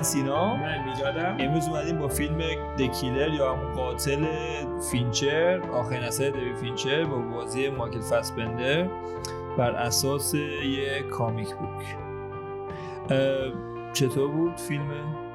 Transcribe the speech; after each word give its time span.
من 0.00 0.04
سینا. 0.04 0.56
من 0.56 0.84
میجادم 0.84 1.36
امروز 1.38 1.68
اومدیم 1.68 1.98
با 1.98 2.08
فیلم 2.08 2.38
The 2.78 2.95
Killer 2.95 3.28
یا 3.28 3.54
همون 3.54 3.72
قاتل 3.72 4.26
فینچر 4.90 5.60
آخرین 5.60 6.02
اثر 6.02 6.30
دیوید 6.30 6.54
فینچر 6.54 7.04
با 7.04 7.18
بازی 7.18 7.70
مایکل 7.70 8.00
فاسبندر 8.00 8.88
بر 9.58 9.70
اساس 9.70 10.34
یه 10.34 11.02
comic 11.10 11.54
book. 11.54 11.96
چطور 13.92 14.28
بود 14.30 14.56
فیلم 14.56 14.90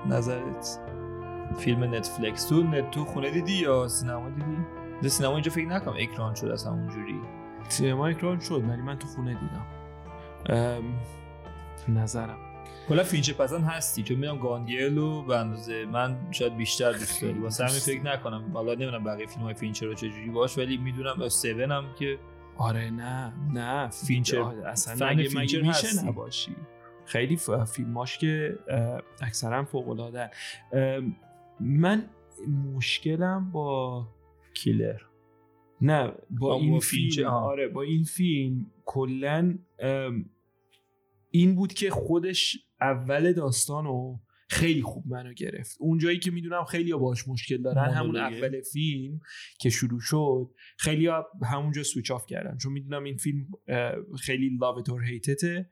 نظرت؟ 0.05 0.79
فیلم 1.57 1.83
نتفلکس 1.83 2.45
تو 2.45 2.63
نت 2.63 2.91
تو 2.91 3.05
خونه 3.05 3.31
دیدی 3.31 3.53
یا 3.53 3.87
سینما 3.87 4.29
دیدی؟ 4.29 5.09
سینما 5.09 5.33
اینجا 5.33 5.51
فکر 5.51 5.67
نکنم 5.67 5.95
اکران 5.99 6.35
شد 6.35 6.47
اصلا 6.47 6.71
اونجوری 6.71 7.21
سینما 7.67 8.07
اکران 8.07 8.39
شد 8.39 8.63
ولی 8.69 8.81
من 8.81 8.97
تو 8.97 9.07
خونه 9.07 9.33
دیدم. 9.33 9.65
نظرم. 11.87 12.44
کلا 12.89 13.03
فینچر 13.03 13.33
پسند 13.33 13.63
هستی 13.63 14.03
چون 14.03 14.17
می‌دونم 14.17 14.39
Gone 14.39 14.68
Girl 14.68 14.97
و 14.97 15.23
به 15.23 15.37
اندازه 15.37 15.85
من 15.85 16.31
شاید 16.31 16.57
بیشتر 16.57 16.91
دوست 16.91 17.21
داری. 17.21 17.39
واسه 17.39 17.65
همین 17.65 17.79
فکر 17.79 18.01
نکنم. 18.01 18.51
حالا 18.53 18.73
نمی‌دونم 18.73 19.03
بقیه 19.03 19.27
فیلم 19.27 19.43
های 19.43 19.53
فینچر 19.53 19.85
رو 19.85 19.93
چجوری 19.93 20.29
باش 20.29 20.57
ولی 20.57 20.77
می‌دونم 20.77 21.21
7 21.21 21.45
هم 21.45 21.85
که 21.99 22.19
آره 22.57 22.89
نه 22.89 23.33
نه. 23.53 23.89
فینچر 23.89 24.41
اصلا 24.41 25.09
مگه 25.09 25.29
فینچر 25.29 25.61
میشه 25.61 26.05
نباشی. 26.05 26.55
خیلی 27.05 27.37
فیلماش 27.73 28.17
که 28.17 28.59
اکثرا 29.21 29.63
فوق 29.63 29.89
العاده 29.89 30.31
من 31.59 32.09
مشکلم 32.75 33.51
با 33.51 34.07
Killer. 34.53 35.01
نه 35.81 36.11
با 36.29 36.55
این 36.55 36.79
فیلم. 36.79 37.27
آره 37.27 37.67
با 37.67 37.81
این 37.81 38.03
فیلم 38.03 38.65
کلا 38.85 39.57
این 41.31 41.55
بود 41.55 41.73
که 41.73 41.89
خودش 41.89 42.64
اول 42.85 43.33
داستانو 43.33 44.19
خیلی 44.49 44.81
خوب 44.81 45.07
منو 45.07 45.33
گرفت. 45.33 45.77
اونجایی 45.79 46.19
که 46.19 46.31
می‌دونم 46.31 46.63
خیلی 46.63 46.93
باش 46.93 47.27
مشکل 47.27 47.61
دارن 47.61 47.93
همون 47.93 48.17
اول 48.17 48.61
فیلم 48.73 49.19
که 49.59 49.69
شروع 49.69 49.99
شد 49.99 50.51
خیلی 50.77 51.09
همونجا 51.45 51.83
switch 51.83 52.11
off 52.11 52.25
کردن. 52.25 52.57
چون 52.57 52.73
می‌دونم 52.73 53.03
این 53.03 53.17
فیلم 53.17 53.47
خیلی 54.19 54.57
love 54.61 54.80
it 54.80 54.89
or 54.89 55.03
hate 55.03 55.41
it 55.41 55.60
ه 55.60 55.69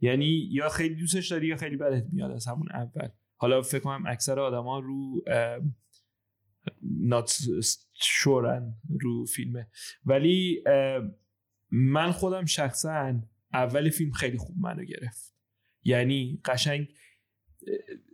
یعنی 0.00 0.48
یا 0.52 0.68
خیلی 0.68 0.94
دوستش 0.94 1.28
داری 1.28 1.46
یا 1.46 1.56
خیلی 1.56 1.76
بدت 1.76 2.06
میاد 2.12 2.30
از 2.30 2.46
همون 2.46 2.68
اول. 2.72 3.08
حالا 3.36 3.62
فکر 3.62 3.80
کنم 3.80 4.04
اکثر 4.06 4.40
آدما 4.40 4.78
رو 4.78 5.22
not 6.82 7.38
sure 7.94 8.58
ن 8.58 8.74
رو 9.00 9.24
فیلمه. 9.24 9.68
ولی 10.04 10.64
من 11.70 12.10
خودم 12.10 12.44
شخصا 12.44 13.20
اول 13.52 13.90
فیلم 13.90 14.12
خیلی 14.12 14.38
خوب 14.38 14.56
منو 14.58 14.84
گرفت. 14.84 15.35
یعنی 15.86 16.40
قشنگ 16.44 16.88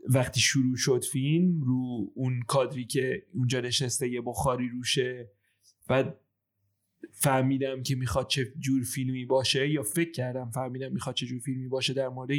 وقتی 0.09 0.41
شروع 0.41 0.77
شد 0.77 1.05
فیلم 1.13 1.61
رو 1.63 2.13
اون 2.15 2.43
کادری 2.43 2.85
که 2.85 3.27
اونجا 3.35 3.61
نشسته 3.61 4.09
یه 4.09 4.21
بخاری 4.21 4.69
روشه 4.69 5.31
بعد 5.89 6.19
فهمیدم 7.13 7.83
که 7.83 7.95
می‌خواد 7.95 8.27
چه 8.27 8.53
جور 8.59 8.83
فیلمی 8.83 9.25
باشه 9.25 9.69
یا 9.69 9.83
فکر 9.83 10.11
کردم 10.11 10.51
فهمیدم 10.51 10.93
می‌خواد 10.93 11.15
چه 11.15 11.27
جور 11.27 11.39
فیلمی 11.41 11.69
باشه 11.69 11.93
در 11.93 12.09
مورد 12.09 12.31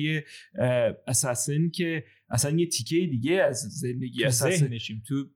اساسن 1.08 1.70
که 1.70 2.04
اصلا 2.34 2.52
یه 2.52 2.68
تیکه 2.68 2.96
دیگه 2.96 3.42
از 3.42 3.58
زندگی 3.58 4.30
ذهنشیم 4.30 5.04
تو 5.08 5.30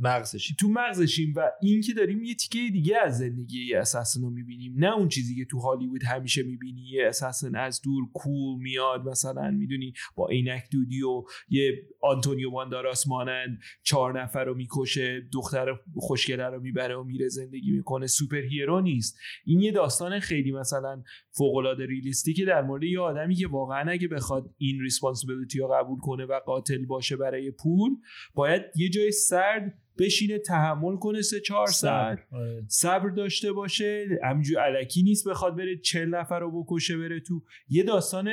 مغزشیم. 0.00 0.56
تو 0.60 0.68
مغزشیم 0.68 1.32
و 1.36 1.50
این 1.62 1.80
که 1.80 1.94
داریم 1.94 2.22
یه 2.22 2.34
تیکه 2.34 2.58
دیگه 2.72 2.98
از 3.04 3.18
زندگی 3.18 3.74
اساسن 3.74 4.20
رو 4.20 4.30
می‌بینیم. 4.30 4.74
نه 4.76 4.96
اون 4.96 5.08
چیزی 5.08 5.36
که 5.36 5.44
تو 5.44 5.58
هالیوود 5.58 6.04
همیشه 6.04 6.42
می‌بینی. 6.42 6.80
یه 6.80 7.06
اساسن 7.06 7.56
از 7.56 7.80
دور 7.82 8.04
کول 8.14 8.62
میاد 8.62 9.08
مثلا 9.08 9.50
می‌دونی 9.50 9.92
با 10.16 10.28
عینک 10.28 10.62
دودی 10.72 11.02
و 11.02 11.22
یه 11.48 11.82
آنتونیو 12.02 12.50
بانداراس 12.50 13.08
مانند 13.08 13.58
چهار 13.82 14.22
نفر 14.22 14.44
رو 14.44 14.54
می‌کشه 14.54 15.28
دختر 15.32 15.66
خوشگله 15.94 16.44
رو 16.44 16.60
می‌بره 16.60 16.96
و 16.96 17.04
میره 17.04 17.28
زندگی 17.28 17.70
می‌کنه. 17.70 18.06
super 18.06 18.42
hero 18.42 18.80
نیست. 18.80 19.18
این 19.44 19.60
یه 19.60 19.72
داستان 19.72 20.20
خیلی 20.20 20.52
مثلا 20.52 21.02
فوق 21.36 21.56
العاده 21.56 21.86
realistic 21.86 22.38
ـه 22.38 22.44
در 22.44 22.62
مورد 22.62 22.82
یه 22.82 23.00
آدمی 23.00 23.34
که 23.34 23.48
واقعا 23.48 23.90
اگه 23.90 24.08
بخواد 24.08 24.50
این 24.58 24.80
responsibility 24.80 25.58
رو 25.58 25.68
قبول 25.68 25.98
کنه 25.98 26.24
و 26.24 26.40
قاتل 26.46 26.84
باشه 26.84 27.16
برای 27.16 27.50
پول 27.50 27.90
باید 28.34 28.62
یه 28.76 28.88
جای 28.88 29.12
سرد 29.12 29.78
بشینه 29.98 30.38
تحمل 30.38 30.96
کنه 30.96 31.22
سه 31.22 31.40
چهار 31.40 31.66
ساعت 31.66 32.18
آره. 32.32 32.64
صبر 32.68 33.10
داشته 33.10 33.52
باشه 33.52 34.08
همینجور 34.24 34.60
الکی 34.60 35.02
نیست 35.02 35.28
بخواد 35.28 35.56
بره 35.56 35.78
چل 35.78 36.04
نفر 36.04 36.40
رو 36.40 36.62
بکشه 36.62 36.98
بره 36.98 37.20
تو. 37.20 37.42
یه 37.68 37.82
داستان 37.82 38.30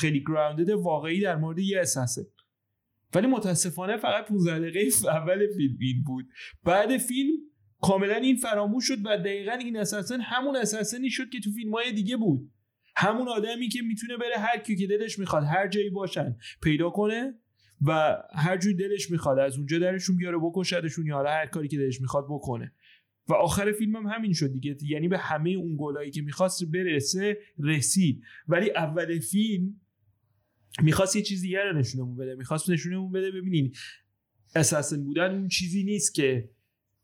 خیلی 0.00 0.24
گراوندد 0.28 0.70
واقعی 0.70 1.20
در 1.20 1.36
مورد 1.36 1.58
یه 1.58 1.80
اساسه. 1.80 2.26
ولی 3.14 3.26
متاسفانه 3.26 3.96
فقط 3.96 4.28
15 4.28 4.58
دقیقه 4.58 5.08
اول 5.08 5.46
فیلم 5.56 5.76
این 5.80 6.02
بود. 6.06 6.26
بعد 6.64 6.98
فیلم 6.98 7.32
کاملا 7.82 8.14
این 8.14 8.36
فراموش 8.36 8.84
شد 8.88 8.98
و 9.04 9.18
دقیقا 9.18 9.52
این 9.52 9.76
اساسن 9.76 10.20
همون 10.20 10.56
اساسنی 10.56 11.10
شد 11.10 11.28
که 11.28 11.40
تو 11.40 11.50
فیلم 11.50 11.74
های 11.74 11.92
دیگه 11.92 12.16
بود. 12.16 12.50
همون 12.96 13.28
آدمی 13.28 13.68
که 13.68 13.82
می‌تونه 13.82 14.16
بره 14.16 14.36
هر 14.36 14.58
کی 14.58 14.76
که 14.76 14.86
دلش 14.86 15.18
می‌خواد 15.18 15.44
هر 15.44 15.68
جایی 15.68 15.90
باشن 15.90 16.36
پیدا 16.62 16.90
کنه 16.90 17.34
و 17.86 18.16
هر 18.34 18.56
جوری 18.56 18.74
دلش 18.74 19.10
می‌خواد 19.10 19.38
از 19.38 19.56
اونجا 19.56 19.78
درشون 19.78 20.16
بیاره 20.16 20.38
بکشدشون 20.42 21.06
یا 21.06 21.22
هر 21.22 21.46
کاری 21.46 21.68
که 21.68 21.78
دلش 21.78 22.00
می‌خواد 22.00 22.24
بکنه. 22.30 22.72
و 23.28 23.32
آخر 23.32 23.72
فیلم 23.72 23.96
هم 23.96 24.06
همین 24.06 24.32
شد 24.32 24.52
دیگه. 24.52 24.76
یعنی 24.88 25.08
به 25.08 25.18
همه 25.18 25.50
اون 25.50 25.76
گلایی 25.78 26.10
که 26.10 26.22
می‌خواست 26.22 26.64
برسه 26.64 27.38
رسید. 27.58 28.22
ولی 28.48 28.70
اول 28.70 29.18
فیلم 29.18 29.80
می‌خواست 30.82 31.16
یه 31.16 31.22
چیز 31.22 31.42
دیگر 31.42 31.64
رو 31.64 31.78
نشونمون 31.78 32.16
بده. 32.16 32.34
می‌خواست 32.34 32.70
نشونمون 32.70 33.12
بده. 33.12 33.30
ببینین 33.30 33.72
اساسن 34.54 35.04
بودن 35.04 35.30
اون 35.30 35.48
چیزی 35.48 35.84
نیست 35.84 36.14
که 36.14 36.50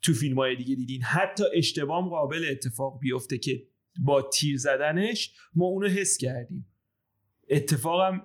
تو 0.03 0.13
فیلم 0.13 0.37
های 0.37 0.57
دیگه 0.57 0.75
دیدین. 0.75 1.03
حتی 1.03 1.45
اشتباه 1.55 2.09
قابل 2.09 2.45
اتفاق 2.51 2.99
بیفته 3.01 3.39
که 3.39 3.63
با 4.05 4.23
تیر 4.23 4.57
زدنش 4.57 5.35
ما 5.55 5.67
اونو 5.67 5.89
حس 5.89 6.19
کردیم. 6.19 6.67
اتفاقم 7.51 8.25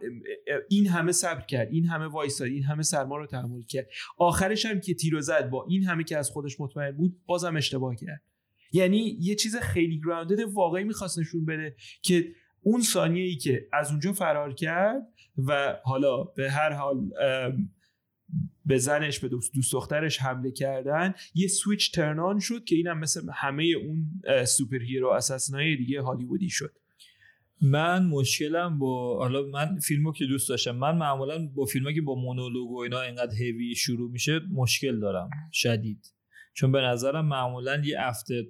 این 0.70 0.88
همه 0.88 1.12
صبر 1.12 1.46
کرد 1.46 1.68
این 1.72 1.86
همه 1.86 2.06
وایساد 2.06 2.48
این 2.48 2.64
همه 2.64 2.84
سرما 2.84 3.18
رو 3.18 3.28
تحمل 3.28 3.62
کرد. 3.62 3.88
آخرش 4.18 4.66
هم 4.66 4.80
که 4.80 4.94
تیرو 4.94 5.22
زد 5.22 5.50
با 5.50 5.66
این 5.70 5.84
همه 5.84 6.04
که 6.04 6.18
از 6.18 6.30
خودش 6.30 6.60
مطمئن 6.60 6.92
بود 6.92 7.22
بازم 7.26 7.56
اشتباه 7.56 7.96
کرد. 7.96 8.22
یعنی 8.74 9.18
یه 9.20 9.36
چیز 9.36 9.56
خیلی 9.56 10.02
grounded 10.06 10.40
واقعی 10.40 10.84
می‌خواست 10.84 11.20
نشون 11.20 11.46
بده 11.46 11.76
که 12.02 12.28
اون 12.62 12.82
ثانیه 12.82 13.24
ای 13.24 13.36
که 13.36 13.68
از 13.74 13.92
اونجا 13.92 14.14
فرار 14.14 14.54
کرد 14.54 15.08
و 15.38 15.80
حالا 15.84 16.24
به 16.24 16.52
هر 16.52 16.74
حال 16.74 17.10
به 18.72 18.78
زنش 18.78 19.20
به 19.20 19.28
دوست 19.28 19.74
دخترش 19.74 20.20
حمله 20.20 20.52
کردن 20.52 21.14
یه 21.36 21.48
switch 21.48 21.92
turn 21.92 22.24
on 22.24 22.40
شد 22.40 22.64
که 22.64 22.76
اینم 22.76 23.00
مثل 23.00 23.22
همه 23.34 23.64
اون 23.64 24.22
super 24.46 24.82
hero 24.82 25.10
assassin 25.10 25.68
ای 25.68 25.76
دیگه 25.76 26.02
هالیوودی 26.02 26.50
شد. 26.50 26.78
من 27.62 28.06
مشکلم 28.06 28.80
با 28.80 29.18
حالا 29.18 29.42
من 29.44 29.80
فیلمو 29.80 30.14
که 30.14 30.26
دوست 30.26 30.50
داشتم 30.50 30.72
من 30.72 30.98
معمولا 30.98 31.48
با 31.48 31.66
فیلمایی 31.66 31.96
که 31.96 32.02
با 32.02 32.16
مونولوگ 32.16 32.72
و 32.72 32.78
اینا 32.78 33.02
اینقدر 33.02 33.36
هیوی 33.36 33.76
شروع 33.76 34.12
میشه 34.12 34.40
مشکل 34.52 35.00
دارم 35.00 35.30
شدید. 35.54 36.14
چون 36.54 36.72
به 36.72 36.82
نظرم 36.82 37.26
معمولا 37.26 37.82
یه 37.86 38.02
هفته 38.02 38.48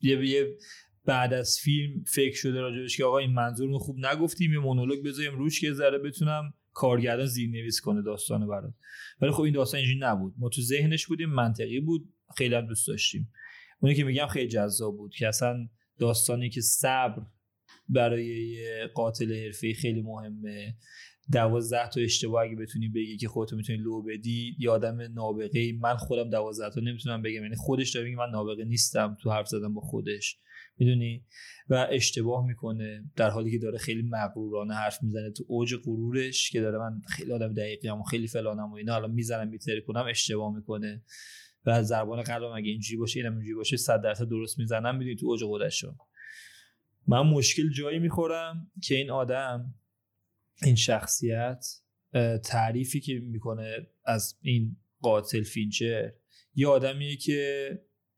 یه 0.00 0.56
بعد 1.04 1.34
از 1.34 1.58
فیلم 1.62 2.04
فکر 2.06 2.36
شده 2.36 2.60
راجبش 2.60 2.96
که 2.96 3.04
آقا 3.04 3.18
این 3.18 3.32
منظور 3.32 3.78
خوب 3.78 3.98
نگفتیم 3.98 4.52
یه 4.52 4.58
مونولوگ 4.58 5.04
بذاریم 5.04 5.38
روش 5.38 5.60
که 5.60 5.72
ذره 5.72 5.98
بتونم 5.98 6.54
کارگردان 6.76 7.26
زیرنویس 7.26 7.80
کنه 7.80 8.02
داستان 8.02 8.48
برات. 8.48 8.74
ولی 9.20 9.30
خب 9.30 9.42
این 9.42 9.54
داستان 9.54 9.78
اینجوری 9.78 9.98
نبود. 9.98 10.34
ما 10.38 10.48
تو 10.48 10.62
ذهنش 10.62 11.06
بودیم 11.06 11.30
منطقی 11.30 11.80
بود. 11.80 12.12
خیلی 12.36 12.62
دوست 12.62 12.88
داشتیم. 12.88 13.32
اونی 13.80 13.94
که 13.94 14.04
میگم 14.04 14.26
خیلی 14.26 14.48
جذاب 14.48 14.96
بود 14.96 15.14
که 15.14 15.28
اصلا 15.28 15.68
داستانی 15.98 16.50
که 16.50 16.60
صبر 16.60 17.22
برای 17.88 18.58
قاتل 18.94 19.44
حرفه‌ای 19.44 19.74
خیلی 19.74 20.02
مهمه. 20.02 20.76
دوازده 21.32 21.88
تا 21.88 22.00
اشتباه 22.00 22.42
اگه 22.42 22.56
بتونی 22.56 22.88
بگی 22.88 23.16
که 23.16 23.28
خودتو 23.28 23.56
می‌تونی 23.56 23.78
لو 23.78 24.02
بدی 24.02 24.56
یه 24.58 24.70
آدم 24.70 24.98
نابغه 25.14 25.72
من 25.80 25.96
خودم 25.96 26.30
دوازده 26.30 26.70
تا 26.70 26.80
نمی‌تونم 26.80 27.22
بگم. 27.22 27.42
یعنی 27.42 27.56
خودش 27.56 27.90
داره 27.90 28.06
میگه 28.06 28.18
من 28.18 28.30
نابغه 28.32 28.64
نیستم 28.64 29.16
تو 29.22 29.30
حرف 29.30 29.48
زدم 29.48 29.74
با 29.74 29.80
خودش. 29.80 30.38
می‌دونی؟ 30.78 31.24
و 31.68 31.86
اشتباه 31.90 32.46
می‌کنه 32.46 33.04
در 33.16 33.30
حالی 33.30 33.50
که 33.50 33.58
داره 33.58 33.78
خیلی 33.78 34.02
مغرورانه 34.02 34.74
حرف 34.74 35.02
می‌زنه. 35.02 35.30
تو 35.30 35.44
اوج 35.48 35.74
غرورش 35.84 36.50
که 36.50 36.60
داره 36.60 36.78
من 36.78 37.00
خیلی 37.08 37.32
آدم 37.32 37.54
دقیقی 37.54 37.88
هم 37.88 38.02
خیلی 38.02 38.26
فلانم 38.26 38.72
و 38.72 38.74
اینا 38.74 38.94
الان 38.94 39.10
می‌زنم 39.10 39.48
میتره 39.48 39.80
کنم 39.80 40.06
اشتباه 40.10 40.54
می‌کنه. 40.54 41.04
و 41.66 41.70
از 41.70 41.86
زبان 41.86 42.22
قلبم 42.22 42.52
اگه 42.56 42.70
اینجوری 42.70 42.96
باشه 42.96 43.20
اینم 43.20 43.32
اینجوری 43.32 43.54
باشه 43.54 43.76
100 43.76 44.02
درصد 44.02 44.28
درست 44.28 44.58
می‌زنم 44.58 44.96
می‌دونی؟ 44.96 45.16
تو 45.16 45.26
اوج 45.26 45.44
خودش 45.44 45.84
من 47.06 47.20
مشکل 47.20 47.70
جایی 47.70 47.98
می‌خورم 47.98 48.70
که 48.82 48.94
این 48.94 49.10
آدم 49.10 49.74
این 50.62 50.74
شخصیت 50.74 51.66
تعریفی 52.44 53.00
که 53.00 53.14
می‌کنه 53.14 53.86
از 54.04 54.38
این 54.42 54.76
قاتل 55.00 55.42
فینچر 55.42 56.12
یه 56.54 56.68
آدمیه 56.68 57.16
که 57.16 57.70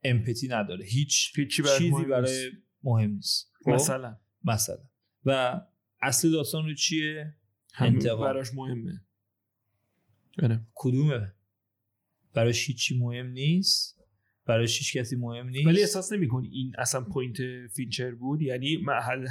empathy 0.03 0.47
نداره. 0.47 0.85
هیچ 0.85 1.33
چیزی 1.51 2.05
براش 2.09 2.51
مهم 2.83 3.11
نیست. 3.11 3.51
خب؟ 3.65 3.69
مثلا. 3.69 4.17
مثلا. 4.43 4.77
و 5.25 5.61
اصل 6.01 6.31
داستان 6.31 6.65
رو 6.65 6.73
چیه؟ 6.73 7.35
انتقام. 7.79 8.33
براش 8.33 8.53
مهمه. 8.53 9.01
آره. 10.43 10.61
کدومه؟ 10.75 11.33
براش 12.33 12.67
هیچی 12.67 12.99
مهم 12.99 13.27
نیست. 13.27 13.99
براش 14.45 14.77
هیچ 14.77 14.97
کسی 14.97 15.15
مهم 15.15 15.49
نیست. 15.49 15.67
ولی 15.67 15.81
احساس 15.81 16.13
نمی‌کنی 16.13 16.47
این 16.47 16.73
اصلا 16.77 17.01
point 17.01 17.37
فینچر 17.75 18.11
بود؟ 18.11 18.41
یعنی 18.41 18.77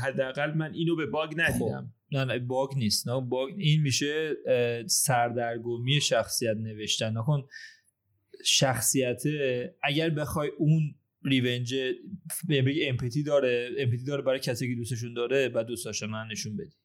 حداقل 0.02 0.54
من 0.54 0.74
اینو 0.74 0.96
به 0.96 1.06
bug 1.06 1.34
ندیدم. 1.36 1.94
نه 2.12 2.24
نه 2.24 2.38
bug 2.38 2.70
نیست. 2.76 3.08
نه 3.08 3.20
bug 3.20 3.54
این 3.56 3.82
میشه 3.82 4.36
سردرگمی 4.86 6.00
شخصیت 6.00 6.56
نوشتن. 6.56 7.18
نکن 7.18 7.46
شخصیت 8.44 9.22
اگر 9.82 10.10
بخوای 10.10 10.48
اون 10.58 10.94
ریونج 11.24 11.74
بگی 12.48 12.84
امپاتی 12.84 13.22
داره 13.22 13.70
امپاتی 13.78 14.04
داره 14.04 14.22
برای 14.22 14.40
کسی 14.40 14.68
که 14.68 14.74
دوستشون 14.74 15.14
داره 15.14 15.50
و 15.54 15.64
دوست 15.64 15.84
داشتن 15.84 16.26
نشون 16.30 16.56
بدی. 16.56 16.76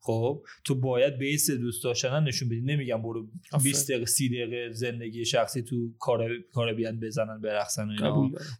خب 0.00 0.44
تو 0.64 0.74
باید 0.74 1.18
بیس 1.18 1.50
دوست 1.50 1.84
داشتن 1.84 2.24
نشون 2.24 2.48
بدی. 2.48 2.60
نمیگم 2.60 3.02
برو 3.02 3.28
آفرین. 3.52 3.72
20 3.72 3.90
دقیقه 3.90 4.06
30 4.06 4.28
دقیقه 4.28 4.72
زندگی 4.72 5.24
شخصی 5.24 5.62
تو 5.62 5.94
کار 5.98 6.38
کاربیان 6.52 7.00
بزنن 7.00 7.40
برقصن 7.40 7.88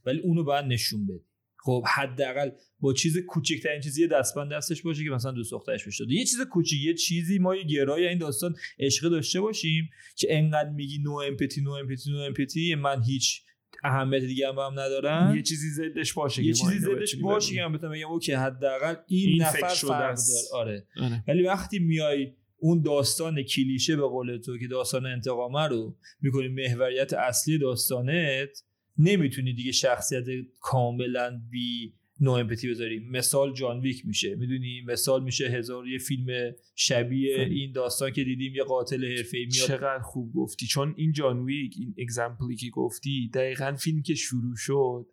ولی 0.07 0.21
اونو 0.21 0.45
باید 0.45 0.65
نشون 0.65 1.07
بدی. 1.07 1.25
خب 1.67 1.85
حداقل 1.97 2.51
با 2.81 2.93
چیز 2.93 3.19
کوچکترین 3.19 3.81
چیزی 3.81 4.09
دستبند 4.09 4.53
دستش 4.53 4.83
باشه 4.83 5.05
که 5.05 5.11
مثلا 5.11 5.33
دوست 5.33 5.53
دخترش 5.53 5.87
بشه. 5.87 6.05
یه 6.09 6.25
چیز 6.25 6.41
کوچیک 6.41 6.85
یه 6.85 6.95
چیزی 6.95 7.39
ما 7.39 7.57
یه 7.57 7.65
گرای 7.65 8.09
این 8.09 8.19
داستان 8.19 8.55
عشق 8.79 9.09
داشته 9.09 9.41
باشیم 9.41 9.91
که 10.17 10.37
انقدر 10.37 10.71
میگی 10.71 10.99
no 10.99 11.13
empathy 11.13 11.61
no 11.61 11.71
empathy 11.71 12.11
no 12.11 12.19
empathy 12.19 12.75
من 12.75 13.03
هیچ 13.03 13.43
اهمیت 13.85 14.23
دیگه 14.23 14.49
هم, 14.49 14.59
هم 14.59 14.81
ندارم 14.81 15.37
یه 15.37 15.43
چیزی 15.43 15.71
زدش 15.71 16.13
باشه 16.13 16.45
یه 16.45 16.53
چیزی 16.53 16.79
زدش 16.79 17.17
باشه 17.17 17.55
که. 17.55 17.63
من 17.63 17.73
بتونم 17.73 17.93
بگم 17.93 18.09
okay 18.09 18.33
حداقل 18.33 18.95
این, 19.07 19.29
این 19.29 19.43
نفر 19.43 19.69
فرق 19.69 20.19
آره 20.53 20.87
آره. 20.97 21.25
ولی 21.29 21.43
وقتی 21.43 21.79
میای 21.79 22.33
اون 22.59 22.83
داستان 22.83 23.43
کلیشه 23.43 23.97
به 23.97 24.03
قول 24.03 24.39
تو 24.39 24.59
که 24.59 24.67
داستان 24.67 25.07
انتقامه 25.07 25.69
رو 25.69 25.97
می‌کنی 26.21 26.49
محوریت 26.49 27.13
اصلی 27.13 27.59
داستانت 27.59 28.63
نمی‌تونی 28.99 29.53
دیگه 29.53 29.73
شخصیت 29.73 30.25
کاملا 30.61 31.41
بی 31.51 31.95
no 32.21 32.31
empathy 32.31 32.71
بذاری. 32.71 33.01
مثال 33.01 33.55
جان 33.55 33.81
ویک 33.81 34.07
میشه. 34.07 34.35
می‌دونی؟ 34.35 34.81
مثال 34.81 35.25
میشه 35.25 35.49
هزار 35.49 35.85
و 35.85 35.89
یه 35.89 35.99
فیلم 35.99 36.55
شبیه 36.75 37.37
خیلی. 37.37 37.61
این 37.61 37.73
داستان 37.73 38.11
که 38.11 38.25
دیدیم 38.25 38.55
یه 38.55 38.65
قاتل 38.65 39.17
حرفه‌ای 39.17 39.47
میاد. 39.47 39.67
چقدر 39.67 40.03
خوب 40.03 40.33
گفتی. 40.33 40.67
چون 40.67 40.95
این 40.97 41.13
جان 41.13 41.45
ویک 41.45 41.75
این 41.79 41.95
example 41.99 42.49
ی 42.50 42.57
که 42.57 42.71
گفتی 42.71 43.31
دقیقا 43.35 43.75
فیلم 43.75 44.03
که 44.03 44.15
شروع 44.15 44.57
شد 44.57 45.07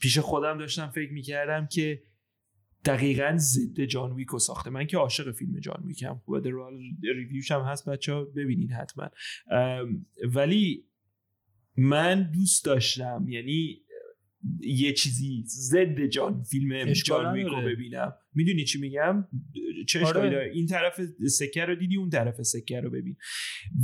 پیش 0.00 0.18
خودم 0.18 0.58
داشتم 0.58 0.88
فکر 0.88 1.12
می‌کردم 1.12 1.66
که 1.66 2.02
دقیقا 2.84 3.34
ضد 3.36 3.80
جان 3.84 4.12
ویک 4.12 4.28
رو 4.28 4.38
ساخته. 4.38 4.70
من 4.70 4.86
که 4.86 4.96
عاشق 4.96 5.32
فیلم 5.32 5.60
جان 5.60 5.82
ویک 5.86 6.02
هم 6.02 6.18
خوبه 6.24 6.40
درال 6.40 6.78
ریویوش 7.02 7.50
هم 7.50 7.60
هست 7.60 7.88
بچه 7.88 8.12
ها 8.12 8.24
ببینین 8.24 8.72
حتما. 8.72 9.10
ولی 10.34 10.84
من 11.80 12.30
دوست 12.34 12.64
داشتم 12.64 13.26
یعنی 13.28 13.82
یه 14.60 14.92
چیزی 14.92 15.44
ضد 15.46 16.06
جان 16.06 16.42
فیلم 16.42 16.92
جان 16.92 17.34
ویک 17.34 17.46
رو 17.46 17.56
نداره. 17.56 17.74
ببینم 17.74 18.12
می‌دونی 18.34 18.64
چی 18.64 18.80
میگم 18.80 19.28
چه 19.88 20.04
آره. 20.04 20.50
این 20.54 20.66
طرف 20.66 21.00
سکه 21.28 21.64
رو 21.64 21.74
دیدی 21.74 21.96
اون 21.96 22.10
طرف 22.10 22.42
سکه 22.42 22.80
رو 22.80 22.90
ببین 22.90 23.16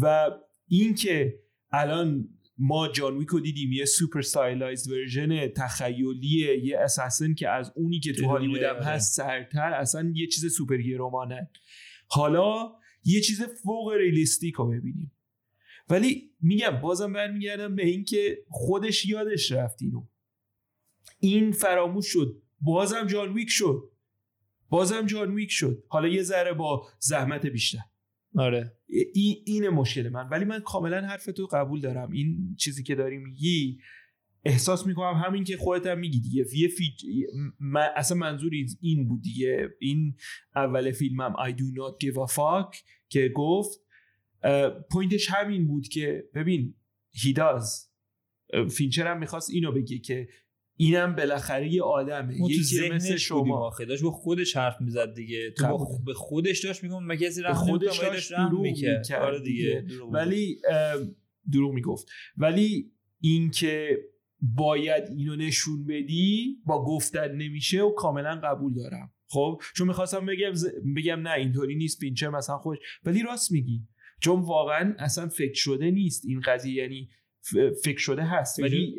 و 0.00 0.30
اینکه 0.68 1.34
الان 1.72 2.28
ما 2.58 2.88
جان 2.88 3.18
ویک 3.18 3.28
رو 3.28 3.40
دیدیم 3.40 3.72
یه 3.72 3.84
super 3.84 4.20
stylized 4.20 4.90
version 4.90 5.48
تخیلیه 5.48 6.64
یه 6.64 6.78
assassin 6.78 7.34
که 7.34 7.48
از 7.48 7.72
اونی 7.76 8.00
که 8.00 8.12
تو 8.12 8.22
بدون 8.22 8.30
هالیوود 8.30 8.62
هم 8.62 8.76
آره. 8.76 8.84
هست 8.84 9.16
سرتر 9.16 9.72
اصلا 9.72 10.12
یه 10.14 10.26
چیز 10.26 10.56
super 10.56 10.76
hero 10.76 11.19
مانه 11.19 11.50
حالا 12.08 12.72
یه 13.04 13.20
چیز 13.20 13.42
فوق 13.42 13.92
realistic 13.92 14.54
رو 14.54 14.70
ببینیم 14.70 15.15
ولی 15.90 16.30
میگم 16.40 16.70
بازم 16.70 17.12
برمیگردم 17.12 17.76
به 17.76 17.86
اینکه 17.86 18.38
خودش 18.48 19.06
یادش 19.06 19.52
رفت 19.52 19.82
اینو. 19.82 20.06
این 21.20 21.52
فراموش 21.52 22.06
شد. 22.06 22.42
بازم 22.60 23.06
جان 23.06 23.32
ویک 23.32 23.48
شد. 23.50 23.90
بازم 24.68 25.06
جان 25.06 25.34
ویک 25.34 25.50
شد. 25.50 25.84
حالا 25.88 26.08
یه 26.08 26.22
ذره 26.22 26.52
با 26.52 26.86
زحمت 26.98 27.46
بیشتر. 27.46 27.78
آره. 28.36 28.72
این 29.14 29.42
این 29.46 29.68
مشکل 29.68 30.08
من. 30.08 30.28
ولی 30.28 30.44
من 30.44 30.60
کاملا 30.60 31.00
حرف 31.00 31.24
تو 31.24 31.46
قبول 31.46 31.80
دارم. 31.80 32.10
این 32.10 32.56
چیزی 32.58 32.82
که 32.82 32.94
داری 32.94 33.18
میگی 33.18 33.78
احساس 34.44 34.86
می‌کنم 34.86 35.22
همین 35.26 35.44
که 35.44 35.56
خودت 35.56 35.86
هم 35.86 35.98
میگی 35.98 36.20
دیگه. 36.20 36.44
یه 36.54 36.68
فی... 36.68 36.96
من... 37.60 37.88
اصلا 37.96 38.18
منظور 38.18 38.52
این- 38.80 39.08
بود 39.08 39.22
دیگه. 39.22 39.68
این 39.80 40.16
اول 40.56 40.92
فیلمم 40.92 41.34
I 41.48 41.50
do 41.50 41.64
not 41.64 42.06
give 42.06 42.28
a 42.30 42.34
fuck 42.34 42.76
که 43.08 43.28
گفت. 43.34 43.85
point 44.90 45.19
ش 45.19 45.30
همین 45.30 45.66
بود 45.66 45.88
که 45.88 46.24
ببین 46.34 46.74
اه، 48.52 48.68
فینچر 48.68 49.06
هم 49.06 49.18
می‌خواست 49.18 49.50
اینو 49.50 49.72
بگه 49.72 49.98
که 49.98 50.28
اینم 50.78 51.16
بالاخره 51.16 51.72
یه 51.72 51.82
آدمه. 51.82 52.34
یکی 52.34 52.88
مثل 52.94 53.16
شما. 53.16 53.70
داشت 53.88 54.02
با 54.02 54.10
خودش 54.10 54.56
حرف 54.56 54.80
می‌زد 54.80 55.14
دیگه. 55.14 55.50
تو 55.50 55.66
با. 55.68 55.84
خ- 55.84 56.04
به 56.04 56.14
خودش 56.14 56.64
داشت 56.64 56.82
میگم 56.82 57.08
به 57.08 57.16
رحم 57.42 57.54
خودش 57.54 57.98
داشت 58.00 58.32
دروغ 58.32 58.62
می‌کرد. 58.62 59.12
آره 59.12 59.40
دیگه 59.40 59.64
دیگه. 59.64 59.80
دروغ 59.80 60.08
می‌گفت. 60.08 60.26
ولی 60.26 60.60
دروغ 61.52 61.74
می‌گفت. 61.74 62.06
ولی 62.36 62.92
اینکه 63.20 63.98
باید 64.40 65.04
اینو 65.08 65.36
نشون 65.36 65.86
بدی 65.86 66.56
با 66.66 66.84
گفتن 66.84 67.32
نمیشه 67.32 67.82
و 67.82 67.90
کاملا 67.90 68.40
قبول 68.44 68.74
دارم. 68.74 69.12
خب؟ 69.28 69.60
چون 69.74 69.88
می‌خواستم 69.88 70.26
بگم 70.26 70.52
ز- 70.54 70.66
بگم 70.96 71.20
نه 71.20 71.32
اینطوری 71.32 71.74
نیست. 71.74 72.00
پینچر 72.00 72.28
مثلا 72.28 72.58
خوش 72.58 72.78
ولی 73.04 73.22
راست 73.22 73.52
میگی. 73.52 73.82
چون 74.20 74.40
واقعا 74.40 74.94
اصلا 74.98 75.28
فکر 75.28 75.54
شده 75.54 75.90
نیست 75.90 76.24
این 76.24 76.40
قضیه 76.40 76.74
یعنی 76.74 77.08
فکر 77.84 77.98
شده 77.98 78.22
هست 78.22 78.60
ولی 78.60 78.96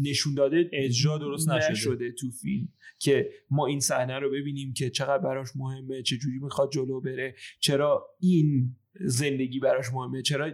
نشون 0.00 0.34
داده 0.34 0.70
اجرا 0.72 1.18
درست 1.18 1.48
نشده. 1.48 1.70
نشده 1.70 2.12
تو 2.12 2.30
فیلم 2.30 2.68
که 2.98 3.30
ما 3.50 3.66
این 3.66 3.80
صحنه 3.80 4.18
رو 4.18 4.30
ببینیم 4.30 4.72
که 4.72 4.90
چقدر 4.90 5.22
براش 5.22 5.48
مهمه 5.56 6.02
چه 6.02 6.16
جوری 6.16 6.38
می‌خواد 6.38 6.72
جلو 6.72 7.00
بره 7.00 7.34
چرا 7.60 8.06
این 8.20 8.76
زندگی 9.00 9.60
براش 9.60 9.86
مهمه 9.92 10.22
چرا 10.22 10.52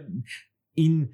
این 0.73 1.09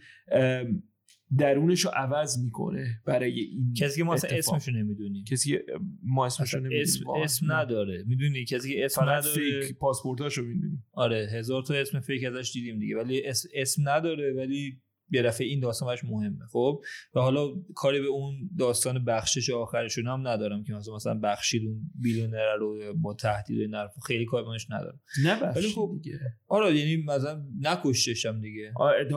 درونش 1.37 1.85
رو 1.85 1.91
عوض 1.95 2.43
می‌کنه 2.43 3.01
برای 3.05 3.39
این 3.39 3.73
کسی 3.73 3.97
که 3.97 4.03
ما 4.03 4.13
اصلا. 4.13 4.37
اسمشو 4.37 4.71
نمی‌دونیم. 4.71 5.23
کسی 5.23 5.49
که 5.49 5.65
ما 6.03 6.25
اسمش 6.25 6.53
رو 6.53 6.59
نمی‌دونیم. 6.59 6.83
اسم. 6.83 7.09
اسم 7.09 7.51
نداره. 7.51 8.03
می‌دونی؟ 8.07 8.45
کسی 8.45 8.73
که 8.73 8.85
اسم 8.85 9.01
نداره. 9.09 9.61
فیک 9.61 9.77
پاسپورتاشو 9.77 10.41
می‌دونیم. 10.41 10.85
آره 10.91 11.27
هزار 11.31 11.63
تا 11.63 11.73
اسم 11.73 11.99
فیک 11.99 12.23
ازش 12.23 12.51
دیدیم 12.53 12.79
دیگه. 12.79 12.97
ولی 12.97 13.25
اسم, 13.25 13.49
اسم 13.53 13.89
نداره 13.89 14.33
ولی 14.33 14.81
یه 15.11 15.21
دفعه 15.21 15.47
این 15.47 15.59
داستان 15.59 15.87
براش 15.87 16.03
مهمه 16.03 16.45
خب؟ 16.51 16.81
و 17.15 17.19
حالا 17.19 17.47
کاری 17.75 18.01
به 18.01 18.07
اون 18.07 18.49
داستان 18.59 19.05
بخشش 19.05 19.49
آخرشون 19.49 20.07
هم 20.07 20.27
ندارم 20.27 20.63
که 20.63 20.73
مثلا 20.73 20.95
مثلا 20.95 21.19
بخشید 21.23 21.67
اون 21.67 21.91
بیلیونر 21.95 22.55
رو 22.59 22.93
با 23.01 23.13
تهدید 23.13 23.57
و 23.57 23.61
این 23.61 23.73
حرفا. 23.73 24.01
خیلی 24.01 24.25
کار 24.25 24.43
بهش 24.43 24.67
ندارم. 24.69 24.99
نه 25.23 25.43
ولی 25.43 25.69
خب 25.69 25.91
دیگه. 26.03 26.19
آره 26.47 26.75
یعنی 26.75 27.03
مثلا 27.03 27.43
نکشتش 27.59 28.25
هم 28.25 28.41
دیگه. 28.41 28.73
آره، 28.75 29.09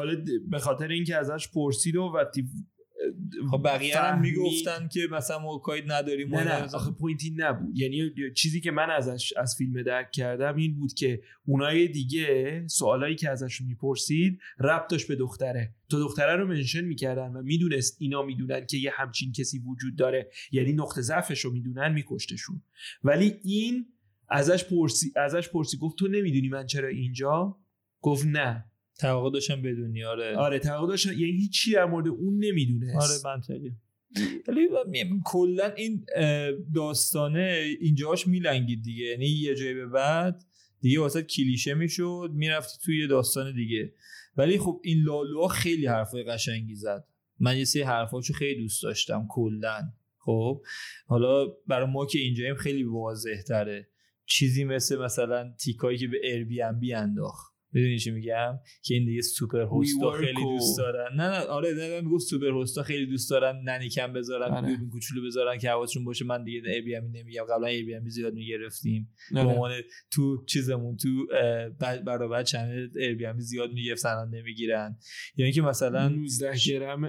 به 0.48 0.58
خاطر 0.58 0.88
اینکه 0.88 1.16
ازش 1.16 1.48
پرسید 1.54 1.96
و 1.96 2.02
وقتی 2.02 2.48
خب 3.50 3.62
بقیه 3.64 3.98
هم 3.98 4.20
می‌گفتن 4.20 4.88
که 4.88 5.00
مثلا 5.10 5.38
ما 5.38 5.58
کاری 5.58 5.82
نداریم 5.86 6.34
نه. 6.34 6.44
نه 6.44 6.74
آخه 6.74 6.90
پوینتی 6.90 7.34
نبود. 7.36 7.78
یعنی 7.78 8.10
چیزی 8.36 8.60
که 8.60 8.70
من 8.70 8.90
ازش 8.90 9.32
از 9.36 9.54
فیلم 9.58 9.82
درک 9.82 10.10
کردم 10.12 10.56
این 10.56 10.74
بود 10.74 10.92
که 10.92 11.22
اونای 11.44 11.88
دیگه 11.88 12.64
سوالایی 12.66 13.16
که 13.16 13.30
ازش 13.30 13.60
می‌پرسید 13.60 14.38
ربط 14.58 14.90
داشت 14.90 15.08
به 15.08 15.16
دختره. 15.16 15.74
تو 15.88 16.00
دختره 16.00 16.36
رو 16.36 16.46
منشن 16.46 16.84
می‌کردن 16.84 17.32
و 17.32 17.42
می‌دونست 17.42 17.96
اینا 18.00 18.22
می‌دونن 18.22 18.66
که 18.66 18.76
یه 18.76 18.90
همچین 18.94 19.32
کسی 19.32 19.58
وجود 19.58 19.96
داره. 19.96 20.30
یعنی 20.52 20.72
نقطه 20.72 21.00
ضعفش 21.00 21.40
رو 21.40 21.52
می‌دونن 21.52 21.92
میکشتشون. 21.92 22.62
ولی 23.04 23.34
این 23.44 23.86
ازش 24.28 24.64
پرسی 24.64 25.12
ازش 25.16 25.48
پرسی 25.48 25.76
گفت 25.76 25.98
تو 25.98 26.08
نمی‌دونی 26.08 26.48
من 26.48 26.66
چرا 26.66 26.88
اینجا؟ 26.88 27.58
گفت 28.00 28.26
نه. 28.26 28.71
توقع 28.98 29.30
داشتم 29.30 29.62
بدونی 29.62 30.04
آره. 30.04 30.36
آره 30.36 30.58
توقع 30.58 30.88
داشت 30.88 31.06
یعنی 31.06 31.32
هیچی 31.32 31.72
در 31.72 31.84
مورد 31.84 32.08
اون 32.08 32.44
نمی‌دونه 32.44 32.96
آره 32.96 33.14
منطقی 33.24 33.72
ولی 34.48 34.68
کلا 35.24 35.72
این 35.76 36.06
داستانه 36.74 37.76
اینجاش 37.80 38.26
میلنگید 38.26 38.82
دیگه. 38.82 39.04
یعنی 39.04 39.26
یه 39.26 39.54
جای 39.54 39.74
به 39.74 39.86
بعد 39.86 40.44
دیگه 40.80 41.00
واسه 41.00 41.22
کلیشه 41.22 41.74
می‌شد 41.74 42.30
می‌رفتی 42.34 42.78
توی 42.84 43.00
یه 43.00 43.06
داستان 43.06 43.54
دیگه. 43.54 43.92
ولی 44.36 44.58
خب 44.58 44.80
این 44.84 45.02
لالوها 45.02 45.48
خیلی 45.48 45.86
حرفای 45.86 46.24
قشنگی 46.24 46.74
زد. 46.74 47.04
من 47.40 47.58
یه 47.58 47.64
سری 47.64 47.82
حرفاشو 47.82 48.32
خیلی 48.32 48.60
دوست 48.60 48.82
داشتم 48.82 49.26
کلا. 49.30 49.82
خب 50.18 50.62
حالا 51.06 51.46
برای 51.66 51.90
ما 51.90 52.06
که 52.06 52.18
اینجاییم 52.18 52.54
خیلی 52.54 52.82
واضح 52.82 53.42
تره 53.48 53.88
چیزی 54.26 54.64
مثل 54.64 54.98
مثلا 54.98 55.54
تیکایی 55.60 55.98
که 55.98 56.08
به 56.08 56.16
ایر 56.22 56.44
بی 56.44 56.62
ام 56.62 56.80
بی 56.80 56.94
انداخت. 56.94 57.51
می‌دونی 57.72 57.98
چی 57.98 58.10
میگم؟ 58.10 58.58
که 58.82 58.94
این 58.94 59.04
دیگه 59.04 59.22
سوپر 59.22 59.60
هوستا 59.60 60.10
خیلی 60.10 60.42
دوست 60.42 60.78
دارن. 60.78 61.08
نه 61.16 61.28
نه 61.28 61.38
آره 61.38 61.74
نه 61.74 62.00
میگم 62.00 62.18
سوپر 62.18 62.46
هوستا 62.46 62.82
خیلی 62.82 63.06
دوست 63.06 63.30
دارن 63.30 63.62
ننی 63.64 63.88
کم 63.88 64.12
بذارن 64.12 64.50
آره. 64.54 64.68
دوربین 64.68 64.90
کوچولو 64.90 65.26
بذارن 65.26 65.58
که 65.58 65.70
حواسشون 65.70 66.04
باشه. 66.04 66.24
من 66.24 66.44
دیگه 66.44 66.70
ای 66.70 66.80
بی 66.80 66.96
ام 66.96 67.04
نمیگم. 67.12 67.42
قبلا 67.44 67.66
ای 67.66 67.82
بی 67.82 67.94
ام 67.94 68.08
زیاد 68.08 68.34
می‌گرفتیم. 68.34 69.08
به 69.32 69.40
آره. 69.40 69.48
عنوان 69.48 69.72
تو 70.12 70.44
چیزمون 70.44 70.96
تو 70.96 71.26
برابر 72.06 72.42
چنل 72.42 72.88
ای 72.96 73.14
بی 73.14 73.26
ام 73.26 73.38
زیاد 73.38 73.72
می‌گفتن 73.72 74.28
نمی‌گیرن. 74.34 74.96
یعنی 75.36 75.52
که 75.52 75.62
مثلا 75.62 76.08
19 76.08 76.52
گرم 76.66 77.08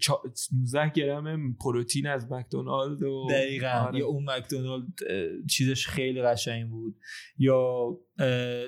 چا- 0.00 0.30
19 0.52 0.92
گرم 0.94 1.54
پروتئین 1.54 2.06
از 2.06 2.32
مکدونالد 2.32 3.02
و 3.02 3.26
دقیقا. 3.30 3.68
آره. 3.68 3.98
یا 3.98 4.06
اون 4.06 4.24
مکدونالد 4.30 4.84
چیزش 5.50 5.86
خیلی 5.86 6.22
قشنگ 6.22 6.68
بود. 6.68 6.96
یا 7.38 7.88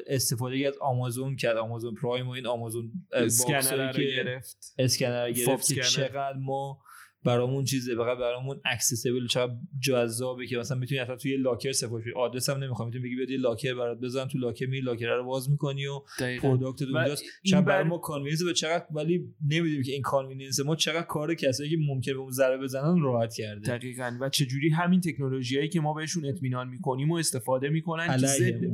استفاده 0.06 0.68
از 0.68 0.78
آمازون 0.80 1.36
کرد 1.36 1.56
آمازون 1.56 1.94
پرایم 1.94 2.28
و 2.28 2.30
این 2.30 2.46
آمازون 2.46 2.92
اسکنر 3.12 3.92
که 3.92 4.02
گرفت 4.02 4.74
اسکنر 4.78 5.32
گرفت 5.32 5.74
که. 5.74 5.82
چقدر 5.82 6.38
ما 6.38 6.83
برامون 7.24 7.64
چیزه 7.64 7.96
فقط 7.96 8.18
برامون 8.18 8.60
اکسسبل 8.64 9.26
چقدر 9.26 9.52
جذابه 9.86 10.46
که 10.46 10.56
مثلا 10.58 10.78
می‌تونی 10.78 11.00
اصلا 11.00 11.16
توی 11.16 11.36
لاکر 11.36 11.72
سفارش 11.72 12.04
بدی. 12.04 12.12
آدرس 12.16 12.50
هم 12.50 12.64
نمی‌خوام 12.64 12.88
می‌تونی 12.88 13.04
بگی 13.04 13.16
بیاد 13.16 13.30
یه 13.30 13.38
لاکر 13.38 13.74
برات 13.74 14.00
بزن 14.00 14.26
تو 14.28 14.38
لاکر 14.38 14.66
می 14.66 14.80
لاکر 14.80 15.06
رو 15.06 15.24
باز 15.24 15.50
می‌کنی 15.50 15.86
و 15.86 16.00
product 16.42 16.82
و 16.82 16.96
اونجاست 16.96 17.24
چرا 17.44 17.60
بر- 17.60 17.66
برای 17.66 17.84
ما 17.84 17.98
کانوینس 17.98 18.42
به 18.42 18.52
چقدر 18.52 18.86
ولی 18.90 19.34
نمی‌دونیم 19.50 19.82
که 19.82 19.92
این 19.92 20.02
convenience 20.02 20.60
ما 20.60 20.76
چقدر 20.76 21.06
کار 21.06 21.34
کسایی 21.34 21.70
که 21.70 21.76
ممکنه 21.80 22.14
به 22.14 22.20
اون 22.20 22.30
ضربه 22.30 22.64
بزنن 22.64 23.00
راحت 23.02 23.34
کرده. 23.34 23.76
دقیقا. 23.76 24.18
و 24.20 24.28
چجوری 24.28 24.70
همین 24.70 25.00
تکنولوژیایی 25.00 25.68
که 25.68 25.80
ما 25.80 25.94
بهشون 25.94 26.26
اطمینان 26.26 26.68
می‌کنیم 26.68 27.10
و 27.10 27.14
استفاده 27.14 27.68
می‌کنن 27.68 28.06
که 28.06 28.70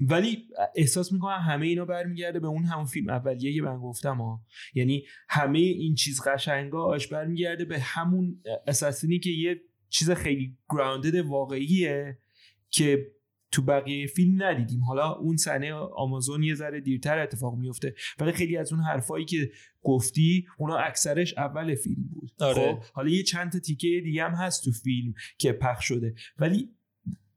ولی 0.00 0.48
احساس 0.76 1.12
می‌کنم 1.12 1.38
همه 1.38 1.66
اینا 1.66 1.84
برمیگرده 1.84 2.40
به 2.40 2.46
اون 2.46 2.64
همون 2.64 2.84
فیلم 2.84 3.10
اولیه 3.10 3.54
که 3.54 3.62
من 3.62 3.78
گفتم 3.78 4.16
ها. 4.16 4.44
یعنی 4.74 5.04
همه 5.28 5.58
این 5.58 5.94
چیز 5.94 6.20
قشنگاش 6.20 7.06
برمیگرده 7.06 7.64
به 7.64 7.78
همون 7.78 8.42
assassin 8.66 9.12
ی 9.12 9.18
که 9.18 9.30
یه 9.30 9.60
چیز 9.88 10.10
خیلی 10.10 10.56
grounded 10.70 11.14
واقعیه 11.14 12.18
که 12.70 13.12
تو 13.52 13.62
بقیه 13.62 14.06
فیلم 14.06 14.42
ندیدیم. 14.42 14.84
حالا 14.84 15.12
اون 15.12 15.36
صحنه 15.36 15.72
آمازون 15.74 16.42
یه 16.42 16.54
ذره 16.54 16.80
دیرتر 16.80 17.18
اتفاق 17.18 17.58
میفته 17.58 17.94
ولی 18.18 18.32
خیلی 18.32 18.56
از 18.56 18.72
اون 18.72 18.82
حرفایی 18.82 19.24
که 19.24 19.50
گفتی 19.82 20.46
اونا 20.58 20.76
اکثرش 20.76 21.38
اول 21.38 21.74
فیلم 21.74 22.02
بود. 22.12 22.32
آره. 22.40 22.74
خب 22.74 22.82
حالا 22.92 23.08
یه 23.08 23.22
چند 23.22 23.52
تا 23.52 23.58
تیکه 23.58 24.00
دیگه 24.04 24.24
هم 24.24 24.30
هست 24.30 24.64
تو 24.64 24.72
فیلم 24.72 25.14
که 25.38 25.52
پخش 25.52 25.88
شده. 25.88 26.14
ولی 26.38 26.68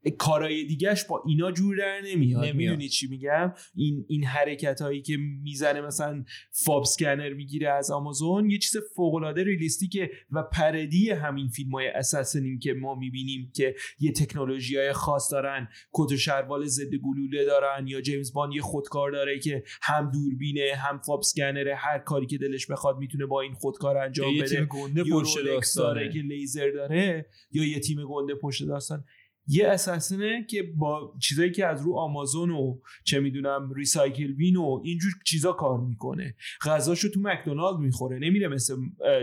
کارهای 0.10 0.66
دیگهش 0.66 1.04
با 1.04 1.24
اینا 1.28 1.52
جور 1.52 1.78
در 1.78 2.02
نمیاد. 2.06 2.44
نمیاد. 2.44 2.56
می‌دونی 2.56 2.90
چی 2.90 3.08
میگم؟ 3.08 3.54
این 3.76 4.06
این 4.08 4.24
حرکت 4.24 4.82
هایی 4.82 5.02
که 5.02 5.18
می‌زنه 5.18 5.82
مثلا 5.82 6.24
فاب 6.52 6.84
سکنر 6.84 7.34
می‌گیره 7.34 7.70
از 7.70 7.92
آمازون 7.92 8.50
یه 8.50 8.58
چیز 8.58 8.78
فوق 8.96 9.16
العاده 9.16 9.44
ریلیستیکه 9.44 10.10
و 10.32 10.44
پردی 10.44 11.10
همین 11.10 11.48
فیلم 11.48 11.72
های 11.72 11.88
اساسنین 11.88 12.60
که 12.60 12.74
ما 12.74 12.96
می‌بینیم 12.96 13.52
که 13.56 13.76
یه 14.00 14.12
تکنولوژی 14.12 14.78
های 14.78 14.94
خاص 14.94 15.32
دارن 15.32 15.68
کت 15.94 16.12
و 16.12 16.18
شروال 16.18 16.66
ضد 16.66 16.96
گلوله 16.96 17.46
دارن 17.46 17.88
یا 17.88 18.02
جیمز 18.02 18.34
بان 18.34 18.52
یه 18.52 18.62
خودکار 18.62 19.12
داره 19.12 19.40
که 19.40 19.64
هم 19.82 20.12
دوربینه 20.12 20.74
هم 20.76 20.98
فاب 20.98 21.22
سکنره 21.22 21.76
هر 21.76 22.00
کاری 22.00 22.26
که 22.26 22.38
دلش 22.38 22.68
بخواد 22.68 22.98
می‌تونه 22.98 23.26
با 23.26 23.42
این 23.42 23.54
خودکار 23.54 23.98
انجام 23.98 24.34
یه 24.34 24.42
بده. 24.42 24.56
تیم 24.56 24.66
گنده 24.66 25.04
پشت 25.04 25.38
داره 25.78 26.10
که 26.10 26.20
لیزر 26.20 26.72
داره 26.72 27.26
یا 27.52 27.64
یه 27.64 27.80
تیم 27.80 27.98
گنده 28.08 28.36
پشت 28.36 28.68
داستان. 28.68 29.06
یه 29.48 29.68
اساسنه 29.68 30.46
که 30.50 30.64
با 30.78 31.14
چیزایی 31.22 31.52
که 31.52 31.66
از 31.66 31.82
رو 31.82 31.94
آمازون 31.94 32.50
و 32.52 32.80
چه 33.04 33.20
می‌دونم 33.20 33.74
ریسایکل 33.76 34.34
بین 34.34 34.56
و 34.56 34.82
اینجور 34.84 35.12
چیزا 35.26 35.52
کار 35.54 35.80
می‌کنه. 35.80 36.36
غذاشو 36.66 37.10
تو 37.10 37.20
مکدونالد 37.24 37.80
می‌خوره. 37.80 38.20
نمیره 38.20 38.48
مثل 38.48 38.76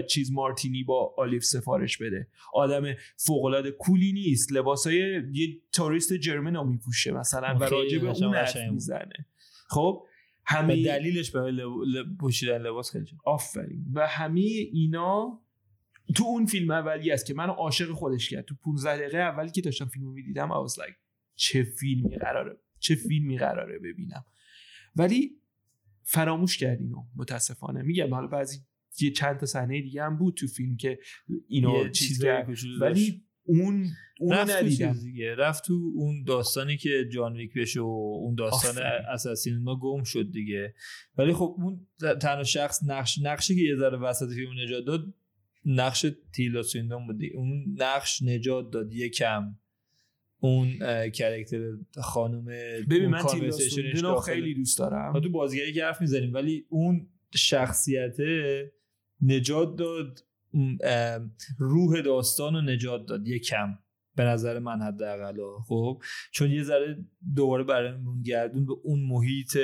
چیز 0.08 0.32
مارتینی 0.32 0.84
با 0.84 1.14
آلیف 1.18 1.44
سفارش 1.44 1.98
بده. 1.98 2.28
آدم 2.54 2.94
فوق 3.16 3.44
العاده 3.44 3.70
کولی 3.70 4.12
نیست. 4.12 4.52
لباسای 4.52 5.22
یه 5.32 5.60
توریست 5.72 6.12
جرمنو 6.12 6.64
میپوشه 6.64 7.12
مثلا 7.12 7.58
و 7.60 7.64
راجع 7.64 7.98
به 7.98 8.08
قشنگ 8.08 8.62
اون. 8.64 8.74
می‌زنه. 8.74 9.26
خب؟ 9.68 10.02
به 10.50 10.54
همه 10.54 10.84
دلیلش 10.84 11.34
لب- 11.34 12.16
پوشیدن 12.20 12.58
لباس 12.58 12.90
خیلی. 12.90 13.06
آفرین. 13.24 13.84
و 13.94 14.06
همه 14.06 14.40
اینا 14.72 15.40
تو 16.16 16.24
اون 16.24 16.46
فیلم 16.46 16.70
اولی 16.70 17.10
است 17.10 17.26
که 17.26 17.34
منو 17.34 17.52
عاشق 17.52 17.92
خودش 17.92 18.30
کرد. 18.30 18.44
تو 18.44 18.54
15 18.54 18.96
دقیقه 18.96 19.18
اولی 19.18 19.50
که 19.50 19.60
داشتم 19.60 19.86
فیلمو 19.86 20.12
می‌دیدم 20.12 20.48
I 20.48 20.68
was 20.68 20.74
like 20.74 20.94
چه 21.34 21.62
فیلمی 21.62 22.16
قراره 22.16 22.56
چه 22.78 22.94
فیلمی 22.94 23.38
قراره 23.38 23.78
ببینم. 23.78 24.24
ولی 24.96 25.30
فراموش 26.02 26.58
کرد 26.58 26.80
اینو 26.80 27.04
متاسفانه. 27.16 27.82
میگم 27.82 28.14
حالا 28.14 28.26
بعضی 28.26 28.58
یه 29.00 29.10
چند 29.10 29.36
تا 29.36 29.46
صحنه 29.46 29.82
دیگه 29.82 30.02
هم 30.02 30.18
بود 30.18 30.34
تو 30.34 30.46
فیلم 30.46 30.76
که 30.76 30.98
اینو 31.48 31.88
چیز. 31.88 32.24
ولی 32.80 33.24
اون 33.42 33.86
اون 34.20 34.32
رفت 34.32 34.56
ندیدم. 34.56 34.92
دیگه. 34.92 35.34
رفت 35.34 35.64
تو 35.64 35.92
اون 35.94 36.24
داستانی 36.24 36.76
که 36.76 37.08
جان 37.12 37.36
ویک 37.36 37.54
بشه 37.54 37.80
و 37.80 38.18
اون 38.22 38.34
داستان. 38.34 38.82
اساسین 39.12 39.64
گم 39.80 40.02
شد 40.02 40.30
دیگه. 40.32 40.74
ولی 41.18 41.32
خب 41.32 41.56
اون 41.58 41.86
تنها 42.20 42.42
شخص 42.42 42.80
نقش 42.86 43.18
نقشی 43.22 43.56
که 43.56 43.62
یه 43.62 43.76
ذره 43.76 43.98
وسط 43.98 44.28
فیلم 44.34 44.60
نجات 44.62 44.84
داد 44.84 45.14
نقش 45.64 46.06
تیلا 46.32 46.62
سویندون 46.62 47.06
بود 47.06 47.18
دیگه. 47.18 47.36
اون 47.36 47.76
نقش 47.78 48.22
نجات 48.22 48.70
داد 48.70 48.92
یکم. 48.92 49.56
اون 50.40 50.78
کرکتر 51.10 51.72
خانم 51.96 52.44
ببین 52.90 53.06
من 53.06 53.22
تیلا 53.22 53.50
سویندون 53.50 54.20
خیلی 54.20 54.54
دوست 54.54 54.78
دارم. 54.78 55.12
ما 55.12 55.20
تو 55.20 55.30
بازیگری 55.30 55.72
که 55.72 55.84
حرف 55.84 56.00
می‌زنیم 56.00 56.34
ولی 56.34 56.66
اون 56.68 57.08
شخصیت 57.34 58.16
نجات 59.22 59.76
داد 59.76 60.24
روح 61.58 62.00
داستان 62.00 62.54
رو 62.54 62.60
نجات 62.60 63.06
داد 63.06 63.28
یکم. 63.28 63.78
به 64.16 64.24
نظر 64.24 64.58
من 64.58 64.82
حداقل 64.82 65.36
خب؟ 65.66 66.02
چون 66.32 66.50
یه 66.50 66.62
ذره 66.62 67.04
دوباره 67.34 67.64
برامون 67.64 68.22
گردون 68.22 68.66
به 68.66 68.72
اون 68.82 69.00
محیط 69.00 69.56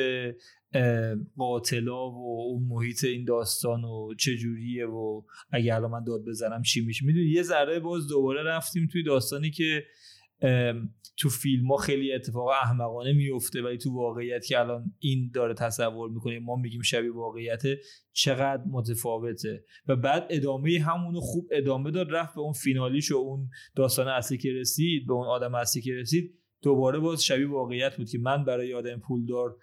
قاتلا 1.37 2.11
و 2.11 2.41
اون 2.47 2.67
محیط 2.69 3.05
این 3.05 3.25
داستان 3.25 3.85
و 3.85 4.15
چه 4.19 4.37
جوریه 4.37 4.87
و 4.87 5.23
اگه 5.51 5.75
الان 5.75 5.91
من 5.91 6.05
داد 6.05 6.25
بزنم 6.25 6.63
چی 6.63 6.85
میشه. 6.85 7.07
می‌دونی 7.07 7.27
یه 7.27 7.43
ذره 7.43 7.81
باز 7.81 8.09
دوباره 8.09 8.43
رفتیم 8.43 8.89
توی 8.93 9.03
داستانی 9.03 9.51
که 9.51 9.85
تو 11.17 11.29
فیلم 11.29 11.67
ها 11.67 11.77
خیلی 11.77 12.13
اتفاق 12.13 12.49
احمقانه 12.49 13.13
میفته 13.13 13.63
ولی 13.63 13.79
تو 13.79 13.93
واقعیت 13.93 14.47
که 14.47 14.61
الان 14.61 14.93
این 14.99 15.31
داره 15.35 15.55
تصور 15.55 16.11
می‌کنیم 16.11 16.43
ما 16.43 16.57
میگیم 16.57 16.83
شبیه 16.83 17.13
واقعیت 17.13 17.63
چقدر 18.13 18.63
متفاوته. 18.71 19.65
و 19.89 19.97
بعد 19.97 20.27
ادامه 20.31 20.81
همونو 20.81 21.21
خوب 21.21 21.49
ادامه 21.53 21.91
داد 21.91 22.11
رفت 22.11 22.35
به 22.35 22.41
اون 22.41 22.53
فینالیش 22.53 23.13
و 23.13 23.17
اون 23.17 23.49
داستان 23.77 24.09
اصلی 24.09 24.39
که 24.39 24.53
رسید 24.53 25.07
به 25.07 25.13
اون 25.13 25.27
آدم 25.27 25.55
اصلی 25.55 25.83
که 25.83 25.95
رسید 25.95 26.35
دوباره 26.63 26.99
باز 26.99 27.25
شبیه 27.25 27.49
واقعیت 27.49 27.97
بود 27.97 28.09
که 28.09 28.19
من 28.19 28.45
برای 28.45 28.75
آدم 28.75 28.99
پولدار 28.99 29.57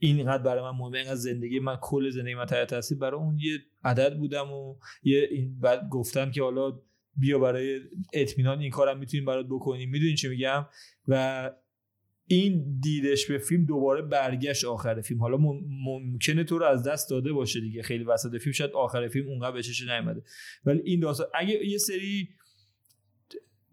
اینقدر 0.00 0.42
برای 0.42 0.62
من 0.62 0.78
مهمه 0.78 0.98
اینقدر 0.98 1.14
زندگی 1.14 1.60
من 1.60 1.76
کل 1.76 2.10
زندگی 2.10 2.34
من 2.34 2.46
تحت 2.46 2.68
تاثیر 2.70 2.98
برای 2.98 3.20
اون 3.20 3.38
یه 3.38 3.58
عدد 3.84 4.16
بودم 4.16 4.52
و 4.52 4.76
یه 5.02 5.28
این 5.30 5.60
بعد 5.60 5.88
گفتن 5.88 6.30
که 6.30 6.42
حالا 6.42 6.80
بیا 7.16 7.38
برای 7.38 7.80
اطمینان 8.12 8.58
این 8.60 8.70
کارم 8.70 8.98
می‌تونیم 8.98 9.26
برات 9.26 9.46
بکنیم. 9.46 9.90
می‌دونین 9.90 10.16
چی 10.16 10.28
میگم؟ 10.28 10.66
و 11.08 11.50
این 12.26 12.80
دیدش 12.80 13.26
به 13.26 13.38
فیلم 13.38 13.64
دوباره 13.64 14.02
برگشت 14.02 14.64
آخر 14.64 15.00
فیلم. 15.00 15.20
حالا 15.20 15.36
مم- 15.36 15.64
ممکنه 15.84 16.44
تو 16.44 16.58
رو 16.58 16.64
از 16.64 16.82
دست 16.82 17.10
داده 17.10 17.32
باشه 17.32 17.60
دیگه. 17.60 17.82
خیلی 17.82 18.04
وسط 18.04 18.36
فیلم 18.36 18.52
شاید 18.52 18.70
آخر 18.70 19.08
فیلم 19.08 19.28
اونقدر 19.28 19.52
بهش 19.52 19.82
نیومده. 19.82 20.22
ولی 20.64 20.80
این 20.84 21.00
داستان 21.00 21.26
اگه 21.34 21.66
یه 21.66 21.78
سری 21.78 22.28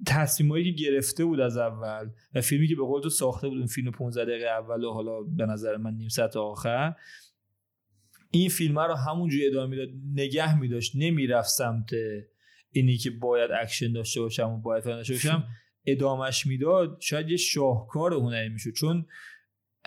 تصمیمایی 0.05 0.73
که 0.73 0.83
گرفته 0.83 1.25
بود 1.25 1.39
از 1.39 1.57
اول 1.57 2.09
و 2.35 2.41
فیلمی 2.41 2.67
که 2.67 2.75
به 2.75 2.83
قول 2.83 3.01
تو 3.01 3.09
ساخته 3.09 3.47
بود 3.47 3.57
اون 3.57 3.67
فیلم 3.67 3.91
15 3.91 4.25
دقیقه 4.25 4.47
اول 4.47 4.83
و 4.83 4.93
حالا 4.93 5.21
به 5.21 5.45
نظر 5.45 5.77
من 5.77 5.93
نیم 5.93 6.09
ساعت 6.09 6.37
آخر 6.37 6.93
این 8.31 8.49
فیلم 8.49 8.79
رو 8.79 8.95
همونجوری 8.95 9.47
ادامه 9.47 9.69
می‌داد 9.69 9.89
نگه 10.13 10.59
میداشت 10.59 10.91
نمی‌رفت 10.95 11.49
سمت 11.49 11.89
اینی 12.71 12.97
که 12.97 13.09
باید 13.09 13.51
اکشن 13.51 13.91
داشته 13.93 14.21
باشم 14.21 14.49
و 14.49 14.61
باید 14.61 14.83
داشته 14.83 15.13
باشم 15.13 15.43
ادامش 15.85 16.45
می‌داد 16.45 16.97
شاید 17.01 17.29
یه 17.29 17.37
شاهکار 17.37 18.13
هنری 18.13 18.49
می‌شد. 18.49 18.71
چون 18.71 19.05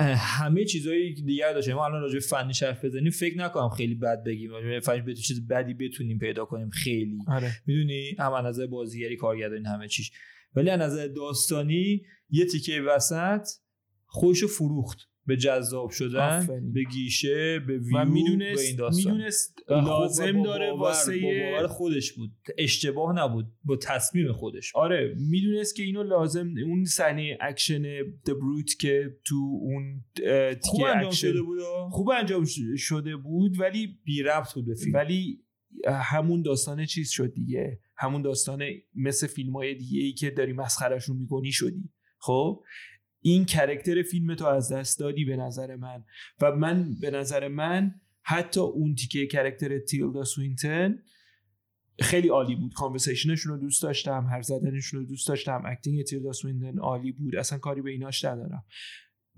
همه 0.00 0.64
چیزایی 0.64 1.14
که 1.14 1.22
دیگر 1.22 1.52
داشتیم. 1.52 1.74
ما 1.74 1.84
الان 1.84 2.00
راجع 2.00 2.14
به 2.14 2.20
فنی 2.20 2.52
حرف 2.62 2.84
بزنیم 2.84 3.10
فکر 3.10 3.38
نکنم 3.38 3.68
خیلی 3.68 3.94
بد 3.94 4.24
بگیم. 4.24 4.50
راجع 4.50 4.68
به 4.68 4.80
فنی 4.80 5.00
بتونیم 5.00 5.22
چیز 5.22 5.48
بدی 5.48 5.74
بتونیم 5.74 6.18
پیدا 6.18 6.44
کنیم 6.44 6.70
خیلی. 6.70 7.18
آره. 7.28 7.52
می‌دونی؟ 7.66 8.16
هم 8.18 8.32
از 8.32 8.44
نظر 8.44 8.66
بازیگری 8.66 9.16
کارگردانی 9.16 9.64
همه 9.64 9.88
چیش 9.88 10.12
ولی 10.54 10.70
از 10.70 10.80
نظر 10.80 11.06
داستانی 11.06 12.02
یه 12.30 12.44
تیکه 12.46 12.80
وسط 12.80 13.48
خودشو 14.06 14.46
فروخت. 14.46 15.09
به 15.30 15.36
جذاب 15.36 15.90
شدن 15.90 16.38
آفرین. 16.38 16.72
به 16.72 16.84
گیشه 16.84 17.58
به 17.58 17.78
ویو 17.78 17.98
و 17.98 18.04
به 18.04 18.10
می‌دونست 18.10 18.64
این 18.64 18.76
داستان. 18.76 19.12
می‌دونست 19.12 19.58
خب 19.66 19.72
لازم 19.72 20.32
با 20.32 20.44
داره 20.44 20.72
واسه 20.72 21.60
با 21.60 21.68
خودش 21.68 22.12
بود. 22.12 22.30
اشتباه 22.58 23.16
نبود. 23.16 23.46
با 23.64 23.76
تصمیم 23.76 24.32
خودش 24.32 24.72
آره 24.74 25.14
می‌دونست 25.18 25.76
که 25.76 25.82
اینو 25.82 26.02
لازم 26.02 26.54
اون 26.66 26.84
صحنه 26.84 27.38
اکشن 27.40 27.82
د 28.02 28.30
بروت 28.40 28.78
که 28.80 29.16
تو 29.24 29.36
اون 29.60 30.04
خوب 30.62 30.84
انجام 30.84 31.06
اکشن 31.06 31.28
شده 31.28 31.42
بود. 31.42 31.58
خوب 31.90 32.10
انجام 32.10 32.44
شده 32.76 33.16
بود 33.16 33.60
ولی 33.60 33.98
بی 34.04 34.22
ربط 34.22 34.54
بود 34.54 34.66
به 34.66 34.74
فیلم. 34.74 34.94
ولی 34.94 35.44
همون 35.86 36.42
داستان 36.42 36.86
چیز 36.86 37.10
شد 37.10 37.34
دیگه. 37.34 37.80
همون 37.96 38.22
داستان 38.22 38.62
مثل 38.94 39.26
فیلم 39.26 39.52
های 39.52 39.74
دیگه 39.74 40.00
ای 40.00 40.12
که 40.12 40.30
داری 40.30 40.52
مسخرشون 40.52 41.16
می‌کنی 41.16 41.52
شدی. 41.52 41.90
خب؟ 42.22 42.62
این 43.22 43.44
character 43.44 44.02
فیلم 44.02 44.34
تو 44.34 44.46
از 44.46 44.72
دست 44.72 44.98
دادی 44.98 45.24
به 45.24 45.36
نظر 45.36 45.76
من. 45.76 46.04
و 46.40 46.52
من 46.52 47.00
به 47.00 47.10
نظر 47.10 47.48
من 47.48 47.94
حتی 48.22 48.60
اون 48.60 48.94
تیکه 48.94 49.26
character 49.26 49.78
تیلدا 49.78 50.24
سوینتن 50.24 50.98
خیلی 52.00 52.28
عالی 52.28 52.56
بود. 52.56 52.72
conversation 52.74 53.33
شون 53.33 53.52
رو 53.52 53.58
دوست 53.58 53.82
داشتم 53.82 54.26
حرف 54.30 54.42
زدنشون 54.42 55.00
رو 55.00 55.06
دوست 55.06 55.28
داشتم 55.28 55.62
acting 55.66 56.02
تیلدا 56.02 56.32
سوینتن 56.32 56.78
عالی 56.78 57.12
بود. 57.12 57.36
اصلا 57.36 57.58
کاری 57.58 57.82
به 57.82 57.90
ایناش 57.90 58.24
ندارم. 58.24 58.64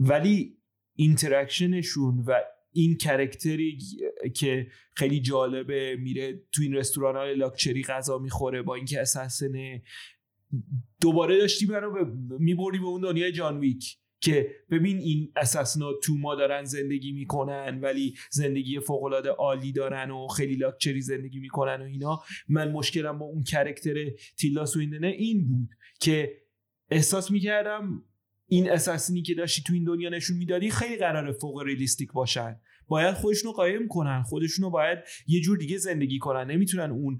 ولی 0.00 0.58
interaction 0.94 1.85
شون 1.85 2.18
و 2.26 2.34
این 2.72 2.96
کرکتری 2.96 3.78
که 4.34 4.66
خیلی 4.96 5.20
جالبه 5.20 5.96
میره 5.96 6.42
تو 6.52 6.62
این 6.62 6.74
رستوران 6.74 7.16
های 7.16 7.34
لاکچری 7.34 7.82
غذا 7.82 8.18
می‌خوره 8.18 8.62
با 8.62 8.74
اینکه 8.74 9.00
اساسنه 9.00 9.82
دوباره 11.00 11.38
داشتی 11.38 11.66
منو 11.66 12.04
می‌بری 12.38 12.78
به 12.78 12.86
اون 12.86 13.00
دنیای 13.00 13.32
جان 13.32 13.58
ویک 13.58 13.98
که 14.20 14.50
ببین 14.70 14.98
این 14.98 15.32
اساسنا 15.36 15.92
تو 16.02 16.14
ما 16.14 16.34
دارن 16.34 16.64
زندگی 16.64 17.12
می‌کنن 17.12 17.80
ولی 17.80 18.14
زندگی 18.30 18.80
فوقالعاده 18.80 19.30
عالی 19.30 19.72
دارن 19.72 20.10
و 20.10 20.28
خیلی 20.28 20.56
لاکچری 20.56 21.00
زندگی 21.00 21.40
می‌کنن 21.40 21.82
و 21.82 21.84
اینا. 21.84 22.22
من 22.48 22.72
مشکلم 22.72 23.18
با 23.18 23.26
اون 23.26 23.42
کرکتر 23.42 23.94
تیلا 24.38 24.66
سویندنه 24.66 25.06
این 25.06 25.48
بود 25.48 25.68
که 26.00 26.42
احساس 26.90 27.30
می‌کردم 27.30 28.04
این 28.46 28.70
assassin 28.70 29.16
ی 29.16 29.22
که 29.22 29.34
داشتی 29.34 29.62
تو 29.66 29.72
این 29.72 29.84
دنیا 29.84 30.10
نشون 30.10 30.36
می‌دادی 30.36 30.70
خیلی 30.70 30.96
قرار 30.96 31.32
فوق 31.32 31.62
realistic 31.62 32.12
باشن. 32.12 32.60
باید 32.92 33.14
خودشونو 33.14 33.52
قایم 33.52 33.88
کنن. 33.88 34.22
خودشونو 34.22 34.70
باید 34.70 34.98
یه 35.26 35.40
جور 35.40 35.58
دیگه 35.58 35.76
زندگی 35.76 36.18
کنن. 36.18 36.50
نمی‌تونن 36.50 36.90
اون 36.90 37.18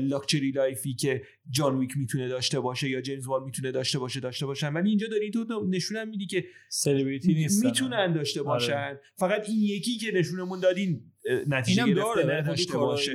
luxury 0.00 0.50
life 0.50 0.85
ی 0.85 0.94
که 0.94 1.22
جان 1.50 1.78
ویک 1.78 1.96
می‌تونه 1.96 2.28
داشته 2.28 2.60
باشه 2.60 2.88
یا 2.88 3.00
جیمز 3.00 3.26
باند 3.26 3.44
می‌تونه 3.44 3.72
داشته 3.72 3.98
باشه 3.98 4.20
داشته 4.20 4.46
باشن. 4.46 4.72
ولی 4.72 4.88
اینجا 4.88 5.06
داری 5.06 5.30
تو 5.30 5.66
نشونم 5.70 6.08
میدی 6.08 6.26
که 6.26 6.44
سلبریتی 6.68 7.34
نیستن. 7.34 7.66
می‌تونن 7.66 8.12
داشته 8.12 8.42
باشن. 8.42 8.98
فقط 9.16 9.48
این 9.48 9.62
یکی 9.62 9.98
که 9.98 10.12
نشونمون 10.14 10.60
دادین 10.60 11.00
نتیجه 11.46 11.86
گرفته 11.86 12.24
نداشته 12.26 12.78
باشه. 12.78 13.12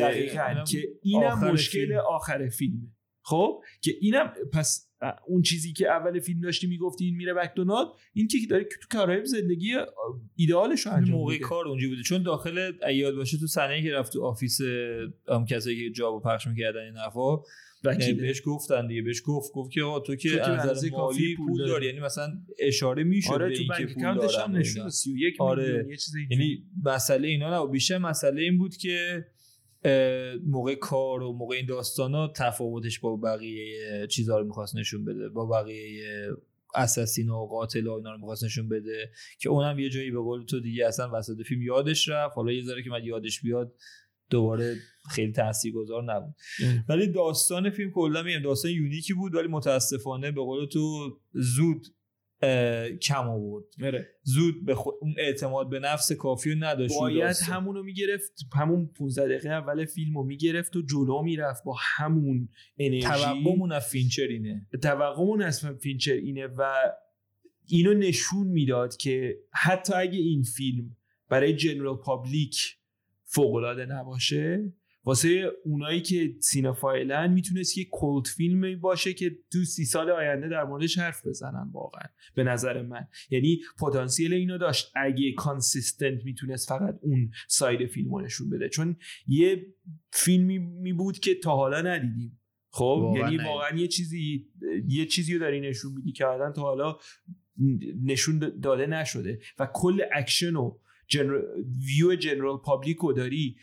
دقیقا 0.00 0.64
که 0.70 0.88
اینم 1.02 1.50
مشکل. 1.52 1.92
آخر 1.92 2.48
فیلمه. 2.48 2.97
خب 3.28 3.62
که 3.80 3.92
اینم 4.00 4.32
پس 4.52 4.88
اون 5.26 5.42
چیزی 5.42 5.72
که 5.72 5.88
اول 5.88 6.20
فیلم 6.20 6.40
داشتی 6.40 6.66
می‌گفتی 6.66 7.04
این 7.04 7.16
میره 7.16 7.32
مکدونالد 7.32 7.88
این 8.12 8.28
که 8.28 8.38
داره 8.50 8.64
تو 8.64 8.98
کارهای 8.98 9.26
زندگی 9.26 9.74
ایدئالش 10.36 10.86
رو 10.86 10.92
انجام 10.92 11.16
موقع 11.16 11.38
کار 11.38 11.68
اونجا 11.68 11.88
بوده 11.88 12.02
چون 12.02 12.22
داخل 12.22 12.72
ایاد 12.86 13.14
باشه 13.14 13.38
تو 13.38 13.46
صحنه 13.46 13.82
که 13.82 13.92
رفت 13.92 14.12
تو 14.12 14.24
آفیس 14.24 14.58
هم 15.28 15.44
کسایی 15.44 15.76
که 15.76 15.90
جابو 15.90 16.20
پخش 16.20 16.46
می‌کردن 16.46 16.80
این 16.80 16.96
حرفا 16.96 17.42
یعنی. 17.84 18.12
بهش 18.12 18.42
گفتن 18.44 18.86
دیگه 18.86 19.02
بهش 19.02 19.22
گفت 19.26 19.52
گفت 19.52 19.70
که 19.70 19.80
تو 20.06 20.16
که 20.16 20.42
از 20.42 20.84
مالی 20.92 21.36
پول 21.36 21.66
داری. 21.66 21.86
یعنی 21.86 22.00
مثلا 22.00 22.32
اشاره 22.58 23.04
می‌شد 23.04 23.32
آره 23.32 23.48
به 23.48 23.54
تو 23.54 23.60
این 23.60 23.68
که 23.68 23.94
بانک 23.94 23.94
پول 23.94 24.28
دارن 24.28 24.56
نشون 24.56 24.78
اینا. 24.78 24.90
31 24.90 25.40
آره. 25.40 25.66
میلیون 25.66 25.90
یه 25.90 25.96
چیز. 25.96 26.14
یعنی 26.30 26.64
مسئله 26.84 27.28
اینا 27.28 27.64
نه 27.64 27.72
بیشتر 27.72 27.98
مسئله 27.98 28.42
این 28.42 28.58
بود 28.58 28.76
که 28.76 29.24
موقع 30.46 30.74
کار 30.74 31.22
و 31.22 31.32
موقع 31.32 31.56
این 31.56 31.66
داستانا 31.66 32.28
تفاوتش 32.28 33.00
با 33.00 33.16
بقیه 33.16 34.06
چیزها 34.06 34.38
رو 34.38 34.44
می‌خواست 34.44 34.76
نشون 34.76 35.04
بده 35.04 35.28
با 35.28 35.46
بقیه 35.46 36.02
اساسین 36.74 37.30
و 37.30 37.46
قاتل 37.46 37.86
و 37.86 37.92
اینا 37.92 38.12
رو 38.12 38.18
می‌خواست 38.18 38.44
نشون 38.44 38.68
بده 38.68 39.10
که 39.40 39.48
اونم 39.48 39.78
یه 39.78 39.90
جایی 39.90 40.10
به 40.10 40.20
قول 40.20 40.44
تو 40.44 40.60
دیگه 40.60 40.86
اصلا 40.86 41.10
وسط 41.12 41.42
فیلم 41.42 41.62
یادش 41.62 42.08
رفت 42.08 42.36
حالا 42.36 42.52
یه 42.52 42.64
ذره 42.64 42.82
که 42.82 42.90
من 42.90 43.04
یادش 43.04 43.40
بیاد 43.40 43.74
دوباره 44.30 44.76
خیلی 45.10 45.32
تاثیرگذار 45.32 46.14
نبود. 46.14 46.34
ولی 46.88 47.06
داستان 47.06 47.70
فیلم 47.70 47.90
کلا 47.90 48.22
میگم 48.22 48.42
داستان 48.42 48.70
یونیکی 48.70 49.14
بود 49.14 49.34
ولی 49.34 49.48
متاسفانه 49.48 50.30
به 50.30 50.40
قول 50.40 50.66
تو 50.66 51.10
زود 51.32 51.86
کم 53.02 53.28
آورد 53.28 53.64
آره. 53.84 54.08
زود 54.22 54.64
به 54.64 54.74
خود 54.74 54.94
اون 55.00 55.14
اعتماد 55.18 55.70
به 55.70 55.78
نفس 55.78 56.12
کافی 56.12 56.50
رو 56.50 56.64
نداشت 56.64 56.94
رو 56.94 57.00
باید. 57.00 57.36
همونو 57.44 57.82
می‌گرفت 57.82 58.32
همون 58.56 58.90
15 58.98 59.24
دقیقه 59.24 59.48
اول 59.48 59.84
فیلم 59.84 60.14
رو 60.14 60.24
می‌گرفت 60.24 60.76
و 60.76 60.82
جلو 60.82 61.22
می‌رفت 61.22 61.64
با 61.64 61.76
همون 61.96 62.48
انرژی 62.78 63.00
توقعمون 63.00 63.72
از 63.72 63.88
فینچر 63.88 64.26
اینه 64.26 64.66
توقعمون 64.82 65.42
از 65.42 65.66
فینچر 65.66 66.12
اینه 66.12 66.46
و 66.46 66.74
اینو 67.66 67.94
نشون 67.94 68.46
می‌داد 68.46 68.96
که 68.96 69.38
حتی 69.52 69.94
اگه 69.94 70.18
این 70.18 70.42
فیلم 70.42 70.96
برای 71.28 71.56
general 71.56 71.96
public 71.96 72.76
فوقالعاده 73.24 73.86
نباشه 73.86 74.72
واسه 75.04 75.50
اونایی 75.64 76.02
که 76.02 76.34
cinephile 76.40 77.23
ن 77.23 77.32
می‌تونست 77.32 77.78
یه 77.78 77.84
cult 77.84 78.26
فیلمی 78.26 78.76
باشه 78.76 79.12
که 79.12 79.38
تو 79.52 79.64
سی 79.64 79.84
سال 79.84 80.10
آینده 80.10 80.48
در 80.48 80.64
موردش 80.64 80.98
حرف 80.98 81.26
بزنن 81.26 81.70
واقعا 81.72 82.08
به 82.34 82.44
نظر 82.44 82.82
من. 82.82 83.06
یعنی 83.30 83.60
پتانسیل 83.80 84.32
اینو 84.32 84.58
داشت. 84.58 84.92
اگه 84.96 85.32
consistent 85.32 86.24
می‌تونست 86.24 86.68
فقط 86.68 86.98
اون 87.02 87.30
side 87.48 87.86
فیلم 87.86 88.14
رو 88.14 88.20
نشون 88.20 88.50
بده. 88.50 88.68
چون 88.68 88.96
یه 89.26 89.66
فیلمی 90.12 90.58
می 90.58 90.92
بود 90.92 91.18
که 91.18 91.34
تا 91.34 91.56
حالا 91.56 91.82
ندیدیم. 91.82 92.40
خب؟ 92.70 92.84
واقعا 92.84 93.32
یعنی. 93.32 93.44
واقعا 93.44 93.76
یه 93.76 93.88
چیزی 93.88 94.48
یه 94.88 95.06
چیزی 95.06 95.34
رو 95.34 95.40
داری 95.40 95.60
نشون 95.60 95.92
میدی 95.92 96.12
که 96.12 96.24
تا 96.54 96.62
حالا 96.62 96.96
نشون 98.04 98.38
داده 98.62 98.86
نشده. 98.86 99.38
و 99.58 99.68
کل 99.74 100.02
اکشن 100.12 100.56
و 100.56 100.78
gener... 101.08 101.40
view 101.86 102.16
general 102.16 102.56
public 102.56 102.96
رو 102.96 103.12
داری 103.12 103.56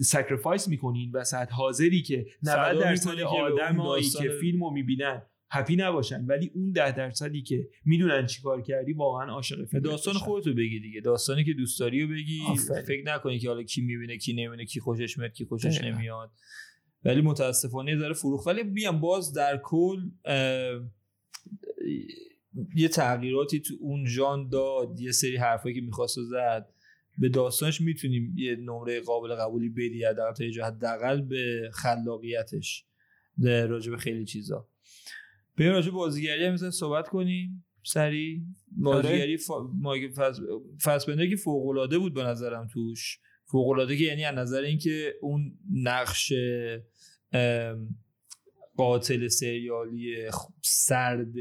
sacrifice 0.00 0.68
می‌کنی 0.68 0.98
این 0.98 1.12
وسط 1.12 1.52
حاضری 1.52 2.02
که 2.02 2.26
90 2.42 2.56
فدا 2.56 2.80
درصد 2.80 3.20
آدمایی 3.20 4.10
که 4.10 4.28
فیلم 4.40 4.64
رو 4.64 4.70
می‌بینن 4.70 5.22
happy 5.50 5.76
نباشن. 5.76 6.24
ولی 6.24 6.50
اون 6.54 6.72
ده 6.72 6.92
درصدی 6.92 7.42
که 7.42 7.68
می‌دونن 7.84 8.26
چیکار 8.26 8.62
کردی 8.62 8.92
واقعا 8.92 9.32
عاشق 9.32 9.64
فیلم 9.64 9.82
داستان. 9.82 10.14
خودتو 10.14 10.54
بگی 10.54 10.80
دیگه. 10.80 11.00
داستانی 11.00 11.44
که 11.44 11.52
دوست 11.52 11.80
داری 11.80 12.02
رو 12.02 12.08
بگی. 12.08 12.40
آفرین. 12.48 12.82
فکر 12.82 13.02
نکنی 13.06 13.38
که 13.38 13.48
حالا 13.48 13.62
کی 13.62 13.80
می‌بینه 13.80 14.16
کی 14.16 14.32
نمی‌بینه 14.32 14.64
کی 14.64 14.80
خوشش 14.80 15.18
میاد 15.18 15.32
کی 15.32 15.44
خوشش 15.44 15.78
دقیقاً. 15.78 15.96
نمیاد. 15.96 16.30
ولی 17.04 17.20
متاسفانه 17.20 17.90
یه 17.90 17.98
ذره 17.98 18.14
فروخت. 18.14 18.46
ولی 18.46 18.62
بیام 18.62 19.00
باز 19.00 19.32
در 19.32 19.60
کل 19.64 20.10
یه 22.74 22.88
تغییراتی 22.88 23.60
تو 23.60 23.74
اون 23.80 24.06
ژان 24.06 24.48
داد. 24.48 25.00
یه 25.00 25.12
سری 25.12 25.36
حرفایی 25.36 25.74
که 25.74 25.80
می‌خواست 25.80 26.18
زد. 26.30 26.68
به 27.18 27.28
داستانش 27.28 27.80
می‌تونیم 27.80 28.34
یه 28.36 28.56
نمره 28.56 29.00
قابل 29.00 29.34
قبولی 29.34 29.68
بدی 29.68 30.04
حداقل 30.04 30.32
تا 30.32 30.44
یه 30.44 30.50
جا 30.50 30.66
حداقل 30.66 31.20
به 31.20 31.70
خلاقیتش 31.72 32.84
در 33.42 33.66
راجع 33.66 33.90
به 33.90 33.96
خیلی 33.96 34.24
چیزا. 34.24 34.68
بریم 35.56 35.72
راجع 35.72 35.90
به 35.90 35.96
بازیگری 35.96 36.44
هم 36.44 36.52
مثلا 36.52 36.70
صحبت 36.70 37.08
کنیم 37.08 37.64
سری 37.82 38.46
بازیگری 38.76 39.36
فا... 39.36 39.70
مایک 39.74 40.12
فس... 40.12 40.40
فسبنده 40.82 41.28
که 41.30 41.36
فوق 41.36 41.66
العاده 41.68 41.98
بود 41.98 42.14
به 42.14 42.22
نظرم 42.22 42.66
توش. 42.66 43.18
فوق 43.44 43.68
العاده 43.68 43.96
که 43.96 44.04
یعنی 44.04 44.24
از 44.24 44.34
نظر 44.34 44.60
اینکه 44.60 45.14
اون 45.20 45.58
نقش 45.72 46.32
ام، 47.32 47.96
قاتل 48.76 49.28
سریالی 49.28 50.16
سرد 50.62 51.34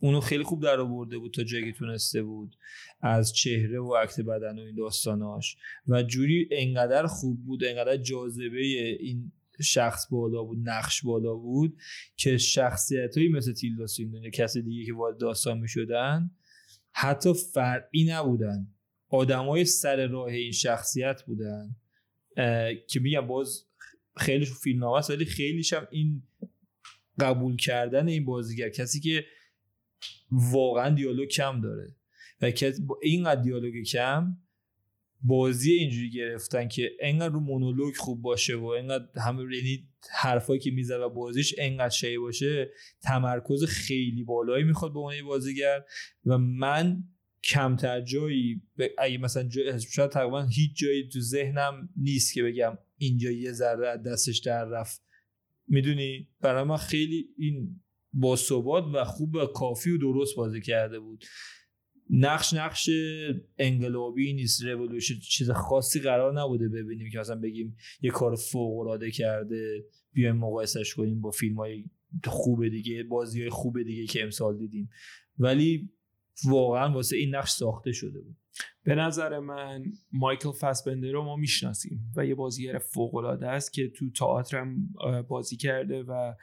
اونو 0.00 0.20
خیلی 0.20 0.44
خوب 0.44 0.62
در 0.62 0.80
آورده 0.80 1.18
بود 1.18 1.34
تا 1.34 1.44
جایی 1.44 1.72
که 1.72 1.78
تونسته 1.78 2.22
بود 2.22 2.56
از 3.00 3.32
چهره 3.32 3.80
و 3.80 3.94
عکس 3.94 4.20
بدن 4.20 4.58
و 4.58 4.62
این 4.62 4.74
داستاناش. 4.74 5.56
و 5.88 6.02
جوری 6.02 6.48
انقدر 6.50 7.06
خوب 7.06 7.44
بود 7.44 7.64
انقدر 7.64 7.96
جاذبه 7.96 8.60
این 9.00 9.32
شخص 9.60 10.06
بالا 10.10 10.42
بود 10.42 10.58
نقش 10.68 11.02
بالا 11.02 11.34
بود 11.34 11.76
که 12.16 12.38
شخصیت 12.38 13.18
مثل 13.18 13.52
تیلدا 13.52 13.86
سوینتون 13.86 14.22
یا 14.22 14.30
کسی 14.30 14.62
دیگه 14.62 14.84
که 14.84 14.94
وارد 14.94 15.18
داستان 15.18 15.58
می 15.58 15.68
شدن 15.68 16.30
حتی 16.92 17.34
فرعی 17.54 18.04
نبودن. 18.04 18.66
آدمای 19.08 19.64
سر 19.64 20.06
راه 20.06 20.28
این 20.28 20.52
شخصیت 20.52 21.22
بودن 21.22 21.76
که 22.86 23.00
میگم 23.00 23.26
باز 23.26 23.64
خیلیش 24.16 24.52
فیلم 24.52 24.82
ولی 24.82 25.24
خیلیش 25.24 25.72
هم 25.72 25.88
این 25.90 26.22
قبول 27.20 27.56
کردن 27.56 28.08
این 28.08 28.24
بازیگر. 28.24 28.68
کسی 28.68 29.00
که 29.00 29.24
واقعا 30.30 30.94
دیالوگ 30.94 31.28
کم 31.28 31.60
داره. 31.60 31.96
و 32.40 32.52
با 32.86 32.98
اینقدر 33.02 33.42
دیالوگ 33.42 33.84
کم 33.84 34.36
بازی 35.22 35.72
اینجوری 35.72 36.10
گرفتن 36.10 36.68
که 36.68 36.90
انقدر 37.00 37.34
رو 37.34 37.40
مونولوگ 37.40 37.96
خوب 37.96 38.22
باشه 38.22 38.56
و 38.56 38.64
انقدر 38.64 39.06
همه 39.16 39.56
یعنی 39.56 39.88
حرفایی 40.10 40.60
که 40.60 40.70
میزه 40.70 40.96
و 40.96 41.08
بازیش 41.08 41.54
انقدر 41.58 41.94
شی 41.94 42.18
باشه 42.18 42.70
تمرکز 43.02 43.64
خیلی 43.64 44.24
بالایی 44.24 44.64
می‌خواد 44.64 44.92
به 44.92 44.98
عنوان 44.98 45.22
بازیگر. 45.22 45.84
و 46.26 46.38
من 46.38 47.04
کمتر 47.44 48.00
جایی 48.00 48.62
اگه 48.98 49.18
مثلا 49.18 49.48
شاید 49.90 50.10
تقریبا 50.10 50.42
هیچ 50.42 50.76
جایی 50.76 51.08
تو 51.08 51.20
ذهنم 51.20 51.88
نیست 51.96 52.34
که 52.34 52.42
بگم 52.42 52.78
اینجا 52.98 53.30
یه 53.30 53.52
ذره 53.52 53.96
دستش 53.96 54.38
در 54.38 54.64
رفت. 54.64 55.02
می‌دونی؟ 55.68 56.28
برای 56.40 56.64
من 56.64 56.76
خیلی 56.76 57.28
این 57.38 57.80
با 58.20 58.36
ثبات 58.36 58.84
و 58.94 59.04
خوب 59.04 59.34
و 59.34 59.46
کافی 59.46 59.90
و 59.90 59.98
درست 59.98 60.36
بازی 60.36 60.60
کرده 60.60 61.00
بود. 61.00 61.24
نقش 62.10 62.54
نقش 62.54 62.90
انقلابی 63.58 64.32
نیست 64.32 64.64
رولوشن 64.64 65.14
چیز 65.18 65.50
خاصی 65.50 66.00
قرار 66.00 66.40
نبوده 66.40 66.68
ببینیم 66.68 67.10
که 67.12 67.18
مثلا 67.18 67.40
بگیم 67.40 67.76
یه 68.00 68.10
کار 68.10 68.36
فوق 68.36 68.78
العاده 68.78 69.10
کرده 69.10 69.84
بیایم 70.12 70.36
مقایسش 70.36 70.94
کنیم 70.94 71.20
با 71.20 71.30
فیلم 71.30 71.56
های 71.56 71.84
خوب 72.24 72.68
دیگه 72.68 73.02
بازی 73.02 73.40
های 73.40 73.50
خوب 73.50 73.82
دیگه 73.82 74.06
که 74.06 74.22
امسال 74.22 74.58
دیدیم. 74.58 74.90
ولی 75.38 75.90
واقعا 76.44 76.92
واسه 76.92 77.16
این 77.16 77.34
نقش 77.34 77.50
ساخته 77.50 77.92
شده 77.92 78.20
بود. 78.20 78.36
به 78.84 78.94
نظر 78.94 79.38
من 79.38 79.84
مایکل 80.12 80.52
فاسبندر 80.52 81.10
رو 81.10 81.24
ما 81.24 81.36
می‌شناسیم 81.36 82.12
و 82.16 82.26
یه 82.26 82.34
بازیگر 82.34 82.78
فوق 82.78 83.14
العاده 83.14 83.48
است 83.48 83.72
که 83.72 83.88
تو 83.88 84.10
تئاتر 84.10 84.58
هم 84.58 84.88
بازی 85.28 85.56
کرده 85.56 86.02
و 86.02 86.34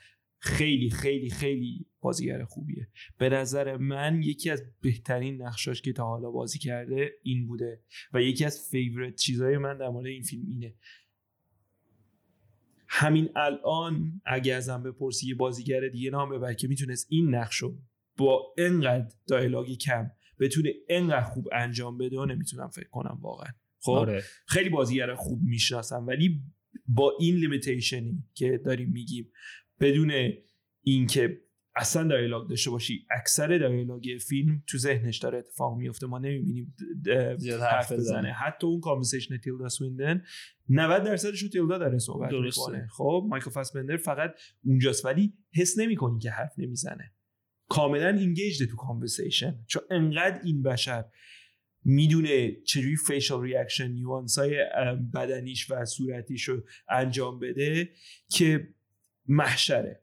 خیلی 0.44 0.90
خیلی 0.90 1.30
خیلی 1.30 1.86
بازیگر 2.02 2.44
خوبیه. 2.44 2.88
به 3.18 3.30
نظر 3.30 3.78
من 3.78 4.24
یکی 4.24 4.50
از 4.50 4.64
بهترین 4.82 5.42
نقشاش 5.42 5.82
که 5.82 5.94
تا 5.94 6.06
حالا 6.06 6.32
بازی 6.32 6.60
کرده 6.60 7.12
این 7.24 7.48
بوده 7.48 7.82
و 8.14 8.22
یکی 8.22 8.46
از 8.46 8.70
فیورت 8.72 9.16
چیزهای 9.16 9.58
من 9.58 9.78
در 9.78 9.90
مورد 9.90 10.06
این 10.06 10.22
فیلم 10.22 10.46
اینه. 10.48 10.76
همین 12.88 13.30
الان 13.36 14.22
اگه 14.26 14.54
ازم 14.54 14.84
بپرسی 14.84 15.28
یه 15.28 15.36
بازیگر 15.36 15.88
دیگه 15.88 16.10
نام 16.10 16.30
ببر 16.30 16.54
که 16.54 16.68
می‌تونست 16.68 17.08
این 17.10 17.36
نقشو 17.36 17.78
با 18.18 18.54
انقدر 18.58 19.16
dialogue 19.28 19.78
کم 19.78 20.12
بتونه 20.40 20.74
انقدر 20.90 21.24
خوب 21.24 21.50
انجام 21.54 21.98
بده 21.98 22.20
و 22.20 22.26
نمی‌تونم 22.26 22.70
فکر 22.70 22.90
کنم 22.90 23.18
واقعا. 23.22 23.52
خب؟ 23.80 23.92
آره. 23.92 24.24
خیلی 24.48 24.70
بازیگر 24.70 25.16
خوب 25.16 25.42
می‌شناسم 25.44 26.08
ولی 26.08 26.42
با 26.88 27.14
این 27.20 27.36
limitation 27.36 28.16
ی 28.16 28.24
که 28.34 28.62
داریم 28.66 28.90
میگیم 28.90 29.32
بدون 29.84 30.14
اینکه 30.82 31.40
اصلا 31.76 32.08
dialogue 32.08 32.50
داشته 32.50 32.70
باشی 32.70 33.06
اکثر 33.12 33.58
dialogue 33.58 34.04
فیلم 34.28 34.64
تو 34.68 34.78
ذهنش 34.78 35.18
داره 35.18 35.38
اتفاق 35.38 35.78
میفته. 35.78 36.08
ما 36.08 36.20
نمی‌بینیم 36.20 36.76
حرف 37.62 37.92
بزنه. 37.92 38.32
حتی 38.32 38.68
اون 38.68 38.80
conversation 38.80 39.38
تیلدا 39.38 39.70
سوینتن 39.70 40.24
90 40.70 41.04
درصدش 41.04 41.40
رو 41.40 41.50
تیلدا 41.50 41.78
داره 41.78 41.98
صحبت 41.98 42.34
می‌کنه. 42.34 42.88
خب 42.92 43.26
مایکل 43.30 43.50
فاسبندر 43.50 43.98
فقط 43.98 44.32
اونجاست 44.64 45.06
ولی 45.06 45.34
حس 45.54 45.80
نمی‌کنی 45.80 46.20
که 46.20 46.32
حرف 46.32 46.54
نمی‌زنه. 46.58 47.14
کاملا 47.70 48.10
engaged 48.10 48.66
تو 48.66 48.76
conversation 48.76 49.60
چون 49.68 49.84
انقدر 49.92 50.42
این 50.44 50.64
بشر 50.64 51.06
می‌دونه 51.86 52.62
چجوری 52.62 52.96
facial 52.96 53.42
reaction 53.42 53.88
nuance 53.88 54.38
های 54.40 54.66
بدنیش 55.14 55.72
و 55.72 55.86
صورتیش 55.86 56.44
رو 56.44 56.64
انجام 56.90 57.40
بده 57.40 57.90
که 58.32 58.68
محشره. 59.28 60.00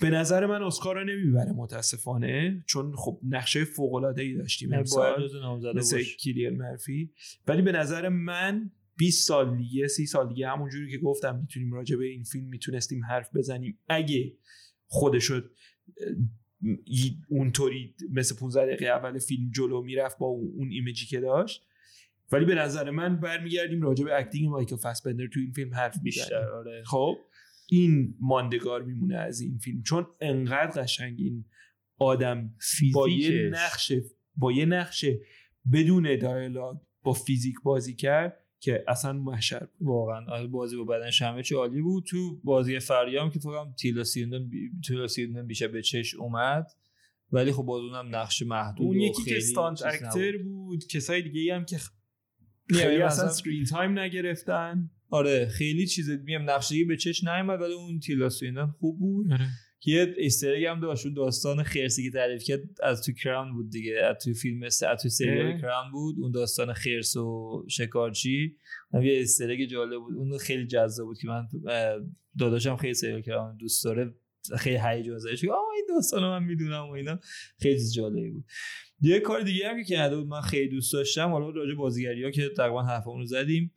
به 0.00 0.10
نظر 0.10 0.46
من 0.46 0.62
اسکار 0.62 0.94
رو 0.94 1.04
نمی‌بره 1.04 1.52
متاسفانه 1.52 2.64
چون 2.66 2.92
خب 2.96 3.20
نقشه 3.28 3.64
فوق 3.64 3.94
العاده 3.94 4.22
ای 4.22 4.34
داشتیم 4.34 4.72
امسال 4.72 5.28
مثل 5.74 6.02
کیلیان 6.02 6.54
مرفی. 6.54 7.12
ولی 7.46 7.62
به 7.62 7.72
نظر 7.72 8.08
من 8.08 8.70
20 8.96 9.28
سال 9.28 9.56
دیگه 9.56 9.88
30 9.88 10.06
سال 10.06 10.28
دیگه 10.28 10.48
همونجوری 10.48 10.90
که 10.90 10.98
گفتم 10.98 11.38
می‌تونیم 11.38 11.72
راجع 11.72 11.96
به 11.96 12.04
این 12.04 12.22
فیلم 12.22 12.48
می‌تونستیم 12.48 13.04
حرف 13.04 13.36
بزنیم. 13.36 13.78
اگه 13.88 14.32
خودشو 14.86 15.40
اونطوری 17.28 17.94
مثل 18.10 18.36
15 18.36 18.66
دقیقه 18.66 18.86
اول 18.86 19.18
فیلم 19.18 19.50
جلو 19.50 19.82
می‌رفت 19.82 20.18
با 20.18 20.26
اون 20.26 20.70
image 20.70 21.00
ی 21.00 21.06
که 21.06 21.20
داشت. 21.20 21.64
ولی 22.32 22.44
به 22.44 22.54
نظر 22.54 22.90
من 22.90 23.20
برمیگردیم 23.20 23.82
راجع 23.82 24.04
به 24.04 24.18
acting 24.18 24.48
مایکل 24.48 24.76
فاسبندر 24.76 25.26
تو 25.26 25.40
این 25.40 25.52
فیلم 25.52 25.74
حرف 25.74 25.98
بیشتر 26.02 26.48
آره. 26.48 26.82
خب؟ 26.86 27.16
این 27.70 28.14
ماندگار 28.20 28.82
میمونه 28.82 29.16
از 29.16 29.40
این 29.40 29.58
فیلم. 29.58 29.82
چون 29.82 30.06
انقدر 30.20 30.82
قشنگ 30.82 31.16
این 31.18 31.44
آدم 31.98 32.54
با 32.94 33.08
یه 33.08 33.50
نقشه 33.52 34.02
با 34.36 34.52
یه 34.52 34.64
نقشه 34.64 35.20
بدون 35.72 36.16
dialogue 36.16 36.76
با 37.02 37.12
فیزیک 37.12 37.54
بازی 37.64 37.94
کرد 37.94 38.44
که 38.60 38.84
اصلا 38.88 39.12
محشر 39.12 39.68
واقعا. 39.80 40.26
آره، 40.26 40.46
بازی 40.46 40.76
با 40.76 40.84
بدنش 40.84 41.22
همه 41.22 41.42
چی 41.42 41.54
عالی 41.54 41.82
بود. 41.82 42.04
تو 42.04 42.40
بازی 42.44 42.80
فرعیام 42.80 43.30
که 43.30 43.38
فقط 43.38 43.74
تیلدا 43.74 44.04
سوینتن 44.04 44.50
تیلدا 44.86 45.06
بیشه 45.42 45.68
به 45.68 45.82
چش 45.82 46.14
اومد. 46.14 46.66
ولی 47.32 47.52
خب 47.52 47.62
باز 47.62 47.82
اونم 47.82 48.16
نقش 48.16 48.42
محدود 48.42 48.86
اون 48.86 48.96
یکی 48.96 49.22
که 49.24 49.36
stunt 49.36 49.82
actor 49.82 50.38
بود 50.38 50.86
کسای 50.86 51.22
دیگه 51.22 51.54
هم 51.54 51.64
که 51.64 51.78
خیلی 52.70 53.02
اصلا 53.02 53.28
screen 53.28 53.64
time 53.64 53.98
نگرفتن. 53.98 54.90
آره 55.10 55.48
خیلی 55.48 55.86
چیز 55.86 56.10
میم 56.10 56.50
نقشگی 56.50 56.84
به 56.84 56.96
چش 56.96 57.24
نیومد 57.24 57.60
ولی 57.60 57.72
اون 57.72 58.00
تیلدا 58.00 58.28
سوینتن 58.28 58.66
خوب 58.66 58.98
بود. 58.98 59.32
آره. 59.32 59.48
یه 59.86 60.14
استرگ 60.18 60.64
هم 60.64 60.80
داشت 60.80 61.06
اون 61.06 61.14
داستان 61.14 61.62
خرسی 61.62 62.04
که 62.04 62.10
تعریف 62.10 62.42
کرد 62.42 62.60
از 62.82 63.02
تو 63.02 63.12
کراون 63.12 63.52
بود 63.52 63.70
دیگه 63.70 64.00
از 64.10 64.16
تو 64.24 64.32
فیلم 64.32 64.62
از 64.62 64.82
تو 65.02 65.08
سریال 65.08 65.60
کراون 65.60 65.92
بود 65.92 66.16
اون 66.20 66.30
داستان 66.30 66.72
خرس 66.72 67.16
و 67.16 67.64
شکارچی. 67.68 68.56
هم 68.94 69.02
یه 69.02 69.20
استرگ 69.22 69.64
جالب 69.64 70.00
بود 70.00 70.14
اون 70.16 70.38
خیلی 70.38 70.66
جذاب 70.66 71.06
بود 71.06 71.18
که 71.18 71.28
من 71.28 71.48
داداشم 72.38 72.76
خیلی 72.76 72.94
سریال 72.94 73.22
کراون 73.22 73.56
دوست 73.56 73.84
داره 73.84 74.14
خیلی 74.58 74.78
هیجان 74.84 75.18
زده 75.18 75.52
آه 75.52 75.58
این 75.74 75.86
داستان 75.88 76.22
من 76.22 76.44
می‌دونم 76.44 76.88
و 76.88 76.90
اینا. 76.90 77.18
خیلی 77.58 77.90
جالبی 77.96 78.30
بود. 78.30 78.44
یه 79.00 79.20
کار 79.20 79.40
دیگه 79.40 79.68
هم 79.68 79.76
که 79.76 79.84
کرده 79.84 80.16
بود 80.16 80.26
من 80.26 80.40
خیلی 80.40 80.68
دوست 80.68 80.92
داشتم 80.92 81.28
حالا 81.30 81.50
راجع 81.50 81.74
بازیگری 81.74 82.24
ها 82.24 82.30
که 82.30 82.48
تقریبا 82.56 82.82
حرفمون 82.82 83.18
رو 83.18 83.26
زدیم. 83.26 83.72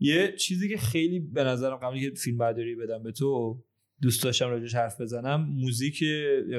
یه 0.00 0.32
چیزی 0.36 0.68
که 0.68 0.76
خیلی 0.76 1.20
به 1.20 1.44
نظرم 1.44 1.76
قبلی 1.76 2.10
که 2.10 2.16
فیلم 2.16 2.38
برداری 2.38 2.74
بدم 2.74 3.02
به 3.02 3.12
تو 3.12 3.62
دوست 4.02 4.22
داشتم 4.22 4.48
راجعش 4.48 4.74
حرف 4.74 5.00
بزنم 5.00 5.48
موزیک 5.50 6.04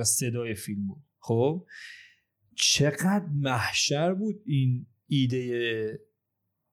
صدای 0.03 0.55
فیلم 0.55 0.87
بود. 0.87 1.03
خب؟ 1.19 1.65
چقدر 2.55 3.25
محشر 3.35 4.13
بود 4.13 4.35
این 4.45 4.87
ایده 5.07 5.99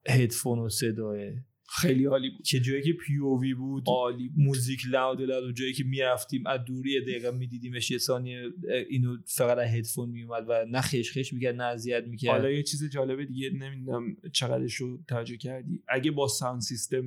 هدفون 0.07 0.59
و 0.59 0.69
صدای. 0.69 1.33
خیلی 1.77 2.05
عالی 2.05 2.29
بود. 2.29 2.41
چه 2.41 2.59
جایی 2.59 2.81
که 2.81 2.93
POV 2.93 3.53
بود 3.53 3.83
عالی 3.87 4.31
موزیک 4.37 4.81
loud 4.91 5.21
loud 5.21 5.43
و 5.43 5.51
جایی 5.51 5.73
که 5.73 5.83
می‌رفتیم 5.83 6.47
از 6.47 6.59
دور 6.65 6.87
یه 6.87 7.01
دقیقه 7.01 7.31
میدیدیمش 7.31 7.91
یه 7.91 7.97
ثانیه 7.97 8.41
اینو 8.89 9.17
فقط 9.25 9.57
از 9.57 9.67
هدفون 9.67 10.09
میومد 10.09 10.45
و 10.47 10.65
نه 10.69 10.81
خش 10.81 11.17
خش 11.17 11.33
می‌کرد 11.33 11.55
نه 11.55 11.63
اذیت 11.63 12.03
می‌کرد. 12.07 12.31
حالا 12.31 12.49
یه 12.49 12.63
چیز 12.63 12.89
جالب 12.89 13.25
دیگه 13.25 13.49
نمی‌دونم 13.49 14.17
چقدرش 14.33 14.75
رو 14.75 14.99
توجه 15.07 15.37
کردی. 15.37 15.83
اگه 15.87 16.11
با 16.11 16.27
sound 16.27 16.61
system 16.61 17.05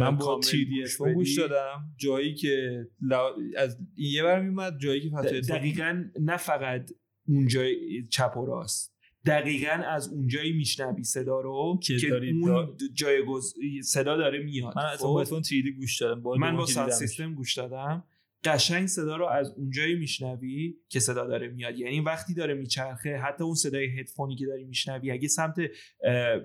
من 0.00 0.16
با 0.16 0.40
3 0.42 1.14
گوش 1.14 1.38
دادم. 1.38 1.94
جایی 1.96 2.34
که 2.34 2.86
از 3.56 3.78
یه 3.96 4.22
بر 4.22 4.42
میومد 4.42 4.78
جایی 4.80 5.00
که 5.00 5.40
دقیقا 5.48 6.04
نه 6.20 6.36
فقط 6.36 6.90
اون 7.28 7.46
جای 7.46 8.02
چپ 8.10 8.36
و 8.36 8.46
راست. 8.46 8.93
دقیقا 9.26 9.82
از 9.88 10.08
اونجایی 10.08 10.52
میشنوی 10.52 11.04
صدا 11.04 11.40
رو 11.40 11.78
که, 11.82 11.96
که 11.96 12.14
اون 12.14 12.76
جای 12.94 13.22
صدا 13.82 14.16
داره 14.16 14.42
میاد. 14.42 14.76
من 14.76 14.84
از 14.84 15.02
اون 15.02 15.24
خب؟ 15.24 15.36
گوش 15.76 16.00
دادم 16.00 16.22
من 16.38 16.56
با 16.56 16.66
سیستم 16.90 17.34
گوش 17.34 17.54
دادم. 17.54 18.04
قشنگ 18.44 18.86
صدا 18.86 19.16
رو 19.16 19.26
از 19.26 19.50
اونجایی 19.56 19.94
میشنوی 19.94 20.74
که 20.88 21.00
صدا 21.00 21.26
داره 21.26 21.48
میاد. 21.48 21.78
یعنی 21.78 22.00
وقتی 22.00 22.34
داره 22.34 22.54
میچرخه 22.54 23.16
حتی 23.16 23.44
اون 23.44 23.54
صدای 23.54 24.00
هدفونی 24.00 24.36
که 24.36 24.46
داری 24.46 24.64
میشنوی 24.64 25.10
اگه 25.10 25.28
سمت 25.28 25.56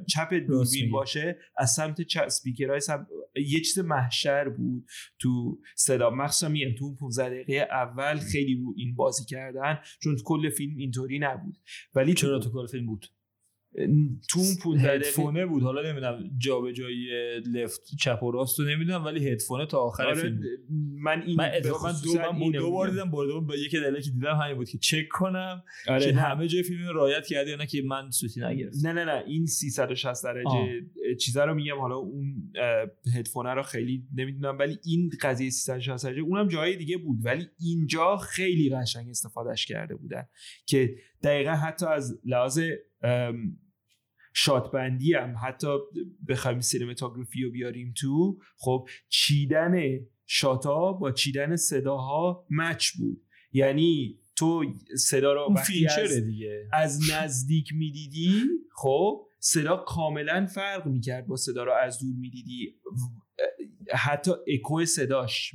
چپ 0.08 0.34
دوربین 0.34 0.92
باشه 0.92 1.38
از 1.58 1.72
سمت 1.72 2.02
چپ 2.02 2.24
اسپیکرهای 2.26 2.80
سمت... 2.80 3.08
یه 3.36 3.60
چیز 3.60 3.80
محشر 3.80 4.50
بود 4.50 4.86
تو 5.20 5.60
صدا. 5.76 6.10
مخصوصا 6.10 6.50
میگم 6.50 6.76
تو 6.76 6.86
اون 6.86 6.96
15 6.96 7.30
دقیقه 7.30 7.68
اول 7.72 8.18
خیلی 8.18 8.56
رو 8.56 8.74
این 8.78 8.96
بازی 8.96 9.26
کردن 9.26 9.80
چون 10.04 10.18
کل 10.26 10.50
فیلم 10.50 10.78
اینطوری 10.78 11.20
نبود. 11.20 11.58
ولی 11.96 12.14
چرا 12.14 12.40
تو 12.40 12.52
کل 12.52 12.68
فیلم 12.68 12.86
بود؟ 12.86 13.06
تو 14.30 14.40
اون 14.40 14.56
پول 14.64 14.80
هدفونه 14.80 15.46
بود. 15.46 15.64
حالا 15.64 15.82
نمی‌دونم 15.82 16.32
جابجایی 16.38 17.08
لفت 17.54 17.82
چپ 18.00 18.24
و 18.24 18.32
راست 18.32 18.60
رو 18.60 18.66
نمی‌دونم 18.66 19.06
ولی 19.06 19.28
هدفونه 19.28 19.66
تا 19.66 19.78
آخر 19.78 20.04
آره 20.04 20.22
فیلم 20.22 20.42
من 21.04 21.22
این 21.22 21.36
من, 21.36 21.52
من 21.84 21.94
دو, 22.04 22.14
من 22.42 22.52
دو 22.52 22.72
بار 22.72 22.90
دیدم 22.90 23.12
برده 23.12 23.34
با 23.34 23.56
یکی 23.56 23.80
دلیلی 23.80 24.02
که 24.02 24.12
دیدم 24.12 24.36
همین 24.36 24.56
بود 24.56 24.70
که 24.70 24.78
چک 24.78 25.08
کنم 25.12 25.64
آره 25.88 26.06
که 26.06 26.14
همه 26.14 26.48
جای 26.48 26.64
فیلم 26.64 26.88
رایت 26.94 27.28
کرده 27.28 27.50
یا 27.50 27.56
نه 27.56 27.66
که 27.66 27.82
من 27.86 28.12
سوتی 28.12 28.42
نگرفتم. 28.42 28.88
نه 28.88 28.94
نه 28.94 29.06
نه. 29.06 29.24
این 29.28 29.46
360 29.46 30.24
درجه 30.24 30.86
چیزا 31.20 31.46
رو 31.46 31.54
میگم. 31.54 31.80
حالا 31.80 31.96
اون 31.96 32.54
هدفونه 33.16 33.54
رو 33.54 33.64
خیلی 33.64 34.04
نمی‌دونم 34.16 34.58
ولی 34.58 34.78
این 34.86 35.12
قضیه 35.22 35.50
360 35.50 36.06
درجه 36.06 36.22
اونم 36.22 36.48
جای 36.48 36.76
دیگه 36.76 36.98
بود. 36.98 37.18
ولی 37.24 37.48
اینجا 37.60 38.18
خیلی 38.18 38.70
قشنگ 38.70 39.10
استفادهش 39.10 39.66
کرده 39.66 39.96
بودن 39.96 40.26
که 40.66 40.96
دقیقا 41.24 41.52
حتی 41.52 41.86
از 41.86 42.20
لحاظ 42.26 42.60
شاتبندی 44.34 45.14
هم. 45.14 45.36
حتی 45.44 45.68
بخوایم 46.28 46.60
سینماتوگرافی 46.60 47.44
رو 47.44 47.52
بیاریم 47.52 47.94
تو 47.98 48.40
خب 48.58 48.88
چیدن 49.10 49.82
شاتا 50.26 50.94
با 50.94 51.12
چیدن 51.12 51.56
صداها 51.56 52.46
مچ 52.50 52.92
بود. 52.98 53.22
یعنی 53.52 54.20
تو 54.36 54.66
صدا 54.98 55.34
رو 55.34 55.54
وقتی 55.56 55.88
از, 55.88 56.14
دیگه. 56.14 56.70
از 56.74 57.00
نزدیک 57.12 57.74
می‌دیدی 57.74 58.44
خب 58.76 59.26
صدا 59.40 59.78
کاملا 59.78 60.46
فرق 60.46 60.88
می‌کرد 60.88 61.28
با 61.28 61.36
صدا 61.36 61.64
رو 61.64 61.74
از 61.74 62.00
دور 62.00 62.16
می‌دیدی. 62.16 62.76
حتی 63.94 64.32
اکو 64.48 64.86
صداش 64.86 65.52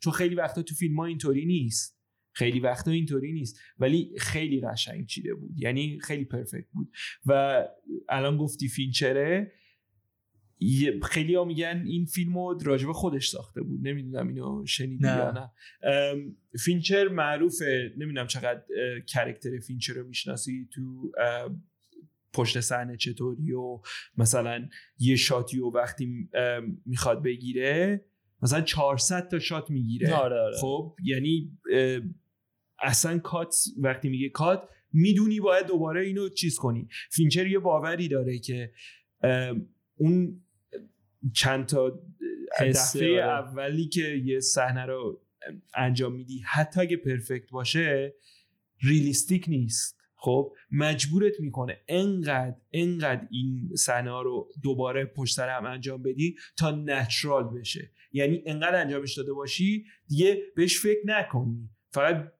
چون 0.00 0.12
خیلی 0.12 0.34
وقتا 0.34 0.62
تو 0.62 0.74
فیلم 0.74 0.96
ها 0.96 1.04
اینطوری 1.04 1.46
نیست. 1.46 1.98
خیلی 2.34 2.60
وقتا 2.60 2.90
اینطوری 2.90 3.32
نیست. 3.32 3.60
ولی 3.78 4.10
خیلی 4.18 4.60
قشنگ 4.60 5.06
چیده 5.06 5.34
بود. 5.34 5.50
یعنی 5.56 5.98
خیلی 6.00 6.24
perfect 6.24 6.68
بود. 6.72 6.92
و 7.26 7.62
الان 8.08 8.36
گفتی 8.36 8.68
فینچره 8.68 9.52
خیلی 11.02 11.34
ها 11.34 11.44
میگن 11.44 11.84
این 11.86 12.04
فیلم 12.04 12.38
رو 12.38 12.58
راجب 12.64 12.92
خودش 12.92 13.28
ساخته 13.28 13.62
بود. 13.62 13.88
نمی‌دونم 13.88 14.28
اینو 14.28 14.66
شنیدی 14.66 15.04
نه. 15.04 15.16
یا 15.16 15.30
نه. 15.30 15.50
فینچر 16.64 17.08
معروفه. 17.08 17.92
نمی‌دونم 17.98 18.26
چقدر 18.26 18.62
character 19.06 19.58
فینچر 19.58 19.92
رو 19.92 20.06
می‌شناسی 20.06 20.68
تو 20.72 21.12
پشت 22.32 22.60
صحنه 22.60 22.96
چطوری 22.96 23.52
و 23.52 23.80
مثلا 24.16 24.68
یه 24.98 25.16
shot 25.16 25.50
ی 25.50 25.58
و 25.58 25.70
وقتی 25.70 26.28
می‌خواد 26.86 27.22
بگیره 27.22 28.04
مثلا 28.42 28.60
400 28.60 29.28
تا 29.28 29.38
shot 29.38 29.70
می‌گیره. 29.70 30.14
آره 30.14 30.40
آره. 30.40 30.56
خب 30.60 30.96
یعنی 31.04 31.58
اصلا 32.82 33.18
کات 33.18 33.54
وقتی 33.76 34.08
میگه 34.08 34.28
کات 34.28 34.68
می‌دونی 34.92 35.40
باید 35.40 35.66
دوباره 35.66 36.06
اینو 36.06 36.28
چیز 36.28 36.56
کنی. 36.56 36.88
فینچر 37.10 37.46
یه 37.46 37.58
باوری 37.58 38.08
داره 38.08 38.38
که 38.38 38.72
اون 39.96 40.42
چند 41.34 41.66
تا 41.66 42.02
دفعه 42.60 43.24
آره. 43.24 43.32
اولی 43.32 43.88
که 43.88 44.22
یه 44.24 44.40
صحنه 44.40 44.86
رو 44.86 45.22
انجام 45.74 46.12
میدی 46.14 46.38
حتی 46.38 46.80
اگه 46.80 46.96
perfect 46.96 47.50
باشه 47.50 48.14
realistic 48.82 49.44
نیست. 49.48 50.00
خب 50.16 50.52
مجبورت 50.70 51.40
می‌کنه 51.40 51.80
انقدر 51.88 52.56
انقدر 52.72 53.26
این 53.30 53.70
صحنه 53.76 54.10
ها 54.10 54.22
رو 54.22 54.48
دوباره 54.62 55.04
پشت 55.04 55.36
سر 55.36 55.48
هم 55.48 55.66
انجام 55.66 56.02
بدی 56.02 56.36
تا 56.56 56.70
natural 56.70 57.44
بشه. 57.44 57.90
یعنی 58.12 58.42
انقدر 58.46 58.80
انجامش 58.80 59.14
داده 59.18 59.32
باشی 59.32 59.84
دیگه 60.08 60.42
بهش 60.56 60.78
فکر 60.78 61.00
نکنی. 61.04 61.70
فقط 61.90 62.32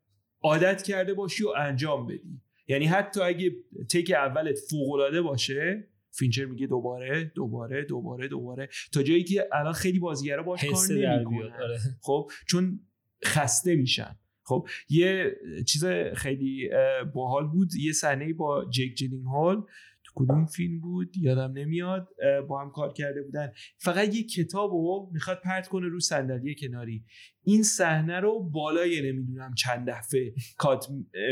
عادت 0.44 0.82
کرده 0.82 1.14
باشی 1.14 1.44
و 1.44 1.48
انجام 1.48 2.06
بدی. 2.06 2.40
یعنی 2.68 2.86
حتی 2.86 3.20
اگه 3.20 3.52
take 3.90 4.10
اولت 4.10 4.58
فوق 4.70 5.20
باشه 5.20 5.88
فینچر 6.10 6.44
میگه 6.44 6.66
دوباره 6.66 7.32
دوباره 7.34 7.84
دوباره 7.84 8.28
دوباره. 8.28 8.68
تا 8.92 9.02
جایی 9.02 9.24
که 9.24 9.48
الان 9.52 9.72
خیلی 9.72 9.98
بازیگرا 9.98 10.42
باش 10.42 10.64
کار 10.64 10.98
نمی‌کنن. 10.98 11.62
آره. 11.62 11.78
خب 12.02 12.30
چون 12.48 12.80
خسته 13.24 13.76
میشن. 13.76 14.18
خب 14.42 14.68
یه 14.88 15.36
چیز 15.66 15.84
خیلی 16.14 16.70
باحال 17.14 17.46
بود. 17.46 17.74
یه 17.74 17.92
صحنه 17.92 18.32
با 18.32 18.64
جیک 18.64 18.94
جیلنهال 18.94 19.66
کدوم 20.14 20.46
فیلم 20.46 20.80
بود؟ 20.80 21.16
یادم 21.16 21.52
نمیاد. 21.52 22.08
با 22.48 22.60
هم 22.60 22.70
کار 22.70 22.92
کرده 22.92 23.22
بودن. 23.22 23.52
فقط 23.78 24.14
یه 24.14 24.22
کتاب 24.22 24.70
رو 24.70 25.10
می‌خواد 25.12 25.40
پرت 25.44 25.68
کنه 25.68 25.88
رو 25.88 26.00
صندلی 26.00 26.54
کناری. 26.54 27.04
این 27.42 27.62
صحنه 27.62 28.20
رو 28.20 28.50
بالای 28.50 29.12
نمی‌دونم 29.12 29.54
چند 29.54 29.90
دفعه 29.90 30.34
کات 30.58 30.86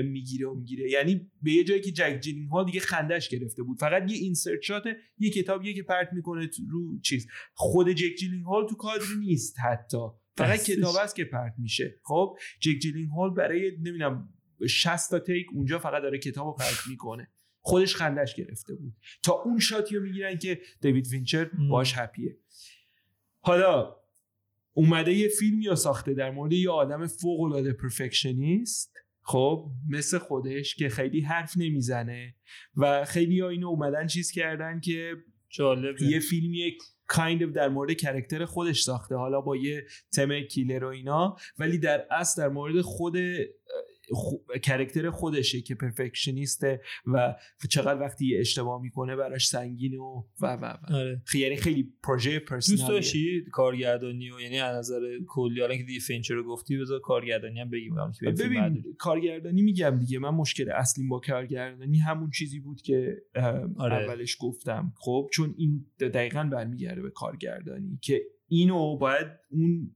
می‌گیره 0.04 0.46
و 0.46 0.54
می‌گیره. 0.54 0.90
یعنی 0.90 1.30
به 1.42 1.52
یه 1.52 1.64
جایی 1.64 1.80
که 1.80 1.92
جیک 1.92 2.18
جیلنهال 2.20 2.66
دیگه 2.66 2.80
خندش 2.80 3.28
گرفته 3.28 3.62
بود. 3.62 3.78
فقط 3.78 4.10
یه 4.10 4.16
insert 4.16 4.62
shot 4.62 4.84
یه 5.18 5.30
کتابیه 5.30 5.74
که 5.74 5.82
پرت 5.82 6.08
می‌کنه 6.12 6.48
رو 6.70 7.00
چیز. 7.00 7.26
خود 7.54 7.92
جیک 7.92 8.14
جیلنهال 8.18 8.68
تو 8.68 8.76
کادر 8.76 9.04
نیست 9.20 9.56
حتی. 9.60 9.98
فقط. 10.36 10.62
کتاب 10.64 10.96
است 10.96 11.16
که 11.16 11.24
پرت 11.24 11.54
میشه. 11.58 12.00
خب 12.02 12.36
جیک 12.60 12.78
جیلنهال 12.78 13.34
برای 13.34 13.70
نمی‌دونم 13.76 14.28
60 14.68 15.10
تا 15.10 15.18
take 15.18 15.46
اونجا 15.54 15.78
فقط 15.78 16.02
داره 16.02 16.18
کتاب 16.18 16.46
رو 16.46 16.52
پرت 16.52 16.88
می‌کنه. 16.90 17.28
خودش 17.62 17.96
خندش 17.96 18.34
گرفته 18.34 18.74
بود. 18.74 18.92
تا 19.22 19.32
اون 19.32 19.58
shot 19.58 19.89
ی 19.89 19.96
رو 19.96 20.02
می‌گیرن 20.02 20.38
که 20.38 20.60
دیوید 20.80 21.06
فینچر 21.06 21.50
باهاش 21.58 21.68
happy 21.68 21.98
ه 21.98 22.36
حالا 23.40 23.96
اومده 24.72 25.12
یه 25.12 25.28
فیلمی 25.28 25.66
رو 25.66 25.76
ساخته 25.76 26.14
در 26.14 26.30
مورد 26.30 26.52
یه 26.52 26.70
آدم 26.70 27.06
فوق 27.06 27.40
العاده 27.40 27.72
perfectionist 27.72 28.92
خب 29.22 29.70
مثل 29.88 30.18
خودش 30.18 30.74
که 30.74 30.88
خیلی 30.88 31.20
حرف 31.20 31.52
نمی‌زنه 31.56 32.34
و 32.76 33.04
خیلی 33.04 33.40
ها 33.40 33.48
اینو 33.48 33.68
اومدن 33.68 34.06
چیز 34.06 34.30
کردن 34.30 34.80
که 34.80 35.16
جالب 35.48 36.02
یه 36.02 36.20
فیلمی 36.20 36.78
kind 37.12 37.40
of 37.42 37.54
در 37.54 37.68
مورد 37.68 37.92
character 37.92 38.44
خودش 38.44 38.82
ساخته 38.82 39.14
حالا 39.14 39.40
با 39.40 39.56
یه 39.56 39.84
تم 40.14 40.40
killer 40.40 40.84
و 40.84 40.88
اینا 40.88 41.36
ولی 41.58 41.78
در 41.78 42.06
اصل 42.10 42.42
در 42.42 42.48
مورد 42.48 42.80
خود 42.80 43.16
خو- 44.12 44.58
character 44.62 45.10
خودشه 45.10 45.60
که 45.60 45.74
perfectionist 45.74 46.73
ه 46.73 46.80
و 47.06 47.34
چقدر 47.70 48.00
وقتی 48.00 48.26
یه 48.26 48.40
اشتباه 48.40 48.82
می‌کنه 48.82 49.16
براش 49.16 49.46
سنگینه 49.48 49.98
و 49.98 50.22
و 50.40 50.46
و, 50.46 50.64
و. 50.64 50.94
آره 50.94 51.22
یعنی 51.34 51.56
خیلی 51.56 51.92
پروژه 52.02 52.30
دوست 52.38 52.44
personal 52.50 52.81
ی 52.81 52.84
ه 52.84 52.88
داشتی 52.88 53.44
کارگردانی 53.52 54.30
و 54.30 54.40
یعنی 54.40 54.58
از 54.58 54.76
نظر 54.78 55.00
کلی 55.26 55.60
حالا 55.60 55.76
که 55.76 55.82
دیگه 55.82 56.00
فینچر 56.00 56.34
رو 56.34 56.44
گفتی 56.44 56.78
بذار 56.78 57.00
کارگردانی 57.00 57.60
هم 57.60 57.70
بگیم 57.70 57.94
ببین. 58.22 58.84
کارگردانی 58.98 59.62
میگم 59.62 59.98
دیگه 59.98 60.18
من 60.18 60.30
مشکل 60.30 60.70
اصلیم 60.70 61.08
با 61.08 61.20
کارگردانی 61.20 61.98
همون 61.98 62.30
چیزی 62.30 62.60
بود 62.60 62.82
که 62.82 63.22
آره. 63.76 63.94
اولش 63.94 64.36
گفتم 64.40 64.92
خب 64.96 65.28
چون 65.32 65.54
این 65.58 65.86
دقیقا 66.00 66.48
برمیگرده 66.52 67.02
به 67.02 67.10
کارگردانی 67.10 67.98
که 68.02 68.22
اینو 68.48 68.96
باید 68.96 69.26
اون 69.50 69.94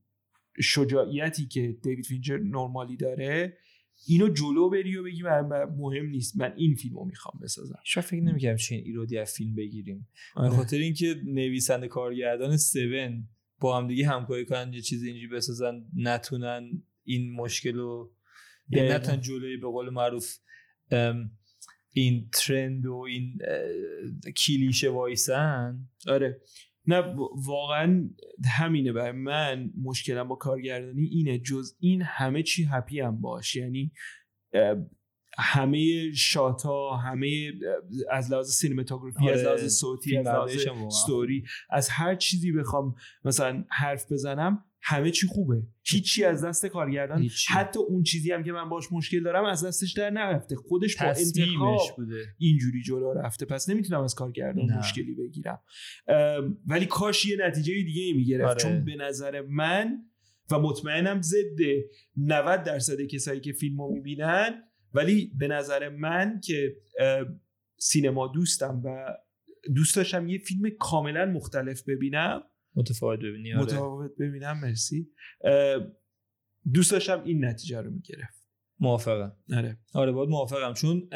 شجاعیتی 0.61 1.47
که 1.47 1.77
دیوید 1.83 2.07
فینچر 2.07 2.39
نرمالی 2.39 2.97
داره 2.97 3.59
اینو 4.07 4.29
جلو 4.29 4.71
بری 4.71 4.97
و 4.97 5.03
بگی 5.03 5.23
من 5.23 5.65
مهم 5.65 6.07
نیست. 6.07 6.37
من 6.37 6.53
این 6.57 6.75
فیلمو 6.75 7.05
می‌خوام 7.05 7.41
بسازم. 7.43 7.79
شاید 7.85 8.07
فکر 8.07 8.23
نمی‌کردم 8.23 8.57
چه 8.57 8.75
ایرادی 8.75 9.19
از 9.19 9.33
فیلم 9.33 9.55
بگیریم. 9.55 10.09
به 10.35 10.41
آره. 10.41 10.51
خاطر 10.51 10.77
اینکه 10.77 11.23
نویسنده 11.25 11.89
کارگردان 11.89 12.53
7 12.53 12.63
با 13.61 13.79
هم 13.79 13.89
دیگه 13.89 14.09
همکاری 14.09 14.47
کنن 14.47 14.73
یه 14.73 14.81
چیز 14.81 15.03
اینجوری 15.05 15.27
بسازن 15.27 15.85
نتونن 15.97 16.83
این 17.05 17.33
مشکل 17.33 17.75
رو 17.75 18.13
یعنی. 18.71 18.89
نتونن 18.89 19.21
جلوی 19.21 19.57
به 19.57 19.67
قول 19.67 19.91
معروف 19.91 20.39
این 21.91 22.29
ترند 22.33 22.87
و 22.87 22.95
این 22.95 23.39
کلیشه 24.37 24.91
وایسن. 24.91 25.89
آره. 26.09 26.41
نه 26.87 27.15
واقعا 27.47 28.11
همینه 28.59 28.93
برای 28.93 29.13
من 29.13 29.71
مشکلم 29.83 30.29
با 30.29 30.35
کارگردانی 30.35 31.07
اینه. 31.07 31.39
جز 31.39 31.77
این 31.81 32.03
همه 32.03 32.43
چی 32.43 32.65
هپی 32.65 33.01
هم 33.01 33.21
باش. 33.21 33.57
یعنی 33.57 33.93
همه 35.39 36.13
شاتا 36.13 36.97
همه 36.97 37.53
از 38.11 38.33
لحاظ 38.33 38.51
سینماتوگرافی 38.51 39.31
از 39.31 39.39
آره، 39.39 39.47
لحاظ 39.47 39.79
صوتی 39.79 40.17
از 40.17 40.27
لحاظ 40.27 40.39
برداریش 40.39 40.67
هم 40.67 40.75
واقعا. 40.75 40.91
ستوری 40.91 41.45
از 41.71 41.89
هر 41.89 42.15
چیزی 42.15 42.53
بخوام 42.53 42.95
مثلا 43.25 43.65
حرف 43.69 44.13
بزنم 44.13 44.65
همه 44.89 45.11
چی 45.11 45.27
خوبه. 45.27 45.63
هیچی 45.83 46.25
از 46.25 46.45
دست 46.45 46.67
کارگردان 46.67 47.23
هیچی. 47.23 47.53
حتی 47.53 47.79
اون 47.79 48.03
چیزی 48.03 48.33
هم 48.33 48.45
که 48.45 48.53
من 48.53 48.69
باش 48.69 48.93
مشکل 48.93 49.23
دارم 49.23 49.45
از 49.45 49.65
دستش 49.65 49.93
در 49.93 50.11
نرفته. 50.11 50.57
خودش 50.57 50.97
با 50.97 51.07
انتخاب 51.07 51.81
بوده. 51.97 52.25
اینجوری 52.39 52.83
جلو 52.83 53.13
رفته. 53.13 53.47
پس 53.47 53.69
نمی‌تونم 53.69 54.03
از 54.03 54.15
کارگردان 54.15 54.65
نه. 54.65 54.79
مشکلی 54.79 55.15
بگیرم. 55.15 55.61
ولی 56.67 56.87
کاش 56.87 57.27
یه 57.27 57.37
نتیجه 57.47 57.75
دیگه 57.75 58.03
ای 58.03 58.13
می‌گرفت. 58.13 58.51
آره. 58.51 58.59
چون 58.59 58.85
به 58.85 58.97
نظر 58.97 59.41
من 59.41 59.99
و 60.51 60.59
مطمئنم 60.59 61.23
ضد 61.23 61.59
90 62.17 62.63
درصد 62.63 63.01
کسایی 63.01 63.41
که 63.41 63.53
فیلم 63.53 63.81
رو 63.81 63.93
می‌بینن 63.95 64.63
ولی 64.95 65.33
به 65.39 65.49
نظر 65.49 65.89
من 65.89 66.41
که 66.45 66.77
سینما 67.79 68.29
دوستم 68.29 68.83
و 68.85 69.17
دوست 69.75 69.97
داشتم 69.97 70.29
یه 70.29 70.39
فیلم 70.39 70.71
کاملا 70.81 71.27
مختلف 71.27 71.83
ببینم. 71.89 72.43
متفاوت 72.77 73.19
ببینی 73.19 73.53
آره. 73.53 73.63
متفاوت 73.63 74.11
ببینم 74.21 74.61
مرسی. 74.61 75.11
دوست 76.73 76.93
داشتم 76.93 77.23
این 77.25 77.45
نتیجه 77.45 77.81
رو 77.81 77.91
می‌گرفت. 77.91 78.47
موافقم. 78.81 79.37
آره. 79.57 79.79
آره 79.95 80.13
باید 80.13 80.29
موافقم. 80.29 80.75
چون 80.75 81.09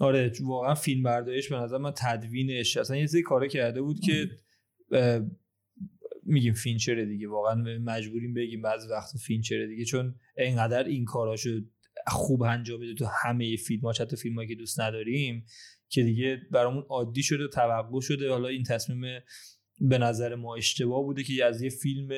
آره 0.00 0.32
واقعا 0.42 0.74
فیلم 0.74 1.02
برداریش 1.02 1.48
به 1.48 1.56
نظر 1.56 1.78
من 1.78 1.92
تدوینش 1.96 2.76
اصلا 2.76 2.96
یه 2.96 3.06
سری 3.06 3.22
کاره 3.22 3.48
کرده 3.48 3.82
بود 3.82 4.00
که 4.00 4.30
اه، 4.92 5.20
میگیم 6.22 6.54
فینچره 6.54 7.06
دیگه. 7.06 7.28
واقعا 7.28 7.54
مجبوریم 7.84 8.34
بگیم 8.34 8.62
بعضی 8.62 8.88
وقتا 8.88 9.18
فینچره 9.18 9.66
دیگه 9.66 9.84
چون 9.84 10.14
انقدر 10.36 10.84
این 10.84 11.04
کاراشو 11.04 11.60
خوب 12.06 12.42
انجام 12.42 12.80
میده 12.80 12.94
تو 12.94 13.06
همه 13.22 13.56
فیلم 13.56 13.80
ها 13.80 13.90
حتی 14.00 14.16
فیلم 14.16 14.46
که 14.46 14.54
دوست 14.54 14.80
نداریم 14.80 15.46
که 15.88 16.02
دیگه 16.02 16.40
برامون 16.50 16.82
عادی 16.88 17.22
شده 17.22 17.48
توقع 17.48 18.00
شده. 18.00 18.30
حالا 18.30 18.48
این 18.48 18.62
تصمیم 18.62 19.04
به 19.80 19.98
نظر 19.98 20.34
ما 20.34 20.56
اشتباه 20.56 21.02
بوده 21.02 21.22
که 21.22 21.44
از 21.44 21.62
یه 21.62 21.70
فیلم 21.70 22.08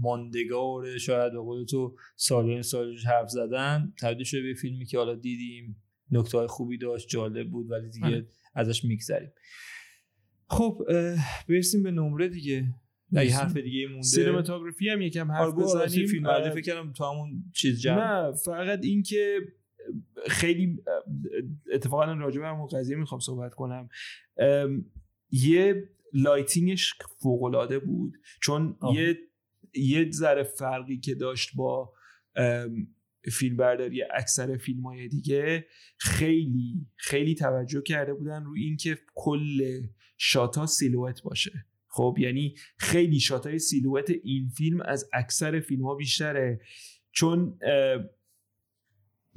ماندگار 0.00 0.98
شاید 0.98 1.32
به 1.32 1.38
قول 1.38 1.64
تو 1.64 1.96
سالیان 2.16 2.62
سال 2.62 2.96
حرف 3.06 3.28
زدن 3.28 3.92
تبدیل 4.00 4.24
شده 4.24 4.42
به 4.42 4.54
فیلمی 4.54 4.86
که 4.86 4.98
حالا 4.98 5.14
دیدیم 5.14 5.82
نکته 6.10 6.38
های 6.38 6.46
خوبی 6.46 6.78
داشت 6.78 7.08
جالب 7.08 7.50
بود 7.50 7.70
ولی 7.70 7.90
دیگه 7.90 8.06
آره. 8.06 8.26
ازش 8.54 8.84
میگذریم. 8.84 9.30
خب 10.48 10.82
برسیم 11.48 11.82
به 11.82 11.90
نمره 11.90 12.28
دیگه. 12.28 12.74
نه 13.12 13.26
یه 13.26 13.36
حرف 13.36 13.56
دیگه 13.56 13.86
مونده. 13.88 14.02
سینماتوگرافی 14.02 14.88
هم 14.88 15.00
یکم 15.00 15.32
حرف 15.32 15.40
آره 15.40 15.52
بزنیم. 15.52 16.06
فیلم 16.06 16.22
برداری 16.22 16.50
فکر 16.50 16.74
کردم 16.74 16.92
تو 16.92 17.04
همون 17.04 17.44
چیز 17.54 17.80
جمع. 17.80 18.28
نه 18.28 18.32
فقط 18.32 18.84
اینکه 18.84 19.38
خیلی 20.26 20.78
اتفاقا 21.72 22.04
راجع 22.12 22.40
به 22.40 22.46
همون 22.46 22.66
قضیه 22.66 22.96
می‌خوام 22.96 23.20
صحبت 23.20 23.54
کنم. 23.54 23.88
یه 25.30 25.88
lighting 26.14 26.78
ش 26.78 26.94
فوق 27.22 27.42
العاده 27.42 27.78
بود 27.78 28.14
چون 28.42 28.76
آها. 28.80 29.00
یه 29.00 29.18
یه 29.74 30.10
ذره 30.10 30.42
فرقی 30.42 30.98
که 30.98 31.14
داشت 31.14 31.50
با 31.56 31.92
فیلم 33.32 33.56
برداری 33.56 34.02
اکثر 34.02 34.56
فیلم 34.56 34.82
های 34.82 35.08
دیگه 35.08 35.66
خیلی 35.98 36.86
خیلی 36.96 37.34
توجه 37.34 37.82
کرده 37.82 38.14
بودن 38.14 38.44
روی 38.44 38.64
اینکه 38.64 38.98
کل 39.14 39.82
shot 40.16 40.66
ا 40.66 40.71
silhouette 40.71 41.22
باشه 41.22 41.66
خب 41.88 42.16
یعنی 42.18 42.54
خیلی 42.78 43.20
shot 43.20 43.58
ای 43.58 43.63
silhouette 43.63 44.10
این 44.24 44.48
فیلم 44.48 44.80
از 44.80 45.10
اکثر 45.12 45.60
فیلم 45.60 45.84
ها 45.84 45.94
بیشتره 45.94 46.60
چون 47.12 47.58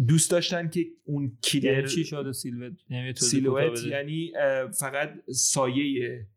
دوست 0.08 0.32
داشتن 0.32 0.70
که 0.70 0.86
اون 1.04 1.38
killer 1.42 1.74
یعنی 1.74 1.88
چی 1.88 2.04
شده 2.04 2.32
silhouette 2.32 2.74
یعنی 2.90 3.14
silhouette. 3.14 3.84
یعنی 3.84 4.32
فقط 4.80 5.10
سایه 5.32 6.28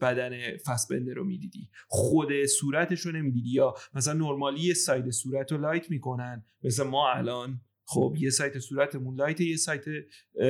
بدن 0.00 0.56
فسبندر 0.56 1.14
رو 1.14 1.24
می‌دیدی. 1.24 1.68
خود 1.88 2.44
صورتش 2.44 3.00
رو 3.00 3.12
نمی‌دیدی. 3.12 3.50
یا 3.50 3.74
مثلا 3.94 4.12
نرمالی 4.12 4.60
یه 4.60 4.74
side 4.74 5.10
صورت 5.10 5.52
رو 5.52 5.58
light 5.58 5.90
می‌کنن. 5.90 6.44
مثل 6.64 6.82
ما 6.82 7.12
الان 7.12 7.60
خب 7.84 8.14
یه 8.18 8.30
side 8.30 8.58
صورتمون 8.58 9.14
light 9.14 9.40
یه 9.40 9.56
side 9.56 9.84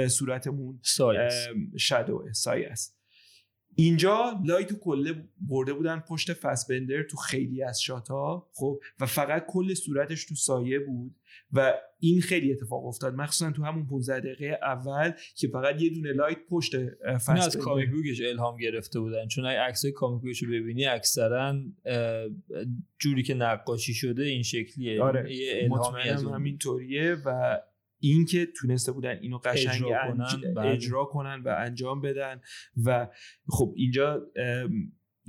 صورتمون 0.09 0.81
shadow 1.77 2.25
سایه 2.33 2.69
است. 2.69 2.98
اینجا 3.81 4.41
light 4.45 4.73
و 4.73 4.77
کلا 4.79 5.25
برده 5.41 5.73
بودن 5.73 6.01
پشت 6.09 6.33
فسبندر 6.33 7.03
تو 7.03 7.17
خیلی 7.17 7.63
از 7.63 7.83
shot 7.83 8.34
ا 8.34 8.47
خب؟ 8.55 8.81
و 9.01 9.07
فقط 9.07 9.47
کل 9.47 9.75
صورتش 9.75 10.25
تو 10.25 10.35
سایه 10.35 10.79
بود 10.79 11.15
و 11.53 11.75
این 12.01 12.21
خیلی 12.21 12.53
اتفاق 12.53 12.87
افتاد 12.87 13.15
مخصوصا 13.15 13.53
تو 13.53 13.65
همون 13.65 13.87
15 13.87 14.21
دقیقه 14.21 14.59
اول 14.63 15.13
که 15.37 15.49
فقط 15.49 15.83
یه 15.83 15.91
دونه 15.91 16.13
light 16.13 16.39
پشت 16.51 16.75
این 16.75 16.91
از 17.05 17.25
فسبندر. 17.25 17.61
comic 17.61 17.91
book 17.91 18.11
ش 18.11 18.21
الهام 18.21 18.57
گرفته 18.57 19.01
بودن. 19.01 19.29
چون 19.29 19.47
اگه 19.47 19.61
عکسای 19.61 19.93
comic 19.93 20.23
book 20.23 20.36
ش 20.36 20.43
رو 20.43 20.53
ببینی 20.53 20.87
اکثرا 20.87 21.61
جوری 22.99 23.23
که 23.23 23.35
نقاشی 23.35 23.95
شده 23.95 24.23
این 24.23 24.43
شکلیه. 24.43 25.03
آره. 25.03 25.37
یه 25.37 25.63
الهامی 25.63 26.03
از 26.03 26.25
همینطوریه 26.25 27.17
و 27.25 27.59
اینکه 28.01 28.47
تونسته 28.47 28.93
بودن 28.93 29.19
اینو 29.21 29.39
قشنگ 29.39 29.85
اجرا 29.85 29.99
کنن،. 30.09 30.59
اجرا 30.59 31.05
کنن 31.05 31.43
و 31.45 31.57
انجام 31.59 32.01
بدن 32.01 32.41
و 32.85 33.09
خب 33.49 33.75
اینجا 33.77 34.23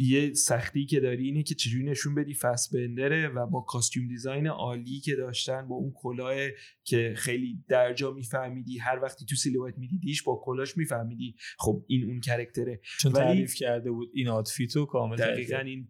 یه 0.02 0.34
سختی 0.34 0.86
که 0.86 1.00
داری 1.00 1.26
اینه 1.26 1.44
که 1.44 1.56
چجوری 1.56 1.86
نشون 1.86 2.16
بدی 2.16 2.34
فسبندره 2.34 3.28
و 3.28 3.46
با 3.48 3.62
costume 3.62 4.08
design 4.08 4.48
عالی 4.48 5.00
که 5.00 5.16
داشتن 5.16 5.68
با 5.68 5.76
اون 5.76 5.92
کلاه 5.96 6.36
که 6.84 7.14
خیلی 7.18 7.64
درجا 7.70 8.12
میفهمیدی 8.12 8.78
هر 8.78 9.00
وقتی 9.04 9.26
تو 9.26 9.36
silhouette 9.36 9.78
میدیدیش 9.78 10.24
با 10.24 10.42
کلاش 10.44 10.78
میفهمیدی 10.78 11.36
خب 11.58 11.86
این 11.88 12.04
اون 12.04 12.20
character 12.20 12.69
ه. 12.69 12.80
چون 13.00 13.12
ولی- 13.12 13.24
تعریف 13.24 13.56
کرده 13.56 13.92
بود 13.92 14.10
این 14.14 14.28
outfit 14.28 14.77
و 14.77 14.86
کامل 14.86 15.16
دقیقا 15.16 15.58
این 15.58 15.88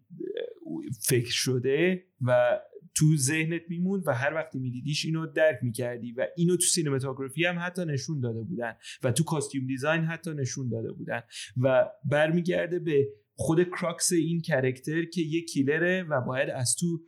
فکر 1.02 1.30
شده 1.30 2.04
و 2.20 2.60
تو 3.00 3.16
ذهنت 3.16 3.62
میموند 3.68 4.02
و 4.06 4.14
هر 4.14 4.34
وقتی 4.34 4.58
میدیدیش 4.58 5.04
اینو 5.04 5.26
درک 5.26 5.58
می‌کردی 5.62 6.12
و 6.12 6.26
اینو 6.36 6.56
تو 6.56 6.62
cinematography 6.62 7.44
هم 7.44 7.58
حتی 7.58 7.84
نشون 7.84 8.20
داده 8.20 8.42
بودن 8.42 8.74
و 9.02 9.12
تو 9.12 9.24
costume 9.24 9.66
design 9.66 10.04
حتی 10.04 10.34
نشون 10.34 10.68
داده 10.68 10.92
بودن 10.92 11.22
و 11.56 11.88
برمیگرده 12.04 12.78
به 12.78 13.08
خود 13.34 13.68
crux 13.68 14.12
این 14.12 14.40
character 14.40 15.04
که 15.04 15.20
یه 15.20 15.44
killer 15.44 15.94
ه 15.94 16.02
و 16.02 16.20
باید 16.20 16.50
از 16.50 16.76
تو 16.76 17.00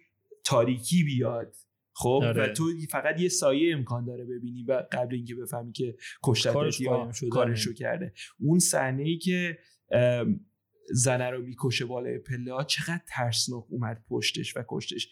تاریکی 0.45 1.05
بیاد 1.05 1.57
خب 1.95 2.21
آره. 2.25 2.43
و 2.43 2.53
تو 2.53 2.65
فقط 2.91 3.21
یه 3.21 3.29
سایه 3.29 3.77
امکان 3.77 4.05
داره 4.05 4.25
ببینی 4.25 4.63
و 4.63 4.83
قبل 4.93 5.15
اینکه 5.15 5.35
بفهمی 5.35 5.73
که 5.73 5.97
کشتت 6.25 6.53
کارش 6.53 6.81
یا. 6.81 7.11
کارشو 7.31 7.73
کرده 7.73 8.13
اون 8.41 8.59
صحنه 8.59 9.03
ای 9.03 9.19
که 9.19 9.59
زنه 10.93 11.31
رو 11.31 11.43
می‌کشه 11.43 11.85
بالای 11.85 12.19
پله 12.19 12.53
ها 12.53 12.65
چقدر 12.65 13.01
ترسناک 13.09 13.65
اومد 13.69 14.05
پشتش 14.09 14.57
و 14.57 14.65
کشتش 14.69 15.09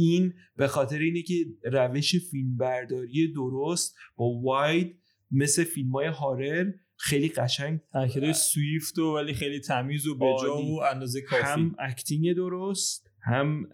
این 0.00 0.34
به 0.56 0.66
خاطر 0.66 0.98
اینه 0.98 1.22
که 1.22 1.34
روش 1.64 2.16
فیلم 2.30 2.56
برداری 2.56 3.32
درست 3.32 3.96
با 4.16 4.26
واید 4.26 4.96
مثل 5.30 5.64
فیلم 5.64 5.90
های 5.90 6.06
horror 6.06 6.72
خیلی 6.96 7.28
قشنگ 7.28 7.80
حرکتای 7.94 8.32
swift 8.32 8.98
و 8.98 9.14
ولی 9.14 9.34
خیلی 9.34 9.60
تمیز 9.60 10.06
و 10.06 10.14
بجا. 10.14 10.56
و 10.56 10.82
اندازه 10.82 11.20
کافی. 11.22 11.42
هم 11.42 11.74
acting 11.78 12.32
درست 12.36 13.10
هم 13.22 13.68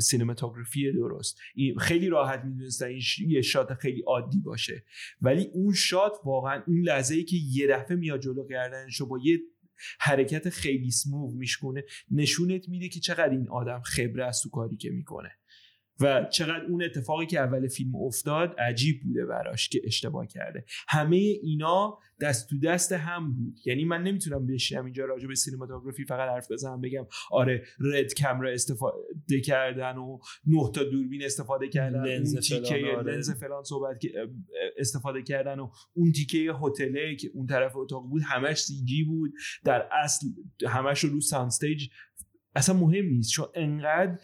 سینماتوگرافی 0.00 0.92
درست. 0.92 1.38
این 1.54 1.78
خیلی 1.78 2.08
راحت 2.08 2.44
می‌دونستن 2.44 2.86
این 2.86 3.00
ش- 3.00 3.18
یه 3.18 3.42
شات 3.42 3.74
خیلی 3.74 4.02
عادی 4.06 4.40
باشه. 4.40 4.84
ولی 5.20 5.48
اون 5.52 5.74
شات 5.74 6.12
واقعا 6.24 6.62
اون 6.66 6.80
لحظه 6.80 7.14
ای 7.14 7.24
که 7.24 7.36
یه 7.52 7.66
دفعه 7.66 7.96
میاد 7.96 8.20
جلو 8.20 8.46
گردنشو 8.46 9.06
با 9.08 9.18
یه 9.24 9.38
حرکت 10.00 10.50
خیلی 10.50 10.90
سموو 10.90 11.34
میشکونه 11.34 11.84
نشونت 12.10 12.68
میده 12.68 12.88
که 12.88 13.00
چقدر 13.00 13.30
این 13.30 13.48
آدم 13.48 13.80
خبره 13.80 14.24
است 14.24 14.42
تو 14.42 14.50
کاری 14.50 14.76
که 14.76 14.90
می‌کنه. 14.90 15.30
و 16.00 16.24
چقدر 16.32 16.64
اون 16.64 16.82
اتفاقی 16.82 17.26
که 17.26 17.40
اول 17.40 17.68
فیلم 17.68 17.96
افتاد 17.96 18.54
عجیب 18.58 19.02
بوده 19.02 19.26
براش 19.26 19.68
که 19.68 19.80
اشتباه 19.84 20.26
کرده. 20.26 20.64
همه 20.88 21.16
اینا 21.16 21.98
دست 22.20 22.50
تو 22.50 22.58
دست 22.58 22.92
هم 22.92 23.34
بود. 23.34 23.58
یعنی 23.66 23.84
من 23.84 24.02
نمی‌تونم 24.02 24.46
بشینم 24.46 24.84
اینجا 24.84 25.04
راجع 25.04 25.28
به 25.28 25.34
سینماتوگرافی 25.34 26.04
فقط 26.04 26.30
حرف 26.30 26.52
بزنم 26.52 26.80
بگم 26.80 27.06
آره 27.30 27.64
رد 27.80 28.14
کمرا 28.14 28.50
استفاده 28.50 29.40
کردن 29.44 29.96
و 29.96 30.18
نه 30.46 30.70
تا 30.74 30.84
دوربین 30.84 31.24
استفاده 31.24 31.68
کردن 31.68 32.04
لنز 32.04 32.32
اون 32.32 32.40
تیکه 32.40 32.74
فلان، 32.74 32.94
آره. 32.94 33.12
لنز 33.12 33.30
فلان 33.30 33.62
صحبت 33.62 34.00
که 34.00 34.12
استفاده 34.78 35.22
کردن 35.22 35.60
و 35.60 35.70
اون 35.92 36.12
تیکه 36.12 36.52
هتله 36.62 37.16
که 37.16 37.30
اون 37.34 37.46
طرف 37.46 37.76
اتاق 37.76 38.08
بود 38.08 38.22
همش 38.22 38.58
CG 38.58 39.04
بود. 39.04 39.32
در 39.64 39.88
اصل 40.04 40.26
همش 40.66 41.04
رو 41.04 41.10
رو 41.10 41.20
sound 41.20 41.46
stage 41.46 41.88
اصلا 42.54 42.76
مهم 42.76 43.04
نیست 43.04 43.30
چون 43.30 43.46
انقدر 43.54 44.18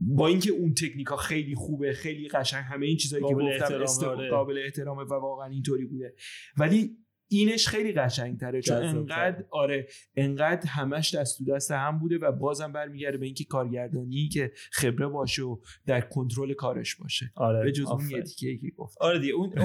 با 0.00 0.26
اینکه 0.26 0.50
اون 0.50 0.74
تکنیکا 0.74 1.16
خیلی 1.16 1.54
خوبه 1.54 1.92
خیلی 1.92 2.28
قشنگ 2.28 2.64
همه 2.64 2.86
این 2.86 2.96
چیزایی 2.96 3.24
که 3.28 3.34
گفتم 3.34 3.46
احترامه، 3.46 3.82
است- 3.82 4.04
آره. 4.04 4.30
قابل 4.30 4.58
احترامه 4.64 5.02
و 5.02 5.14
واقعا 5.14 5.46
اینطوری 5.46 5.84
بوده 5.86 6.14
ولی 6.56 6.96
اینش 7.30 7.68
خیلی 7.68 7.92
قشنگ 7.92 8.40
تره 8.40 8.62
چون. 8.62 8.76
انقدر 8.76 9.44
آره 9.50 9.86
انقدر 10.16 10.68
همش 10.70 11.14
دست 11.14 11.38
تو 11.38 11.44
دست 11.44 11.70
هم 11.70 11.98
بوده 11.98 12.18
و 12.18 12.32
بازم 12.32 12.72
برمیگرده 12.72 13.18
به 13.18 13.26
اینکه 13.26 13.44
کارگردانی 13.44 14.28
که 14.28 14.52
خبره 14.72 15.06
باشه 15.08 15.42
و 15.42 15.56
در 15.86 16.00
کنترل 16.00 16.52
کارش 16.52 16.96
باشه 16.96 17.32
آره 17.36 17.64
به 17.64 17.72
جز 17.72 17.86
اون. 17.86 18.10
یه 18.10 18.20
دیگه 18.20 18.58
که 18.58 18.70
گفت 18.76 18.98
آره 19.00 19.18
دیگه 19.18 19.32
اون 19.32 19.58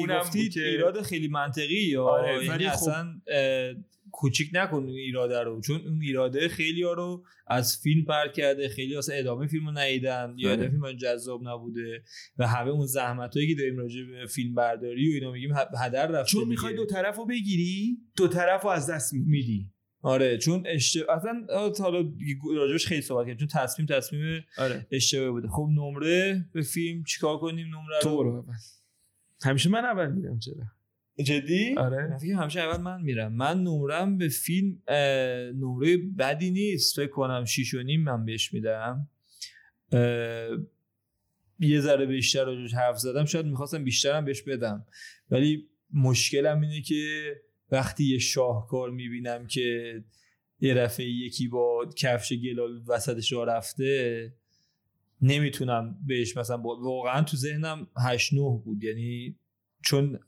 اون 0.00 0.18
گفتی 0.20 0.50
ایراد 0.56 1.02
خیلی 1.02 1.28
منطقی 1.28 1.74
یا 1.74 2.04
آره، 2.04 2.34
یعنی 2.34 2.48
ولی 2.48 2.68
خب- 2.68 2.72
اصلا 2.72 3.20
کوچیک 4.12 4.50
نکن 4.52 4.76
اون 4.76 4.88
ایراده 4.88 5.42
رو 5.42 5.60
چون 5.60 5.80
اون 5.86 6.02
ایراده 6.02 6.48
خیلی 6.48 6.82
ها 6.82 6.92
رو 6.92 7.24
از 7.46 7.78
فیلم 7.82 8.04
پر 8.04 8.28
کرده 8.28 8.68
خیلی 8.68 8.96
اصلا 8.96 9.14
ادامه 9.14 9.46
فیلم 9.46 9.66
رو 9.66 9.72
ندیدن 9.72 10.34
یا. 10.36 10.52
ادامه 10.52 10.70
فیلم 10.70 10.92
جذاب 10.92 11.48
نبوده 11.48 12.02
و 12.38 12.46
همه 12.48 12.70
اون 12.70 12.86
زحمت 12.86 13.36
هایی 13.36 13.48
که 13.48 13.54
داریم 13.54 13.78
راجع 13.78 14.04
به 14.04 14.26
فیلم 14.26 14.54
برداری 14.54 15.10
و 15.10 15.14
اینا 15.14 15.32
میگیم 15.32 15.50
هدر 15.78 16.06
رفته 16.06 16.30
چون. 16.30 16.48
می‌خوای 16.48 16.76
دو 16.76 16.86
طرف 16.86 17.16
رو 17.16 17.26
بگیری 17.26 17.98
دو 18.16 18.28
طرف 18.28 18.62
رو 18.62 18.68
از 18.68 18.90
دست 18.90 19.12
میدی. 19.12 19.70
آره 20.02 20.38
چون 20.38 20.62
اشت... 20.66 20.96
اصلا 21.08 21.46
حالا 21.78 22.12
راجبش 22.56 22.86
خیلی 22.86 23.02
صحبت 23.02 23.26
کردیم 23.26 23.46
چون 23.46 23.60
تصمیم 23.60 23.86
تصمیم 23.86 24.44
آره. 24.58 24.86
اشتباه 24.90 25.30
بوده. 25.30 25.48
خب 25.48 25.68
نمره 25.72 26.44
به 26.52 26.62
فیلم 26.62 27.04
چیکار 27.04 27.38
کنیم؟ 27.38 27.66
نمره 27.66 28.00
تو 28.02 28.08
رو 28.08 28.16
برو 28.16 28.38
اول 28.38 28.54
همیشه 29.44 29.70
من 29.70 29.84
اول 29.84 30.12
میرم 30.12 30.38
چرا 30.38 30.54
جدی؟ 31.18 31.74
آره. 31.78 32.18
فکر 32.18 32.32
همیشه 32.32 32.60
اول 32.60 32.80
من 32.80 33.02
میرم. 33.02 33.32
من 33.32 33.62
نمرم 33.62 34.18
به 34.18 34.28
فیلم 34.28 34.82
نمره 35.54 35.96
بدی 35.96 36.50
نیست. 36.50 36.96
فکر 36.96 37.10
کنم 37.10 37.44
شیش 37.44 37.74
و 37.74 37.82
نیم 37.82 38.02
من 38.02 38.24
بهش 38.24 38.52
میدم. 38.54 39.08
یه 41.60 41.80
ذره 41.80 42.06
بیشتر 42.06 42.44
راجعش 42.44 42.74
حرف 42.74 42.98
زدم. 42.98 43.24
شاید 43.24 43.46
می‌خواستم 43.46 43.84
بیشترم 43.84 44.24
بهش 44.24 44.42
بدم. 44.42 44.86
ولی 45.30 45.68
مشکلم 45.94 46.60
اینه 46.60 46.80
که 46.80 47.32
وقتی 47.70 48.04
یه 48.04 48.18
شاهکار 48.18 48.90
می‌بینم 48.90 49.46
که 49.46 50.04
یه 50.60 50.74
رفعه 50.74 51.06
یکی 51.06 51.48
با 51.48 51.90
کفش 51.96 52.32
گلال 52.32 52.82
وسطش 52.86 53.32
را 53.32 53.44
رفته 53.44 54.32
نمی‌تونم 55.22 55.98
بهش 56.06 56.36
مثلا 56.36 56.56
با- 56.56 56.80
واقعا 56.80 57.22
تو 57.22 57.36
ذهنم 57.36 57.86
8 57.96 58.32
9 58.34 58.40
بود. 58.64 58.84
یعنی 58.84 59.36
چون 59.84 60.20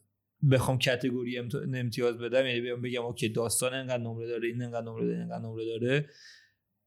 بخوام 0.50 0.78
کتگوری 0.78 1.38
امت- 1.38 1.74
امتیاز 1.74 2.18
بدم 2.18 2.46
یعنی 2.46 2.60
بیام 2.60 2.82
بگم 2.82 3.02
اوکی 3.02 3.28
داستان 3.28 3.74
انقدر 3.74 4.02
نمره 4.02 4.26
داره 4.26 4.48
این 4.48 4.62
انقدر 4.62 4.86
نمره 4.86 5.06
داره 5.06 5.18
انقدر 5.18 5.38
نمره 5.38 5.64
داره. 5.64 6.08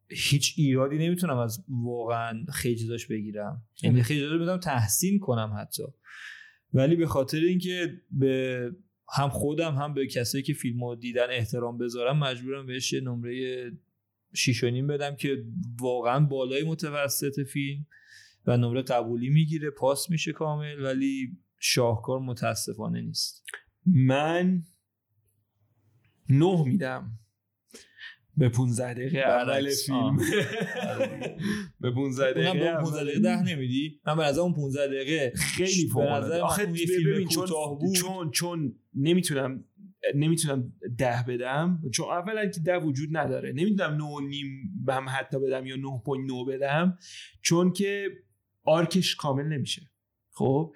هیچ 0.10 0.54
ایرادی 0.58 0.98
نمی‌تونم 0.98 1.38
از 1.38 1.66
واقعا 1.70 2.46
خیلی 2.54 2.76
چیزاش 2.76 3.06
بگیرم. 3.06 3.64
یعنی 3.84 4.04
خیلی 4.04 4.38
بدم 4.38 4.58
تحسین 4.58 5.20
کنم 5.20 5.58
حتی. 5.62 5.84
ولی 6.74 6.96
به 6.96 7.08
خاطر 7.08 7.38
اینکه 7.38 8.02
به 8.12 8.72
هم 9.14 9.30
خودم 9.30 9.76
هم 9.76 9.94
به 9.94 10.08
کسایی 10.08 10.44
که 10.44 10.54
فیلمو 10.54 10.96
دیدن 10.96 11.28
احترام 11.30 11.78
بذارم 11.78 12.20
مجبورم 12.20 12.66
بهش 12.66 12.94
یه 12.94 13.02
نمره 13.02 13.72
شیش 14.34 14.64
و 14.64 14.70
نیم 14.70 14.88
بدم 14.88 15.16
که 15.16 15.46
واقعا 15.80 16.20
بالای 16.20 16.64
متوسط 16.64 17.40
فیلم 17.40 17.86
و 18.46 18.58
نمره 18.58 18.82
قبولی 18.82 19.30
می‌گیره 19.30 19.70
پاس 19.70 20.10
میشه 20.10 20.32
کامل. 20.32 20.84
ولی 20.84 21.38
شاهکار 21.60 22.20
متاسفانه 22.20 23.02
نیست. 23.02 23.44
من 23.86 24.64
نه 26.30 26.64
میدم 26.64 27.20
به 28.38 28.50
15 28.50 28.94
دقیقه 28.94 29.20
اول 29.20 29.70
فیلم. 29.86 30.18
به 31.82 31.92
15 31.92 32.32
دقیقه 32.34 32.54
به 32.54 32.84
15 32.84 33.04
دقیقه 33.04 33.20
ده 33.20 33.44
نمیدی؟ 33.44 34.02
من 34.06 34.18
به 34.18 34.24
نظر 34.24 34.42
اون 34.42 34.54
15 34.54 34.88
دقیقه 34.88 35.34
خیلی 35.38 35.88
فوق 35.88 36.02
العاده. 36.02 36.42
آخه 36.42 36.66
فیلم 36.66 37.26
کوتاه 37.26 37.80
بود. 37.80 37.96
چون 37.96 38.32
چون 38.32 38.76
نمی‌تونم 38.94 39.66
نمی‌تونم 40.16 40.74
ده 40.98 41.26
بدم. 41.28 41.82
چون 41.94 42.06
اولا 42.06 42.46
که 42.46 42.60
ده 42.60 42.78
وجود 42.78 43.18
نداره. 43.18 43.52
نمی‌تونم 43.52 43.94
نه 43.94 44.28
نیم 44.28 44.86
هم 44.90 45.06
حتی 45.10 45.40
بدم 45.40 45.66
یا 45.66 45.76
9.9 45.76 45.82
بدم. 46.50 46.98
چون 47.42 47.74
که 47.74 48.10
آرکش 48.64 49.16
کامل 49.16 49.44
نمیشه. 49.44 49.92
خب؟ 50.32 50.74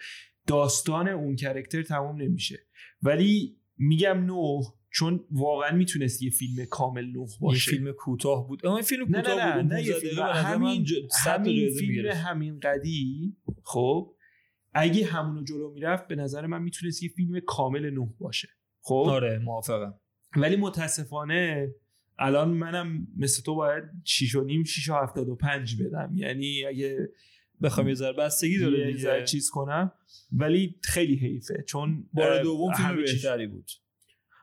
داستان 0.48 1.08
اون 1.08 1.36
کرکتر 1.36 1.84
تمام 1.84 2.22
نمیشه. 2.22 2.60
ولی 3.02 3.58
میگم 3.78 4.26
نه 4.26 4.62
چون 4.94 5.26
واقعا 5.32 5.76
می‌تونست 5.76 6.22
یه 6.22 6.30
فیلم 6.30 6.66
کامل 6.66 7.06
نه 7.06 7.28
باشه. 7.42 7.72
یه 7.74 7.78
فیلم 7.78 7.92
کوتاه 7.92 8.48
بود. 8.48 8.66
اما 8.66 8.82
فیلم 8.82 9.06
کوتاه 9.06 9.36
نه 9.36 9.56
نه 9.56 9.62
بود 9.64 9.74
نه, 9.74 9.84
فیلم. 9.84 10.24
همین, 10.24 10.86
همین 11.26 11.70
فیلم 11.80 12.12
همین 12.12 12.60
قدی 12.60 13.36
خب 13.64 14.16
اگه 14.74 15.06
همونو 15.06 15.44
جلو 15.44 15.74
می‌رفت 15.74 16.08
به 16.08 16.16
نظر 16.16 16.46
من 16.46 16.62
می‌تونست 16.62 17.04
یه 17.04 17.10
فیلم 17.10 17.40
کامل 17.40 17.90
نه 17.90 18.14
باشه. 18.20 18.50
خب؟ 18.82 19.06
آره 19.08 19.40
موافقم. 19.40 19.94
ولی 20.38 20.56
متاسفانه 20.56 21.72
الان 22.20 22.50
منم 22.50 23.08
مثل 23.18 23.44
تو 23.44 23.56
باید 23.56 23.84
6 24.06 24.36
و 24.36 24.44
نیم 24.44 24.64
6 24.64 24.90
و 24.90 24.94
75 24.94 25.84
بدم. 25.84 26.12
یعنی 26.16 26.66
اگه 26.66 27.10
بخوام 27.62 27.88
یه 27.88 27.94
ذره 27.94 28.14
بستگی 28.14 28.60
داره 28.60 28.92
دیگه. 28.92 29.24
چیز 29.24 29.50
کنم. 29.50 29.92
ولی 30.32 30.76
خیلی 30.84 31.16
حیفه. 31.16 31.64
چون 31.68 32.10
بار 32.14 32.44
دوم 32.44 32.74
فیلم 32.74 32.96
بهتری 32.96 33.48
بود. 33.48 33.72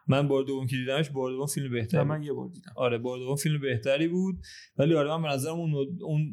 من 0.06 0.28
بار 0.28 0.44
دوم 0.44 0.66
که 0.66 0.76
دیدمش 0.76 1.10
بار 1.10 1.30
دوم 1.30 1.46
فیلم 1.46 1.70
بهتری 1.70 2.02
من 2.02 2.22
یه 2.22 2.32
بار 2.32 2.48
دیدم. 2.48 2.72
آره 2.76 2.98
بار 2.98 3.18
دوم 3.18 3.36
فیلم 3.36 3.60
بهتری 3.60 4.08
بود. 4.08 4.36
ولی 4.76 4.94
آره 4.94 5.08
من 5.10 5.22
به 5.22 5.28
نظرم 5.28 5.54
اون 5.54 5.74
اون 6.02 6.32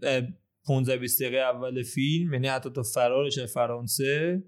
15 0.65 0.97
20 0.97 1.21
دقیقه 1.21 1.38
اول 1.38 1.83
فیلم 1.83 2.33
یعنی 2.33 2.47
حتی 2.47 2.69
تا 2.69 2.83
فرارش 2.83 3.39
فرانسه 3.39 4.43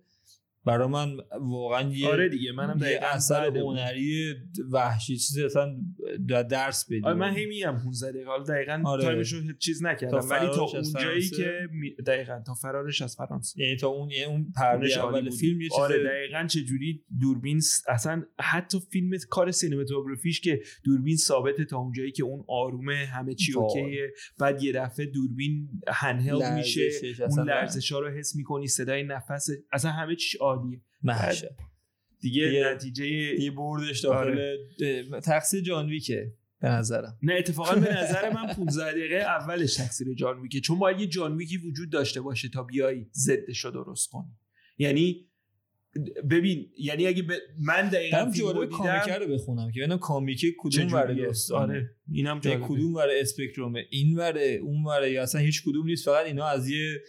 برای 0.68 0.88
من 0.88 1.18
واقعا 1.41 1.89
یه 1.89 2.07
آره 2.07 2.30
دیگه 2.30 2.51
منم 2.51 2.80
یه 2.80 2.99
اثر 3.01 3.57
هنری 3.57 4.36
وحشی 4.72 5.18
چیزی 5.18 5.43
اصلا 5.43 5.76
درس 6.49 6.86
بدیم 6.86 7.05
آره 7.05 7.15
من 7.15 7.34
هی 7.34 7.45
میگم 7.45 7.78
15 7.84 8.11
دقیقه 8.11 8.30
حالا 8.30 8.43
دقیقاً 8.43 8.82
آره. 8.86 9.03
time 9.03 9.23
ش 9.23 9.34
رو 9.34 9.53
چیز 9.59 9.84
نکردم. 9.84 10.30
ولی 10.30 10.47
تا 10.47 10.63
اونجایی 10.63 11.30
که. 11.30 11.70
دقیقاً 12.05 12.41
تا 12.45 12.53
فرارش 12.53 13.01
از 13.01 13.15
فرانسه. 13.15 13.61
یعنی 13.61 13.76
تا 13.76 13.88
اون 13.88 14.09
اون 14.28 14.51
پرده 14.55 15.03
اول 15.05 15.30
فیلم 15.30 15.61
یه 15.61 15.70
چیز 15.70 15.80
آره 15.80 16.03
دقیقاً 16.03 16.47
چه 16.47 16.61
جوری 16.63 17.03
دوربین 17.22 17.61
اصلا 17.88 18.24
حتی 18.39 18.80
فیلم 18.91 19.09
کار 19.30 19.51
cinematography 19.51 20.30
ش 20.30 20.41
که 20.41 20.61
دوربین 20.84 21.18
ثابته 21.18 21.65
تا 21.65 21.78
اونجایی 21.78 22.11
که 22.11 22.24
اون 22.24 22.45
آرومه 22.47 22.95
همه 22.95 23.34
چی 23.34 23.53
okay 23.53 23.93
ه. 23.93 24.13
بعد 24.39 24.63
یه 24.63 24.72
دفعه 24.72 25.05
دوربین 25.05 25.70
هنهل 25.88 26.57
میشه. 26.57 26.89
اون 27.30 27.49
لرزشا 27.49 27.99
رو 27.99 28.09
حس 28.09 28.36
می‌کنی 28.36 28.68
صدای 28.68 29.03
نفس 29.03 29.47
اصلا 29.72 29.91
همه 29.91 30.15
چیش 30.15 30.38
عالیه 30.58 30.82
محشه. 31.03 31.55
دیگه 32.20 32.53
یه 32.53 32.74
نتیجه 32.74 33.05
یه 33.05 33.51
بردش 33.51 33.99
داخل 33.99 34.18
آره. 34.18 34.58
تقصیر 35.24 35.62
جانویکه 35.62 36.34
به 36.60 36.68
نظرم. 36.68 37.18
نه 37.24 37.34
اتفاقا 37.34 37.76
به 37.76 37.93
نظر 38.03 38.34
من 38.34 38.53
15 38.53 38.91
دقیقه 38.91 39.16
اولش 39.16 39.76
تقصیر 39.76 40.14
جانویکه 40.14 40.60
چون 40.60 40.80
باید 40.80 40.99
یه 40.99 41.08
جانویکی 41.08 41.58
وجود 41.58 41.91
داشته 41.91 42.22
باشه 42.22 42.49
تا 42.49 42.64
بیای 42.64 43.05
ضدش 43.14 43.66
رو 43.66 43.72
درست 43.72 44.10
کنی. 44.10 44.38
یعنی 44.78 45.28
ببین 46.30 46.72
یعنی 46.78 47.08
اگه 47.08 47.24
ب... 47.24 47.32
من 47.60 47.89
دقیقاً 47.89 48.32
فیلمو 48.32 48.66
کامیکه 48.66 49.16
رو 49.16 49.34
بخونم 49.34 49.72
که 49.72 49.80
ببینم 49.80 49.97
کامیکه 49.97 50.47
کدوم 50.60 50.93
ور 50.93 51.14
داستانه 51.14 51.74
آره 51.74 51.95
اینم 52.12 52.39
کدوم 52.39 52.95
ور 52.95 53.08
اسپکترومه؟ 53.12 53.86
این 53.89 54.18
وره 54.18 54.60
اون 54.64 54.84
وره 54.84 55.12
یا 55.12 55.24
اصلا 55.24 55.41
هیچ 55.41 55.64
کدوم 55.66 55.86
نیست 55.86 56.05
فقط 56.05 56.26
اینا 56.26 56.45
از 56.45 56.70
یه 56.70 57.01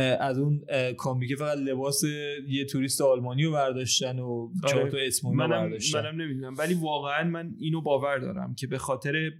از 0.00 0.38
اون 0.38 0.64
comic 0.96 1.29
ه 1.29 1.36
فقط 1.36 1.58
لباس 1.58 2.02
یه 2.48 2.64
توریست 2.64 3.00
آلمانی 3.00 3.44
رو 3.44 3.52
برداشتن 3.52 4.18
و 4.18 4.52
چهار 4.68 4.82
آره. 4.82 4.90
تا 4.90 4.98
اسم 4.98 5.28
منم 5.28 5.48
برداشتن. 5.48 6.00
منم 6.00 6.22
نمی‌دونم. 6.22 6.54
ولی 6.58 6.74
واقعا 6.74 7.24
من 7.24 7.54
اینو 7.58 7.80
باور 7.80 8.18
دارم 8.18 8.54
که 8.54 8.66
به 8.66 8.78
خاطر 8.78 9.32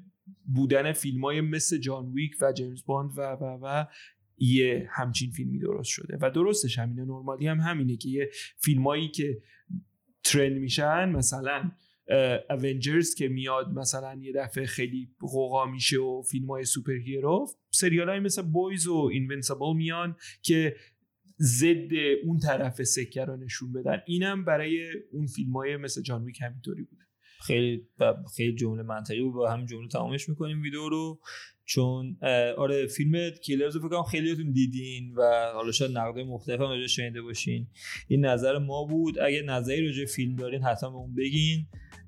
بودن 0.55 0.93
فیلم 0.93 1.25
های 1.25 1.41
مثل 1.41 1.79
جان 1.79 2.13
ویک 2.13 2.33
و 2.41 2.53
جیمز 2.53 2.85
باند 2.87 3.11
و 3.19 3.23
و 3.23 3.59
و 3.63 3.85
یه 4.39 4.89
همچین 4.91 5.31
فیلمی 5.31 5.59
درست 5.59 5.89
شده. 5.89 6.19
و 6.21 6.31
درستش 6.31 6.79
همینه. 6.79 7.05
نرمالی 7.05 7.47
هم 7.47 7.61
همینه 7.61 7.97
که 7.97 8.09
یه 8.09 8.31
فیلمایی 8.59 9.09
که 9.09 9.43
trend 10.25 10.53
میشن 10.53 11.09
مثلا 11.09 11.71
Avengers 12.51 13.15
که 13.15 13.29
میاد 13.29 13.69
مثلا 13.69 14.19
یه 14.23 14.33
دفعه 14.33 14.67
خیلی 14.67 15.11
غوغا 15.21 15.65
میشه 15.65 15.99
و 15.99 16.23
فیلم 16.23 16.47
های 16.47 16.65
superhero 16.65 17.47
سریال 17.71 18.09
های 18.09 18.21
مثل 18.21 18.43
Boys 18.43 18.87
و 18.87 19.09
Invincible 19.13 19.77
میان 19.77 20.17
که 20.43 20.77
ضد 21.41 21.95
اون 22.25 22.39
طرف 22.39 22.83
سکه 22.83 23.25
رو 23.25 23.37
نشون 23.37 23.73
بدن. 23.73 24.03
اینم 24.07 24.45
برای 24.45 24.93
اون 25.13 25.27
فیلم 25.27 25.53
های 25.53 25.77
مثل 25.77 26.03
جان 26.03 26.25
ویک 26.25 26.43
همینطوری 26.43 26.83
بوده. 26.83 27.03
خیلی 27.41 27.89
خیلی 28.37 28.55
جمله 28.55 28.83
منطقی 28.83 29.23
بود. 29.23 29.35
با 29.35 29.51
هم 29.51 29.67
جمله 29.67 29.89
تمامش 29.89 30.29
می‌کنیم 30.29 30.63
ویدیو 30.63 30.89
رو. 30.89 31.21
چون 31.67 32.17
آره 32.57 32.87
فیلم 32.87 33.31
Killer 33.31 33.77
رو 33.77 33.81
فکر 33.81 33.89
کنم 33.89 34.03
خیلیاتون 34.03 34.53
دیدین 34.53 35.15
و 35.15 35.51
حالا 35.55 35.73
شاید 35.73 35.99
نقده 35.99 36.25
مختلف 36.25 36.61
هم 36.61 36.67
راجع 36.67 36.87
شنیده 36.87 37.23
باشین. 37.23 37.67
این 38.09 38.25
نظر 38.25 38.59
ما 38.59 38.85
بود. 38.85 39.19
اگه 39.19 39.43
نظری 39.43 39.87
راجع 39.87 40.05
فیلم 40.05 40.37
دارین 40.37 40.63
حتما 40.63 40.91
به 40.91 40.97
اون 40.97 41.15
بگین. 41.15 41.67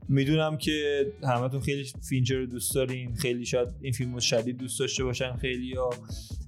می‌دونم 0.08 0.56
که 0.56 1.06
همتون 1.22 1.60
خیلی 1.60 1.84
فینچر 2.08 2.34
رو 2.34 2.46
دوست 2.46 2.74
دارین. 2.74 3.14
خیلی 3.14 3.46
شاید 3.46 3.68
این 3.82 3.92
فیلم 3.92 4.14
رو 4.14 4.20
شدید 4.20 4.56
دوست 4.56 4.80
داشته 4.80 5.04
باشن 5.04 5.36
خیلی 5.36 5.74
ها 5.74 5.90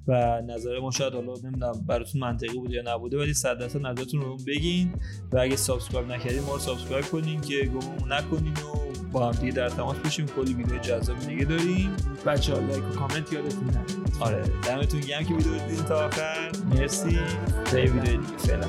و 0.08 0.42
نظر 0.46 0.78
ما 0.78 0.90
شاید 0.90 1.12
حالا 1.12 1.34
نمی‌دونم 1.44 1.84
براتون 1.86 2.20
منطقی 2.20 2.58
بوده 2.58 2.74
یا 2.74 2.82
نبوده 2.94 3.18
ولی 3.18 3.34
صد 3.34 3.58
درصد 3.58 3.80
نظرتون 3.80 4.20
رو 4.20 4.36
بگین. 4.46 4.94
و 5.32 5.38
اگه 5.38 5.56
subscribe 5.56 6.08
نکردین 6.12 6.40
ما 6.40 6.52
رو 6.52 6.58
subscribe 6.58 7.04
کنین 7.04 7.40
که 7.40 7.62
گممون 7.64 8.12
نکنین 8.12 8.52
و 8.52 8.90
با 9.12 9.28
هم 9.32 9.40
دیگه 9.40 9.52
در 9.52 9.68
تماس 9.68 9.96
باشیم. 9.96 10.26
کلی 10.26 10.54
ویدیو 10.54 10.78
جذاب 10.78 11.18
دیگه 11.18 11.44
داریم 11.44 11.96
بچه 12.26 12.54
ها 12.54 12.60
like 12.60 12.84
comment 13.00 13.32
یادتون 13.32 13.64
نره 13.64 13.84
آره 14.20 14.42
دمتون 14.62 15.00
گرم 15.00 15.24
که 15.24 15.34
ویدیو 15.34 15.58
دیدین 15.58 15.84
تا 15.84 16.06
آخر. 16.06 16.50
مرسی. 16.74 17.18
تا 17.64 17.76
ویدیو 17.76 18.02
دیگه. 18.02 18.36
فعلا. 18.38 18.66